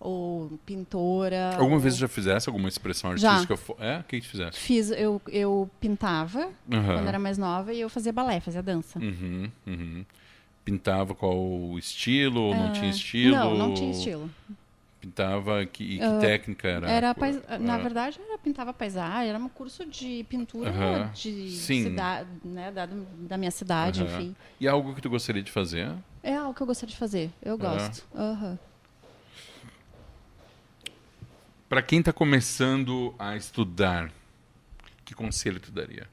ou 0.00 0.58
pintora. 0.64 1.50
Alguma 1.56 1.74
ou- 1.76 1.80
vez 1.80 1.96
já 1.96 2.08
fizesse 2.08 2.48
alguma 2.48 2.68
expressão 2.68 3.14
Já. 3.16 3.30
artística? 3.32 3.56
fo- 3.56 3.76
É? 3.78 3.98
O 3.98 4.04
que 4.04 4.20
que 4.20 4.26
tu 4.26 4.30
fizesse? 4.30 4.58
Fiz, 4.58 4.90
eu, 4.90 5.20
eu 5.28 5.70
pintava 5.78 6.48
Aham. 6.72 6.94
quando 6.94 7.08
era 7.08 7.18
mais 7.18 7.36
nova 7.36 7.72
e 7.74 7.80
eu 7.80 7.88
fazia 7.90 8.12
balé, 8.12 8.40
fazia 8.40 8.62
dança. 8.62 8.98
Uhum, 8.98 9.50
uhum. 9.66 10.04
Pintava 10.64 11.14
qual 11.14 11.78
estilo 11.78 12.40
ou 12.40 12.54
não 12.54 12.70
tinha 12.70 12.90
estilo? 12.90 13.36
Ah, 13.36 13.44
Não, 13.44 13.54
não 13.56 13.74
tinha 13.74 13.90
estilo. 13.90 14.30
Pintava 15.00 15.64
que, 15.64 15.82
e 15.82 15.98
que 15.98 16.04
Ah, 16.04 16.18
técnica 16.20 16.68
era? 16.68 16.90
Era 16.90 17.14
pais... 17.14 17.40
Na 17.60 17.76
Ah, 17.76 17.78
verdade, 17.78 18.18
era 18.26 18.36
pintava 18.38 18.70
paisagem, 18.72 19.30
era 19.30 19.38
um 19.38 19.48
curso 19.48 19.86
de 19.86 20.24
pintura 20.28 20.68
Aham. 20.70 21.10
de 21.14 21.50
Sim. 21.50 21.84
cidade, 21.84 22.28
né, 22.44 22.70
da, 22.70 22.86
da 22.86 23.38
minha 23.38 23.50
cidade, 23.50 24.02
aham. 24.02 24.10
enfim. 24.20 24.36
E 24.60 24.68
algo 24.68 24.94
que 24.94 25.00
tu 25.00 25.08
gostaria 25.08 25.42
de 25.42 25.50
fazer? 25.50 25.90
É 26.22 26.36
algo 26.36 26.52
que 26.52 26.62
eu 26.62 26.66
gostaria 26.66 26.92
de 26.92 26.98
fazer. 26.98 27.30
Eu 27.42 27.56
gosto. 27.56 28.06
Aham. 28.14 28.58
Para 31.70 31.82
quem 31.82 32.00
está 32.00 32.12
começando 32.12 33.14
a 33.16 33.36
estudar, 33.36 34.10
que 35.04 35.14
conselho 35.14 35.60
tu 35.60 35.70
daria? 35.70 36.08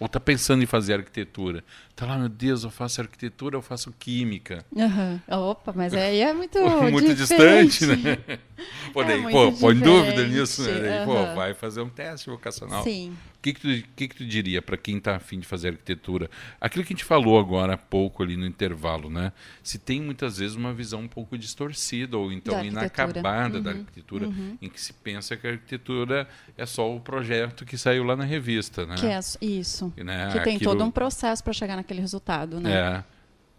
Ou 0.00 0.06
está 0.06 0.18
pensando 0.18 0.60
em 0.60 0.66
fazer 0.66 0.94
arquitetura? 0.94 1.62
Tá 1.94 2.04
lá, 2.04 2.18
meu 2.18 2.28
Deus, 2.28 2.64
eu 2.64 2.70
faço 2.70 3.00
arquitetura, 3.00 3.56
eu 3.56 3.62
faço 3.62 3.94
química. 3.96 4.64
Aham. 4.76 5.22
Opa, 5.28 5.72
mas 5.72 5.94
aí 5.94 6.18
é 6.20 6.32
muito 6.32 6.58
Muito 6.90 7.14
diferente. 7.14 7.78
distante, 7.78 7.86
né? 7.86 8.38
Pô, 8.92 9.02
É 9.02 9.06
daí, 9.06 9.22
pô, 9.22 9.52
põe 9.52 9.78
dúvida 9.78 10.26
nisso, 10.26 10.62
né? 10.62 10.80
Daí, 10.80 11.04
pô, 11.04 11.14
aham. 11.16 11.34
vai 11.36 11.54
fazer 11.54 11.80
um 11.80 11.88
teste 11.88 12.28
vocacional. 12.28 12.82
Sim. 12.82 13.16
O 13.38 13.40
que, 13.40 13.52
que, 13.54 13.60
tu, 13.60 13.88
que, 13.94 14.08
que 14.08 14.14
tu 14.16 14.26
diria 14.26 14.60
para 14.60 14.76
quem 14.76 14.98
está 14.98 15.14
afim 15.14 15.38
de 15.38 15.46
fazer 15.46 15.68
arquitetura? 15.68 16.28
Aquilo 16.60 16.84
que 16.84 16.92
a 16.92 16.96
gente 16.96 17.04
falou 17.04 17.38
agora 17.38 17.74
há 17.74 17.78
pouco 17.78 18.20
ali 18.20 18.36
no 18.36 18.44
intervalo, 18.44 19.08
né? 19.08 19.32
Se 19.62 19.78
tem 19.78 20.02
muitas 20.02 20.38
vezes 20.38 20.56
uma 20.56 20.74
visão 20.74 21.02
um 21.02 21.08
pouco 21.08 21.38
distorcida 21.38 22.18
ou 22.18 22.32
então 22.32 22.52
Da 22.54 22.60
arquitetura. 22.60 22.82
inacabada 23.20 23.60
da 23.60 23.70
Uhum, 23.70 23.78
arquitetura, 23.78 24.28
em 24.60 24.68
que 24.68 24.80
se 24.80 24.92
pensa 24.92 25.36
que 25.36 25.46
a 25.46 25.50
arquitetura 25.52 26.28
é 26.56 26.66
só 26.66 26.92
o 26.92 26.98
projeto 27.00 27.64
que 27.64 27.78
saiu 27.78 28.02
lá 28.02 28.16
na 28.16 28.24
revista, 28.24 28.84
né? 28.84 28.96
Que 28.96 29.06
é 29.06 29.20
isso. 29.40 29.92
Né, 29.96 30.30
Que 30.32 30.40
tem 30.40 30.56
aquilo- 30.56 30.72
todo 30.72 30.84
um 30.84 30.90
processo 30.90 31.42
para 31.44 31.52
chegar 31.52 31.76
naquele 31.76 32.00
resultado, 32.00 32.58
né? 32.58 32.72
É. 32.72 32.98
O 32.98 33.04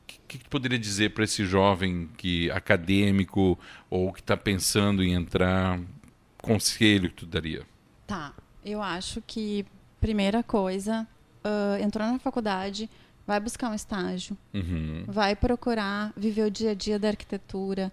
que, 0.07 0.19
que 0.39 0.43
tu 0.43 0.49
poderia 0.49 0.77
dizer 0.77 1.11
para 1.11 1.23
esse 1.23 1.45
jovem 1.45 2.09
que 2.17 2.51
acadêmico 2.51 3.57
ou 3.89 4.11
que 4.11 4.19
está 4.19 4.35
pensando 4.35 5.01
em 5.01 5.13
entrar? 5.13 5.79
Conselho 6.41 7.09
que 7.09 7.15
tu 7.15 7.25
daria? 7.25 7.63
Tá. 8.05 8.33
Eu 8.63 8.81
acho 8.81 9.21
que, 9.25 9.65
primeira 9.99 10.43
coisa, 10.43 11.07
ah, 11.43 11.77
entrou 11.81 12.05
na 12.07 12.19
faculdade, 12.19 12.89
vai 13.25 13.39
buscar 13.39 13.69
um 13.69 13.73
estágio, 13.75 14.37
Uhum. 14.53 15.03
vai 15.07 15.35
procurar 15.35 16.11
viver 16.17 16.43
o 16.47 16.51
dia 16.51 16.71
a 16.71 16.73
dia 16.73 16.97
da 16.99 17.09
arquitetura, 17.09 17.91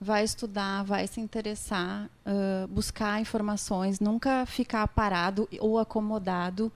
vai 0.00 0.22
estudar, 0.24 0.82
vai 0.84 1.06
se 1.06 1.20
interessar, 1.20 2.08
ah, 2.26 2.66
buscar 2.68 3.20
informações, 3.20 4.00
nunca 4.00 4.44
ficar 4.46 4.86
parado 4.88 5.48
ou 5.60 5.78
acomodado 5.78 6.70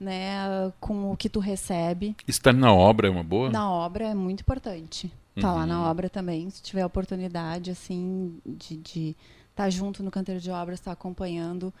né, 0.00 0.72
com 0.80 1.12
o 1.12 1.16
que 1.16 1.28
tu 1.28 1.38
recebe. 1.38 2.16
Estar 2.26 2.52
na 2.52 2.74
obra 2.74 3.06
é 3.06 3.10
uma 3.10 3.22
boa? 3.22 3.48
Na 3.50 3.70
obra 3.70 4.06
é 4.08 4.14
muito 4.14 4.40
importante. 4.40 5.12
Tá 5.40 5.52
lá 5.52 5.60
Uhum. 5.60 5.66
na 5.66 5.82
obra 5.88 6.10
também, 6.10 6.50
se 6.50 6.60
tiver 6.60 6.84
oportunidade 6.84 7.70
assim 7.70 8.36
de 8.44 9.16
estar 9.50 9.70
junto 9.70 10.02
no 10.02 10.10
canteiro 10.10 10.40
de 10.40 10.50
obras, 10.50 10.80
estar 10.80 10.90
acompanhando. 10.92 11.72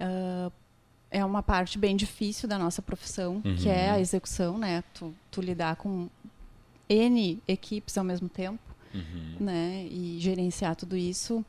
Ah, 0.00 0.50
é 1.10 1.24
uma 1.24 1.42
parte 1.42 1.78
bem 1.78 1.94
difícil 1.94 2.48
da 2.48 2.58
nossa 2.58 2.80
profissão, 2.80 3.42
que 3.42 3.68
é 3.68 3.88
Uhum. 3.88 3.94
a 3.94 4.00
execução, 4.00 4.56
né? 4.58 4.82
Tu, 4.94 5.14
tu 5.30 5.40
lidar 5.42 5.76
com 5.76 6.08
N 6.88 7.38
equipes 7.46 7.96
ao 7.98 8.04
mesmo 8.04 8.28
tempo, 8.28 8.58
Uhum. 8.94 9.36
né? 9.40 9.86
E 9.90 10.16
gerenciar 10.20 10.74
tudo 10.74 10.96
isso 10.96 11.44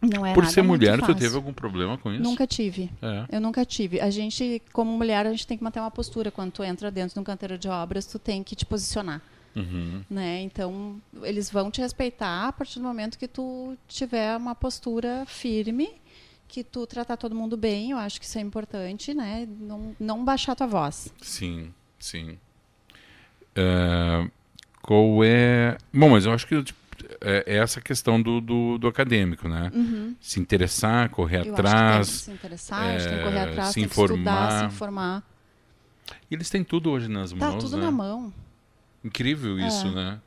não 0.00 0.24
é 0.24 0.32
Por 0.32 0.46
ser 0.46 0.62
mulher, 0.62 0.98
tu 1.02 1.14
teve 1.14 1.36
algum 1.36 1.52
problema 1.52 1.98
com 1.98 2.10
isso? 2.10 2.22
Nunca 2.22 2.46
tive. 2.46 2.90
É. 3.02 3.26
Eu 3.36 3.40
nunca 3.40 3.66
tive. 3.66 4.00
A 4.00 4.08
gente, 4.08 4.62
como 4.72 4.90
mulher, 4.96 5.26
a 5.26 5.30
gente 5.30 5.46
tem 5.46 5.58
que 5.58 5.62
manter 5.64 5.78
uma 5.80 5.90
postura. 5.90 6.30
Quando 6.30 6.52
tu 6.52 6.64
entra 6.64 6.90
dentro 6.90 7.12
de 7.14 7.20
um 7.20 7.24
canteiro 7.24 7.58
de 7.58 7.68
obras, 7.68 8.06
tu 8.06 8.18
tem 8.18 8.42
que 8.42 8.56
te 8.56 8.64
posicionar, 8.64 9.20
Uhum. 9.54 10.02
né? 10.08 10.40
Então, 10.40 10.98
eles 11.22 11.50
vão 11.50 11.70
te 11.70 11.82
respeitar 11.82 12.48
a 12.48 12.52
partir 12.52 12.78
do 12.78 12.84
momento 12.86 13.18
que 13.18 13.28
tu 13.28 13.76
tiver 13.86 14.34
uma 14.38 14.54
postura 14.54 15.24
firme, 15.26 15.90
que 16.50 16.64
tu 16.64 16.86
tratar 16.86 17.16
todo 17.16 17.34
mundo 17.34 17.56
bem. 17.56 17.90
Eu 17.92 17.98
acho 17.98 18.18
que 18.20 18.26
isso 18.26 18.36
é 18.38 18.40
importante, 18.40 19.14
né? 19.14 19.46
Não, 19.60 19.94
não 20.00 20.24
baixar 20.24 20.54
tua 20.56 20.66
voz. 20.66 21.12
Sim, 21.22 21.72
sim. 21.98 22.38
É, 23.54 24.28
qual 24.82 25.22
é. 25.24 25.76
Bom, 25.92 26.10
mas 26.10 26.26
eu 26.26 26.32
acho 26.32 26.46
que 26.46 26.62
tipo, 26.62 26.78
é, 27.20 27.44
é 27.46 27.56
essa 27.58 27.80
questão 27.80 28.20
do, 28.20 28.40
do, 28.40 28.78
do 28.78 28.88
acadêmico, 28.88 29.48
né? 29.48 29.70
Se 30.20 30.40
interessar, 30.40 31.08
correr 31.10 31.40
Uhum. 31.40 31.46
Eu 31.46 31.52
atrás. 31.54 32.08
se 32.08 32.30
interessar, 32.30 32.82
a 32.82 32.98
gente 32.98 33.08
tem 33.08 33.18
que 33.18 33.24
correr 33.24 33.36
é, 33.38 33.42
atrás, 33.42 33.68
se 33.68 33.74
que 33.80 33.86
estudar, 33.86 34.08
informar. 34.16 34.58
se 34.58 34.64
informar. 34.74 35.22
E 36.30 36.34
eles 36.34 36.50
têm 36.50 36.64
tudo 36.64 36.90
hoje 36.90 37.08
nas 37.08 37.30
Tá 37.32 37.36
mãos, 37.36 37.62
tudo 37.64 37.76
né? 37.76 37.84
na 37.84 37.90
mão. 37.90 38.32
Incrível 39.04 39.58
isso, 39.58 39.86
É. 39.86 39.90
né? 39.94 40.20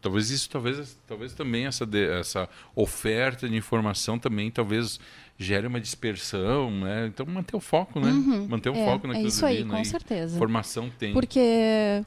Talvez 0.00 0.30
isso, 0.30 0.48
talvez, 0.48 0.96
talvez 1.06 1.34
também 1.34 1.66
essa, 1.66 1.84
de- 1.84 2.08
essa 2.08 2.48
oferta 2.74 3.46
de 3.48 3.54
informação 3.54 4.18
também 4.18 4.50
talvez 4.50 4.98
gere 5.38 5.66
uma 5.66 5.78
dispersão, 5.80 6.70
né? 6.70 7.06
Então 7.06 7.26
manter 7.26 7.54
o 7.56 7.60
foco, 7.60 8.00
né? 8.00 8.10
Manter 8.48 8.70
o 8.70 8.74
é, 8.74 8.84
foco 8.86 9.06
é 9.06 9.08
naquilo 9.08 9.28
isso 9.28 9.44
aí, 9.44 9.56
ali, 9.58 9.64
né? 9.64 9.70
com 9.74 9.80
E 9.80 9.84
certeza. 9.84 10.38
Formação 10.38 10.88
tem. 10.98 11.12
Porque 11.12 12.02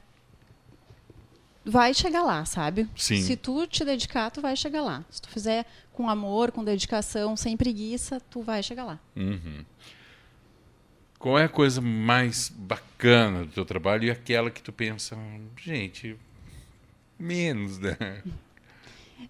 vai 1.64 1.94
chegar 1.94 2.22
lá, 2.22 2.44
sabe? 2.44 2.88
Sim. 2.96 3.20
Se 3.22 3.36
tu 3.36 3.66
te 3.66 3.84
dedicar, 3.84 4.30
tu 4.30 4.40
vai 4.40 4.56
chegar 4.56 4.82
lá. 4.82 5.04
Se 5.08 5.22
tu 5.22 5.28
fizer 5.30 5.64
com 5.92 6.08
amor, 6.10 6.50
com 6.52 6.64
dedicação, 6.64 7.36
sem 7.36 7.56
preguiça, 7.56 8.20
tu 8.28 8.42
vai 8.42 8.62
chegar 8.62 8.84
lá. 8.84 8.98
Uhum. 9.16 9.64
Qual 11.18 11.38
é 11.38 11.44
a 11.44 11.48
coisa 11.48 11.80
mais 11.80 12.50
bacana 12.54 13.44
do 13.44 13.52
teu 13.52 13.64
trabalho 13.64 14.04
e 14.04 14.10
aquela 14.10 14.50
que 14.50 14.62
tu 14.62 14.72
pensa, 14.72 15.16
gente, 15.56 16.16
menos, 17.18 17.78
né? 17.78 17.96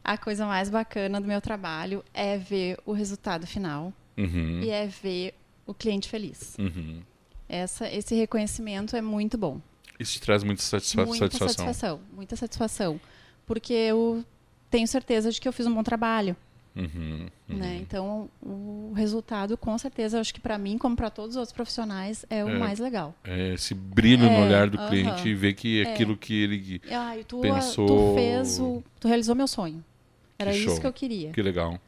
A 0.03 0.18
coisa 0.18 0.47
mais 0.47 0.68
bacana 0.68 1.20
do 1.20 1.26
meu 1.26 1.41
trabalho 1.41 2.05
é 2.12 2.37
ver 2.37 2.78
o 2.85 2.93
resultado 2.93 3.47
final 3.47 3.93
Uhum, 4.16 4.61
e 4.62 4.70
é 4.70 4.87
ver 4.87 5.35
o 5.66 5.72
cliente 5.74 6.09
feliz. 6.09 6.57
uhum. 6.59 7.03
Essa, 7.49 7.89
esse 7.93 8.14
reconhecimento 8.14 8.97
é 8.97 9.03
muito 9.03 9.37
bom. 9.37 9.61
Isso 9.99 10.14
te 10.14 10.20
traz 10.22 10.43
muita 10.43 10.62
satisfa- 10.62 11.05
muita 11.05 11.26
satisfação. 11.26 11.66
satisfação, 11.66 12.01
muita 12.12 12.37
satisfação, 12.37 13.01
porque 13.47 13.72
eu 13.72 14.24
tenho 14.70 14.89
certeza 14.89 15.30
de 15.30 15.41
que 15.41 15.47
eu 15.47 15.53
fiz 15.53 15.66
um 15.66 15.74
bom 15.74 15.82
trabalho, 15.82 16.37
Uhum, 16.77 17.29
uhum. 17.49 17.57
né? 17.57 17.77
Então, 17.81 18.29
o 18.43 18.93
resultado, 18.97 19.57
com 19.57 19.79
certeza, 19.79 20.18
acho 20.20 20.35
que 20.35 20.41
para 20.41 20.59
mim, 20.59 20.77
como 20.77 20.97
para 20.97 21.09
todos 21.09 21.37
os 21.37 21.37
outros 21.37 21.53
profissionais, 21.55 22.27
é 22.29 22.45
o 22.45 22.49
É. 22.49 22.59
mais 22.59 22.81
legal. 22.81 23.14
É, 23.22 23.55
esse 23.55 23.75
brilho 23.75 24.25
no 24.25 24.33
É, 24.33 24.45
olhar 24.47 24.68
do 24.68 24.77
cliente 24.89 25.29
e 25.29 25.35
ver 25.35 25.55
que 25.55 25.83
É. 25.85 25.93
aquilo 25.93 26.16
que 26.16 26.35
ele. 26.43 26.83
Ai, 26.91 27.25
tu, 27.27 27.41
Pensou- 27.41 27.87
tu 27.87 28.14
fez 28.16 28.59
o, 28.59 28.83
tu 28.99 29.07
realizou 29.07 29.35
meu 29.37 29.47
sonho. 29.47 29.85
Era 30.37 30.51
Que 30.51 30.57
isso 30.59 30.70
show. 30.70 30.81
que 30.81 30.87
eu 30.87 30.93
queria. 30.93 31.31
Que 31.31 31.41
legal. 31.43 31.79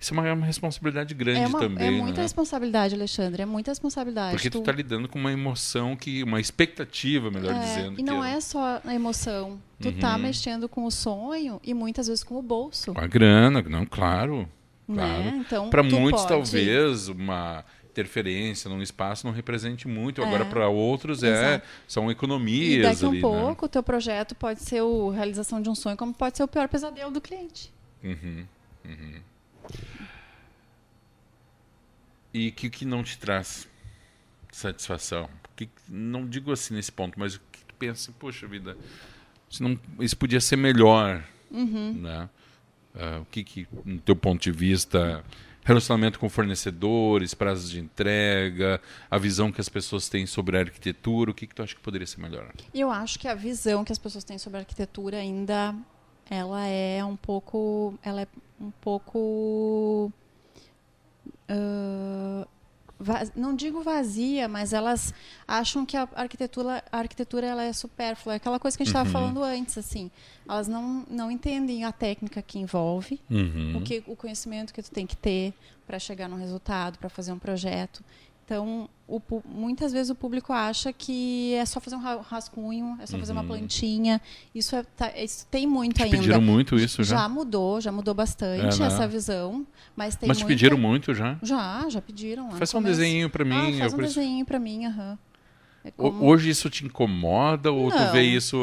Isso 0.00 0.14
é 0.14 0.16
uma, 0.20 0.32
uma 0.32 0.46
responsabilidade 0.46 1.12
grande 1.12 1.40
É, 1.40 1.46
uma, 1.48 1.58
também. 1.58 1.88
é 1.88 1.90
muita 1.90 2.18
né? 2.18 2.22
responsabilidade, 2.22 2.94
Alexandre. 2.94 3.42
É 3.42 3.46
muita 3.46 3.70
responsabilidade. 3.72 4.30
Porque 4.32 4.48
tu 4.48 4.60
tá 4.60 4.70
lidando 4.70 5.08
com 5.08 5.18
uma 5.18 5.32
emoção 5.32 5.96
que. 5.96 6.22
uma 6.22 6.40
expectativa, 6.40 7.30
melhor 7.30 7.54
É, 7.54 7.58
dizendo. 7.58 7.98
E 7.98 8.02
não 8.02 8.20
que 8.22 8.28
é 8.28 8.40
só 8.40 8.80
a 8.84 8.94
emoção. 8.94 9.60
Tu 9.80 9.90
tá 9.92 10.14
Uhum. 10.14 10.22
mexendo 10.22 10.68
com 10.68 10.84
o 10.84 10.90
sonho 10.90 11.60
e 11.64 11.74
muitas 11.74 12.06
vezes 12.06 12.22
com 12.22 12.36
o 12.36 12.42
bolso. 12.42 12.94
Com 12.94 13.00
a 13.00 13.06
grana, 13.06 13.60
não, 13.62 13.84
claro. 13.84 14.48
Claro. 14.86 15.22
Né? 15.24 15.42
Então, 15.44 15.68
Para 15.68 15.82
muitos, 15.82 16.22
pode- 16.22 16.32
talvez, 16.32 17.08
uma 17.08 17.64
interferência 17.90 18.70
num 18.70 18.80
espaço 18.80 19.26
não 19.26 19.34
represente 19.34 19.88
muito. 19.88 20.22
É. 20.22 20.24
Agora, 20.24 20.44
para 20.44 20.68
outros, 20.68 21.22
é, 21.24 21.54
Exato. 21.56 21.66
são 21.88 22.08
E 22.08 22.12
economias 22.12 22.82
daqui 23.00 23.04
a 23.04 23.08
um 23.08 23.10
ali, 23.10 23.20
pouco, 23.20 23.66
o 23.66 23.68
teu 23.68 23.82
projeto 23.82 24.34
pode 24.36 24.62
ser 24.62 24.80
a 24.80 25.12
realização 25.14 25.60
de 25.60 25.68
um 25.68 25.74
sonho, 25.74 25.96
como 25.96 26.14
pode 26.14 26.36
ser 26.36 26.44
o 26.44 26.48
pior 26.48 26.68
pesadelo 26.68 27.10
do 27.10 27.20
cliente. 27.20 27.72
né? 28.02 28.16
Uhum, 28.22 28.46
uhum. 28.84 29.14
E 32.32 32.48
o 32.48 32.52
que, 32.52 32.68
que 32.70 32.84
não 32.84 33.02
te 33.02 33.18
traz 33.18 33.68
satisfação? 34.52 35.28
Que, 35.56 35.68
não 35.88 36.26
digo 36.26 36.52
assim 36.52 36.74
nesse 36.74 36.92
ponto, 36.92 37.18
mas 37.18 37.34
o 37.36 37.40
que 37.50 37.64
tu 37.64 37.74
pensa 37.74 38.12
poxa 38.18 38.46
vida, 38.46 38.76
isso, 39.50 39.62
não, 39.62 39.78
isso 40.00 40.16
podia 40.16 40.40
ser 40.40 40.56
melhor, 40.56 41.24
Uhum. 41.50 41.94
né? 41.94 42.28
Ah, 42.94 43.20
o 43.20 43.24
que, 43.26 43.42
que, 43.42 43.66
no 43.84 43.98
teu 44.00 44.14
ponto 44.14 44.42
de 44.42 44.52
vista, 44.52 45.24
relacionamento 45.64 46.18
com 46.18 46.28
fornecedores, 46.28 47.32
prazos 47.34 47.70
de 47.70 47.80
entrega, 47.80 48.80
a 49.10 49.18
visão 49.18 49.50
que 49.50 49.60
as 49.60 49.68
pessoas 49.68 50.08
têm 50.08 50.26
sobre 50.26 50.56
a 50.58 50.60
arquitetura, 50.60 51.30
o 51.30 51.34
que, 51.34 51.46
que 51.46 51.54
tu 51.54 51.62
acha 51.62 51.74
que 51.74 51.80
poderia 51.80 52.06
ser 52.06 52.20
melhor? 52.20 52.52
Eu 52.74 52.90
acho 52.90 53.18
que 53.18 53.26
a 53.26 53.34
visão 53.34 53.84
que 53.84 53.92
as 53.92 53.98
pessoas 53.98 54.24
têm 54.24 54.36
sobre 54.38 54.58
a 54.58 54.60
arquitetura 54.60 55.16
ainda 55.18 55.74
ela 56.30 56.66
é 56.66 57.04
um 57.04 57.16
pouco 57.16 57.94
ela 58.02 58.22
é 58.22 58.26
um 58.60 58.70
pouco 58.80 60.12
va- 62.98 63.22
não 63.36 63.54
digo 63.54 63.82
vazia 63.82 64.48
mas 64.48 64.72
elas 64.72 65.14
acham 65.46 65.86
que 65.86 65.96
a 65.96 66.08
arquitetura 66.14 66.82
a 66.90 66.98
arquitetura 66.98 67.46
ela 67.46 67.62
é 67.64 67.72
supérflua 67.72 68.34
é 68.34 68.36
aquela 68.36 68.58
coisa 68.58 68.76
que 68.76 68.82
a 68.82 68.86
gente 68.86 68.90
estava 68.94 69.08
Uhum. 69.08 69.12
falando 69.12 69.42
antes 69.42 69.78
assim 69.78 70.10
elas 70.48 70.66
não 70.68 71.04
não 71.08 71.30
entendem 71.30 71.84
a 71.84 71.92
técnica 71.92 72.42
que 72.42 72.58
envolve 72.58 73.20
Uhum. 73.30 73.76
o 73.78 73.80
que 73.82 74.02
o 74.06 74.16
conhecimento 74.16 74.74
que 74.74 74.82
tu 74.82 74.90
tem 74.90 75.06
que 75.06 75.16
ter 75.16 75.52
para 75.86 75.98
chegar 75.98 76.28
no 76.28 76.36
resultado, 76.36 76.98
para 76.98 77.08
fazer 77.08 77.32
um 77.32 77.38
projeto. 77.38 78.04
Então, 78.48 78.88
o 79.06 79.20
muitas 79.46 79.92
vezes 79.92 80.08
o 80.08 80.14
público 80.14 80.54
acha 80.54 80.90
que 80.90 81.52
é 81.52 81.66
só 81.66 81.80
fazer 81.80 81.96
um 81.96 81.98
ra- 81.98 82.22
rascunho, 82.22 82.96
é 82.98 83.04
só 83.04 83.18
fazer 83.18 83.32
uma 83.32 83.42
Uhum. 83.42 83.46
plantinha. 83.48 84.18
Isso, 84.54 84.74
é, 84.74 84.82
tá- 84.96 85.12
isso 85.18 85.46
tem 85.50 85.66
muito 85.66 85.96
Te 85.96 86.04
ainda. 86.04 86.16
pediram 86.16 86.40
muito 86.40 86.76
isso 86.76 87.04
já? 87.04 87.16
Já 87.18 87.28
mudou, 87.28 87.78
já 87.78 87.92
mudou 87.92 88.14
bastante 88.14 88.76
É, 88.76 88.80
né? 88.80 88.86
essa 88.86 89.06
visão, 89.06 89.66
mas 89.94 90.16
tem 90.16 90.26
Mas 90.26 90.38
te 90.38 90.44
muita- 90.44 90.54
pediram 90.54 90.78
muito 90.78 91.12
já? 91.12 91.36
Já, 91.42 91.86
já 91.90 92.00
pediram 92.00 92.44
lá. 92.48 92.56
Faz 92.56 92.70
só 92.70 92.78
um 92.78 92.82
desenho 92.82 93.28
pra 93.28 93.44
mim. 93.44 93.74
Ah, 93.74 93.78
faz 93.80 93.92
um 93.92 93.96
preciso- 93.98 94.20
desenho 94.20 94.46
para 94.46 94.58
mim, 94.58 94.86
aham. 94.86 95.12
Ho- 95.12 95.27
como- 95.96 96.24
Hoje 96.26 96.50
isso 96.50 96.68
te 96.70 96.84
incomoda 96.84 97.70
ou 97.72 97.90
tu 97.90 97.96
Não. 97.96 98.12
vê 98.12 98.22
isso 98.22 98.56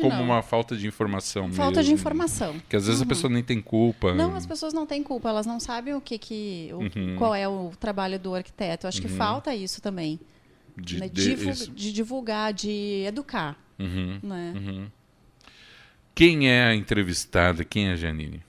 como 0.00 0.10
não. 0.16 0.24
uma 0.24 0.42
falta 0.42 0.76
de 0.76 0.86
informação 0.86 1.50
Falta 1.52 1.82
de 1.82 1.90
mesmo? 1.90 1.94
informação. 1.94 2.54
Que 2.68 2.76
às 2.76 2.86
vezes 2.86 3.00
a 3.02 3.06
pessoa 3.06 3.32
nem 3.32 3.42
tem 3.42 3.60
culpa. 3.60 4.14
Não, 4.14 4.34
as 4.34 4.46
pessoas 4.46 4.72
não 4.72 4.86
têm 4.86 5.02
culpa, 5.02 5.28
elas 5.28 5.46
não 5.46 5.58
sabem 5.60 5.94
o 5.94 6.00
que 6.00 6.18
que, 6.18 6.70
o- 6.72 6.78
Uhum. 6.78 7.16
qual 7.16 7.34
é 7.34 7.46
o 7.48 7.70
trabalho 7.78 8.18
do 8.18 8.34
arquiteto. 8.34 8.86
Eu 8.86 8.88
acho 8.88 9.00
que 9.02 9.08
falta 9.08 9.54
isso 9.54 9.80
também. 9.80 10.18
de, 10.76 10.98
né? 10.98 11.08
de- 11.08 11.24
Divu- 11.36 11.50
isso. 11.50 11.70
de 11.72 11.92
divulgar, 11.92 12.54
de 12.54 13.04
educar, 13.06 13.54
Uhum, 13.78 14.18
né? 14.22 14.54
uhum. 14.56 14.86
Quem 16.14 16.48
é 16.48 16.64
a 16.64 16.74
entrevistada? 16.74 17.64
Quem 17.64 17.88
é 17.88 17.92
a 17.92 17.96
Janine? 17.96 18.42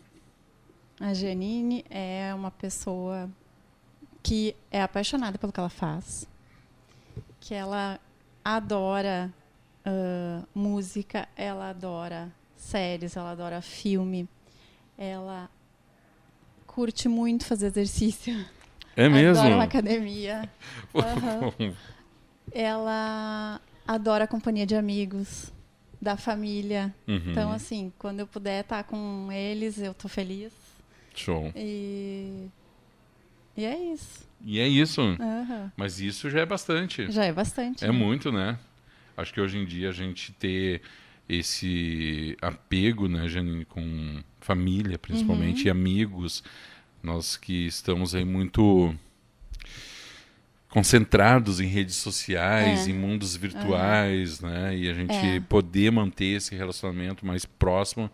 A 1.00 1.14
Janine 1.14 1.84
é 1.90 2.32
uma 2.34 2.52
pessoa 2.52 3.30
que 4.24 4.56
é 4.70 4.82
apaixonada 4.82 5.38
pelo 5.38 5.52
que 5.52 5.60
ela 5.60 5.68
faz, 5.70 6.28
que 7.42 7.54
ela 7.54 8.00
adora 8.46 9.34
ah, 9.84 10.44
música, 10.56 11.28
ela 11.36 11.70
adora 11.72 12.32
séries, 12.56 13.18
ela 13.18 13.32
adora 13.32 13.62
filme, 13.62 14.30
ela 14.98 15.50
curte 16.66 17.10
muito 17.10 17.44
fazer 17.46 17.66
exercício, 17.68 18.46
É 18.96 19.10
mesmo? 19.10 19.38
adora 19.40 19.56
uma 19.56 19.64
academia, 19.66 20.50
Aham. 20.96 21.76
ela 22.52 23.60
adora 23.88 24.24
a 24.24 24.28
companhia 24.28 24.66
de 24.66 24.76
amigos, 24.76 25.52
da 26.02 26.16
família. 26.18 26.94
Uhum, 27.08 27.32
Então, 27.32 27.52
assim, 27.52 27.92
quando 28.00 28.20
eu 28.22 28.28
puder 28.28 28.62
estar 28.62 28.84
com 28.84 29.30
eles, 29.32 29.80
eu 29.80 29.94
tô 29.94 30.08
feliz. 30.08 30.54
Show. 31.16 31.52
E, 31.56 32.48
e 33.56 33.66
é 33.66 33.78
isso. 33.94 34.30
E 34.44 34.60
é 34.60 34.68
isso. 34.68 35.02
Aham. 35.02 35.72
Mas 35.78 36.00
isso 36.00 36.30
já 36.30 36.40
é 36.42 36.46
bastante. 36.46 37.12
Já 37.12 37.26
é 37.26 37.32
bastante. 37.34 37.84
É 37.84 37.88
né? 37.88 37.94
muito, 37.94 38.32
né? 38.32 38.58
Acho 39.16 39.34
que 39.34 39.40
hoje 39.42 39.58
em 39.58 39.66
dia 39.66 39.90
a 39.90 39.92
gente 39.94 40.32
ter 40.34 40.82
esse 41.30 42.36
apego, 42.42 43.08
né, 43.08 43.28
Janine, 43.28 43.64
com 43.66 44.22
família, 44.40 44.98
principalmente, 44.98 45.62
Uhum. 45.62 45.68
e 45.68 45.70
amigos, 45.70 46.44
nós 47.04 47.38
que 47.38 47.68
estamos 47.68 48.14
aí 48.16 48.26
muito 48.26 48.94
concentrados 50.70 51.60
em 51.60 51.68
redes 51.68 51.96
sociais, 51.96 52.88
É. 52.88 52.90
em 52.90 52.94
mundos 52.94 53.36
virtuais, 53.36 54.40
né? 54.40 54.76
E 54.78 54.90
a 54.90 54.94
gente 54.94 55.14
É. 55.14 55.40
poder 55.42 55.92
manter 55.92 56.38
esse 56.38 56.56
relacionamento 56.56 57.26
mais 57.26 57.46
próximo, 57.46 58.10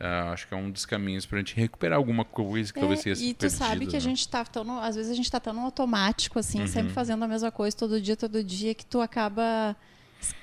ah, 0.00 0.32
acho 0.32 0.46
que 0.48 0.54
é 0.54 0.56
um 0.56 0.70
dos 0.70 0.84
caminhos 0.86 1.24
para 1.26 1.36
a 1.36 1.40
gente 1.40 1.54
recuperar 1.56 1.96
alguma 1.98 2.24
coisa 2.24 2.72
que 2.72 2.78
talvez 2.80 3.00
É, 3.00 3.02
tenha 3.04 3.16
sido 3.16 3.28
e 3.28 3.34
tu 3.34 3.50
sabe 3.50 3.86
que 3.86 3.96
a 3.96 3.98
né? 3.98 4.00
gente 4.00 4.28
tá 4.28 4.44
tão 4.44 4.64
no, 4.64 4.78
às 4.80 4.96
vezes 4.96 5.10
a 5.10 5.14
gente 5.14 5.30
tá 5.30 5.38
tão 5.40 5.52
no 5.52 5.60
automático 5.60 6.38
assim, 6.38 6.60
Uhum. 6.60 6.66
sempre 6.66 6.92
fazendo 6.92 7.22
a 7.24 7.28
mesma 7.28 7.50
coisa 7.50 7.76
todo 7.76 8.00
dia, 8.00 8.16
todo 8.16 8.42
dia 8.42 8.74
que 8.74 8.84
tu 8.84 9.00
acaba 9.00 9.76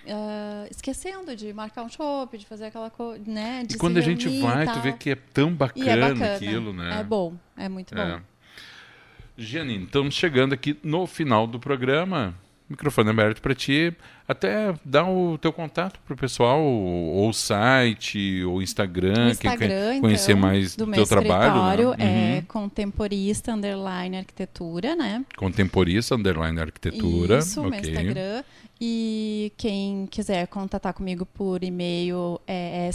ah, 0.07 0.67
esquecendo 0.69 1.35
de 1.35 1.51
marcar 1.53 1.83
um 1.83 1.89
shopping, 1.89 2.37
de 2.37 2.45
fazer 2.45 2.65
aquela 2.65 2.89
coisa, 2.89 3.23
né, 3.25 3.63
de 3.65 3.75
E 3.75 3.77
quando 3.77 3.97
a 3.97 4.01
gente 4.01 4.27
vai, 4.41 4.65
tu 4.71 4.79
vê 4.81 4.93
que 4.93 5.09
é 5.11 5.15
tão 5.15 5.49
E 5.49 5.53
bacana, 5.53 5.91
é 5.91 5.97
bacana. 6.13 6.35
aquilo, 6.35 6.73
né? 6.73 6.99
É 6.99 7.03
bom, 7.03 7.33
é 7.57 7.67
muito 7.69 7.93
bom. 7.95 8.01
É. 8.01 8.21
Janine, 9.37 9.85
estamos 9.85 10.13
chegando 10.13 10.53
aqui 10.53 10.77
no 10.83 11.07
final 11.07 11.47
do 11.47 11.59
programa. 11.59 12.35
Microfone 12.71 13.09
aberto 13.09 13.41
para 13.41 13.53
ti. 13.55 13.93
Até 14.27 14.73
dá 14.85 15.05
o 15.05 15.37
teu 15.37 15.51
contato 15.51 15.99
pro 16.05 16.15
pessoal, 16.15 16.61
ou 16.61 17.29
o 17.29 17.33
site, 17.33 18.43
ou 18.45 18.61
Instagram, 18.61 19.11
O 19.11 19.15
quem 19.15 19.29
Instagram, 19.51 19.67
quer 19.67 19.99
conhecer 19.99 20.31
então, 20.31 20.41
mais 20.41 20.75
do 20.75 20.87
meu 20.87 20.95
teu 20.95 21.05
trabalho. 21.05 21.91
Né? 21.97 21.97
é 21.99 22.35
Uhum. 22.39 22.41
contemporista 22.47 23.51
underline 23.53 24.17
arquitetura, 24.17 24.95
né? 24.95 25.25
Contemporista, 25.35 26.15
underline 26.15 26.59
arquitetura. 26.59 27.39
Isso, 27.39 27.61
meu 27.61 27.69
ok. 27.71 27.79
Instagram. 27.91 28.43
E 28.79 29.51
quem 29.57 30.07
quiser 30.07 30.47
contatar 30.47 30.93
comigo 30.93 31.25
por 31.25 31.63
e-mail 31.63 32.39
é 32.47 32.87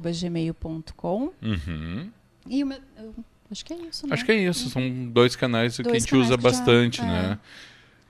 s.gianine.gmail.com. 0.00 1.30
Uhum. 1.42 2.10
E 2.48 2.62
o 2.64 2.66
meu, 2.66 2.78
eu 2.98 3.14
acho 3.50 3.64
que 3.64 3.72
é 3.72 3.76
isso, 3.76 4.06
né? 4.06 4.14
Acho 4.14 4.24
que 4.24 4.32
é 4.32 4.36
isso. 4.36 4.70
São 4.70 4.82
dois 5.08 5.36
canais 5.36 5.76
que 5.76 5.82
a 5.82 5.84
Dois 5.84 6.02
gente 6.02 6.16
usa 6.16 6.36
que 6.36 6.42
já- 6.42 6.50
bastante, 6.50 7.00
é. 7.02 7.38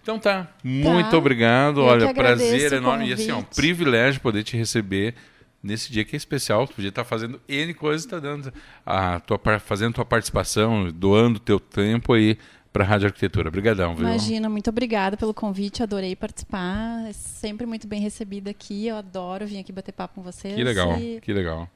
Então 0.02 0.18
tá. 0.18 0.48
Muito 0.64 1.16
obrigado. 1.16 1.80
Eu 1.80 1.84
Olha, 1.84 2.14
prazer 2.14 2.72
o 2.72 2.76
enorme. 2.76 3.08
E 3.08 3.12
assim, 3.12 3.30
ó, 3.30 3.38
um 3.38 3.42
privilégio 3.42 4.20
poder 4.20 4.42
te 4.42 4.56
receber 4.56 5.14
nesse 5.62 5.92
dia 5.92 6.04
que 6.04 6.16
é 6.16 6.18
especial. 6.18 6.66
Tu 6.66 6.74
podia 6.74 6.88
estar 6.88 7.04
fazendo 7.04 7.40
N 7.48 7.74
coisas, 7.74 8.06
tá 8.06 8.18
dando 8.18 8.52
a 8.84 9.20
tua, 9.20 9.38
fazendo 9.60 9.94
tua 9.94 10.04
participação, 10.04 10.90
doando 10.90 11.38
teu 11.38 11.60
tempo 11.60 12.12
aí 12.14 12.38
pra 12.72 12.84
Rádio 12.84 13.06
Arquitetura. 13.08 13.48
Obrigadão, 13.48 13.94
viu? 13.94 14.06
Imagina, 14.06 14.48
muito 14.48 14.70
obrigada 14.70 15.16
pelo 15.16 15.34
convite, 15.34 15.82
adorei 15.82 16.16
participar. 16.16 17.04
É 17.08 17.12
sempre 17.12 17.66
muito 17.66 17.86
bem 17.86 18.00
recebida 18.00 18.50
aqui. 18.50 18.86
Eu 18.86 18.96
adoro 18.96 19.46
vir 19.46 19.58
aqui 19.58 19.72
bater 19.72 19.92
papo 19.92 20.14
com 20.14 20.22
vocês. 20.22 20.54
Que 20.54 20.64
legal, 20.64 20.98
e- 20.98 21.20
que 21.20 21.32
legal. 21.32 21.68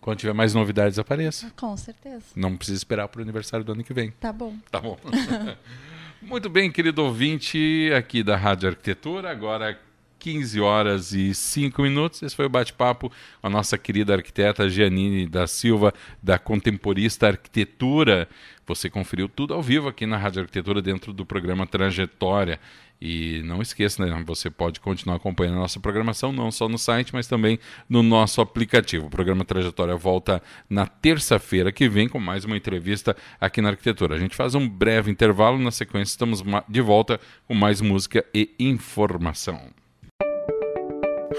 Quando 0.00 0.18
tiver 0.20 0.32
mais 0.32 0.54
novidades, 0.54 0.96
apareça. 0.98 1.50
Com 1.56 1.76
certeza. 1.76 2.24
Não 2.36 2.56
precisa 2.56 2.78
esperar 2.78 3.08
pro 3.08 3.20
aniversário 3.20 3.64
do 3.66 3.72
ano 3.72 3.82
que 3.82 3.92
vem. 3.92 4.12
Tá 4.12 4.32
bom. 4.32 4.54
Tá 4.70 4.80
bom. 4.80 4.96
Muito 6.20 6.50
bem, 6.50 6.68
querido 6.70 7.04
ouvinte 7.04 7.92
aqui 7.96 8.24
da 8.24 8.36
Rádio 8.36 8.68
Arquitetura, 8.68 9.30
agora 9.30 9.78
15 10.18 10.60
horas 10.60 11.12
e 11.12 11.32
5 11.32 11.80
minutos. 11.80 12.22
Esse 12.24 12.34
foi 12.34 12.46
o 12.46 12.48
bate-papo 12.50 13.08
com 13.08 13.46
a 13.46 13.48
nossa 13.48 13.78
querida 13.78 14.14
arquiteta 14.14 14.68
Gianine 14.68 15.28
da 15.28 15.46
Silva, 15.46 15.94
da 16.20 16.36
Contemporista 16.36 17.28
Arquitetura. 17.28 18.28
Você 18.66 18.90
conferiu 18.90 19.28
tudo 19.28 19.54
ao 19.54 19.62
vivo 19.62 19.86
aqui 19.86 20.06
na 20.06 20.16
Rádio 20.16 20.42
Arquitetura 20.42 20.82
dentro 20.82 21.12
do 21.12 21.24
programa 21.24 21.68
Trajetória. 21.68 22.58
E 23.00 23.42
não 23.44 23.62
esqueça, 23.62 24.04
né, 24.04 24.24
você 24.26 24.50
pode 24.50 24.80
continuar 24.80 25.16
acompanhando 25.16 25.56
a 25.56 25.60
nossa 25.60 25.78
programação, 25.78 26.32
não 26.32 26.50
só 26.50 26.68
no 26.68 26.78
site, 26.78 27.12
mas 27.12 27.26
também 27.26 27.58
no 27.88 28.02
nosso 28.02 28.40
aplicativo. 28.40 29.06
O 29.06 29.10
programa 29.10 29.44
Trajetória 29.44 29.96
volta 29.96 30.42
na 30.68 30.86
terça-feira 30.86 31.70
que 31.70 31.88
vem 31.88 32.08
com 32.08 32.18
mais 32.18 32.44
uma 32.44 32.56
entrevista 32.56 33.16
aqui 33.40 33.60
na 33.60 33.70
Arquitetura. 33.70 34.16
A 34.16 34.18
gente 34.18 34.34
faz 34.34 34.54
um 34.54 34.68
breve 34.68 35.10
intervalo, 35.10 35.58
na 35.58 35.70
sequência 35.70 36.12
estamos 36.12 36.42
de 36.68 36.80
volta 36.80 37.20
com 37.46 37.54
mais 37.54 37.80
música 37.80 38.24
e 38.34 38.50
informação. 38.58 39.60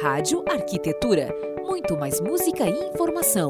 Rádio 0.01 0.45
Arquitetura. 0.49 1.33
Muito 1.65 1.97
mais 1.97 2.21
música 2.21 2.63
e 2.69 2.89
informação. 2.89 3.49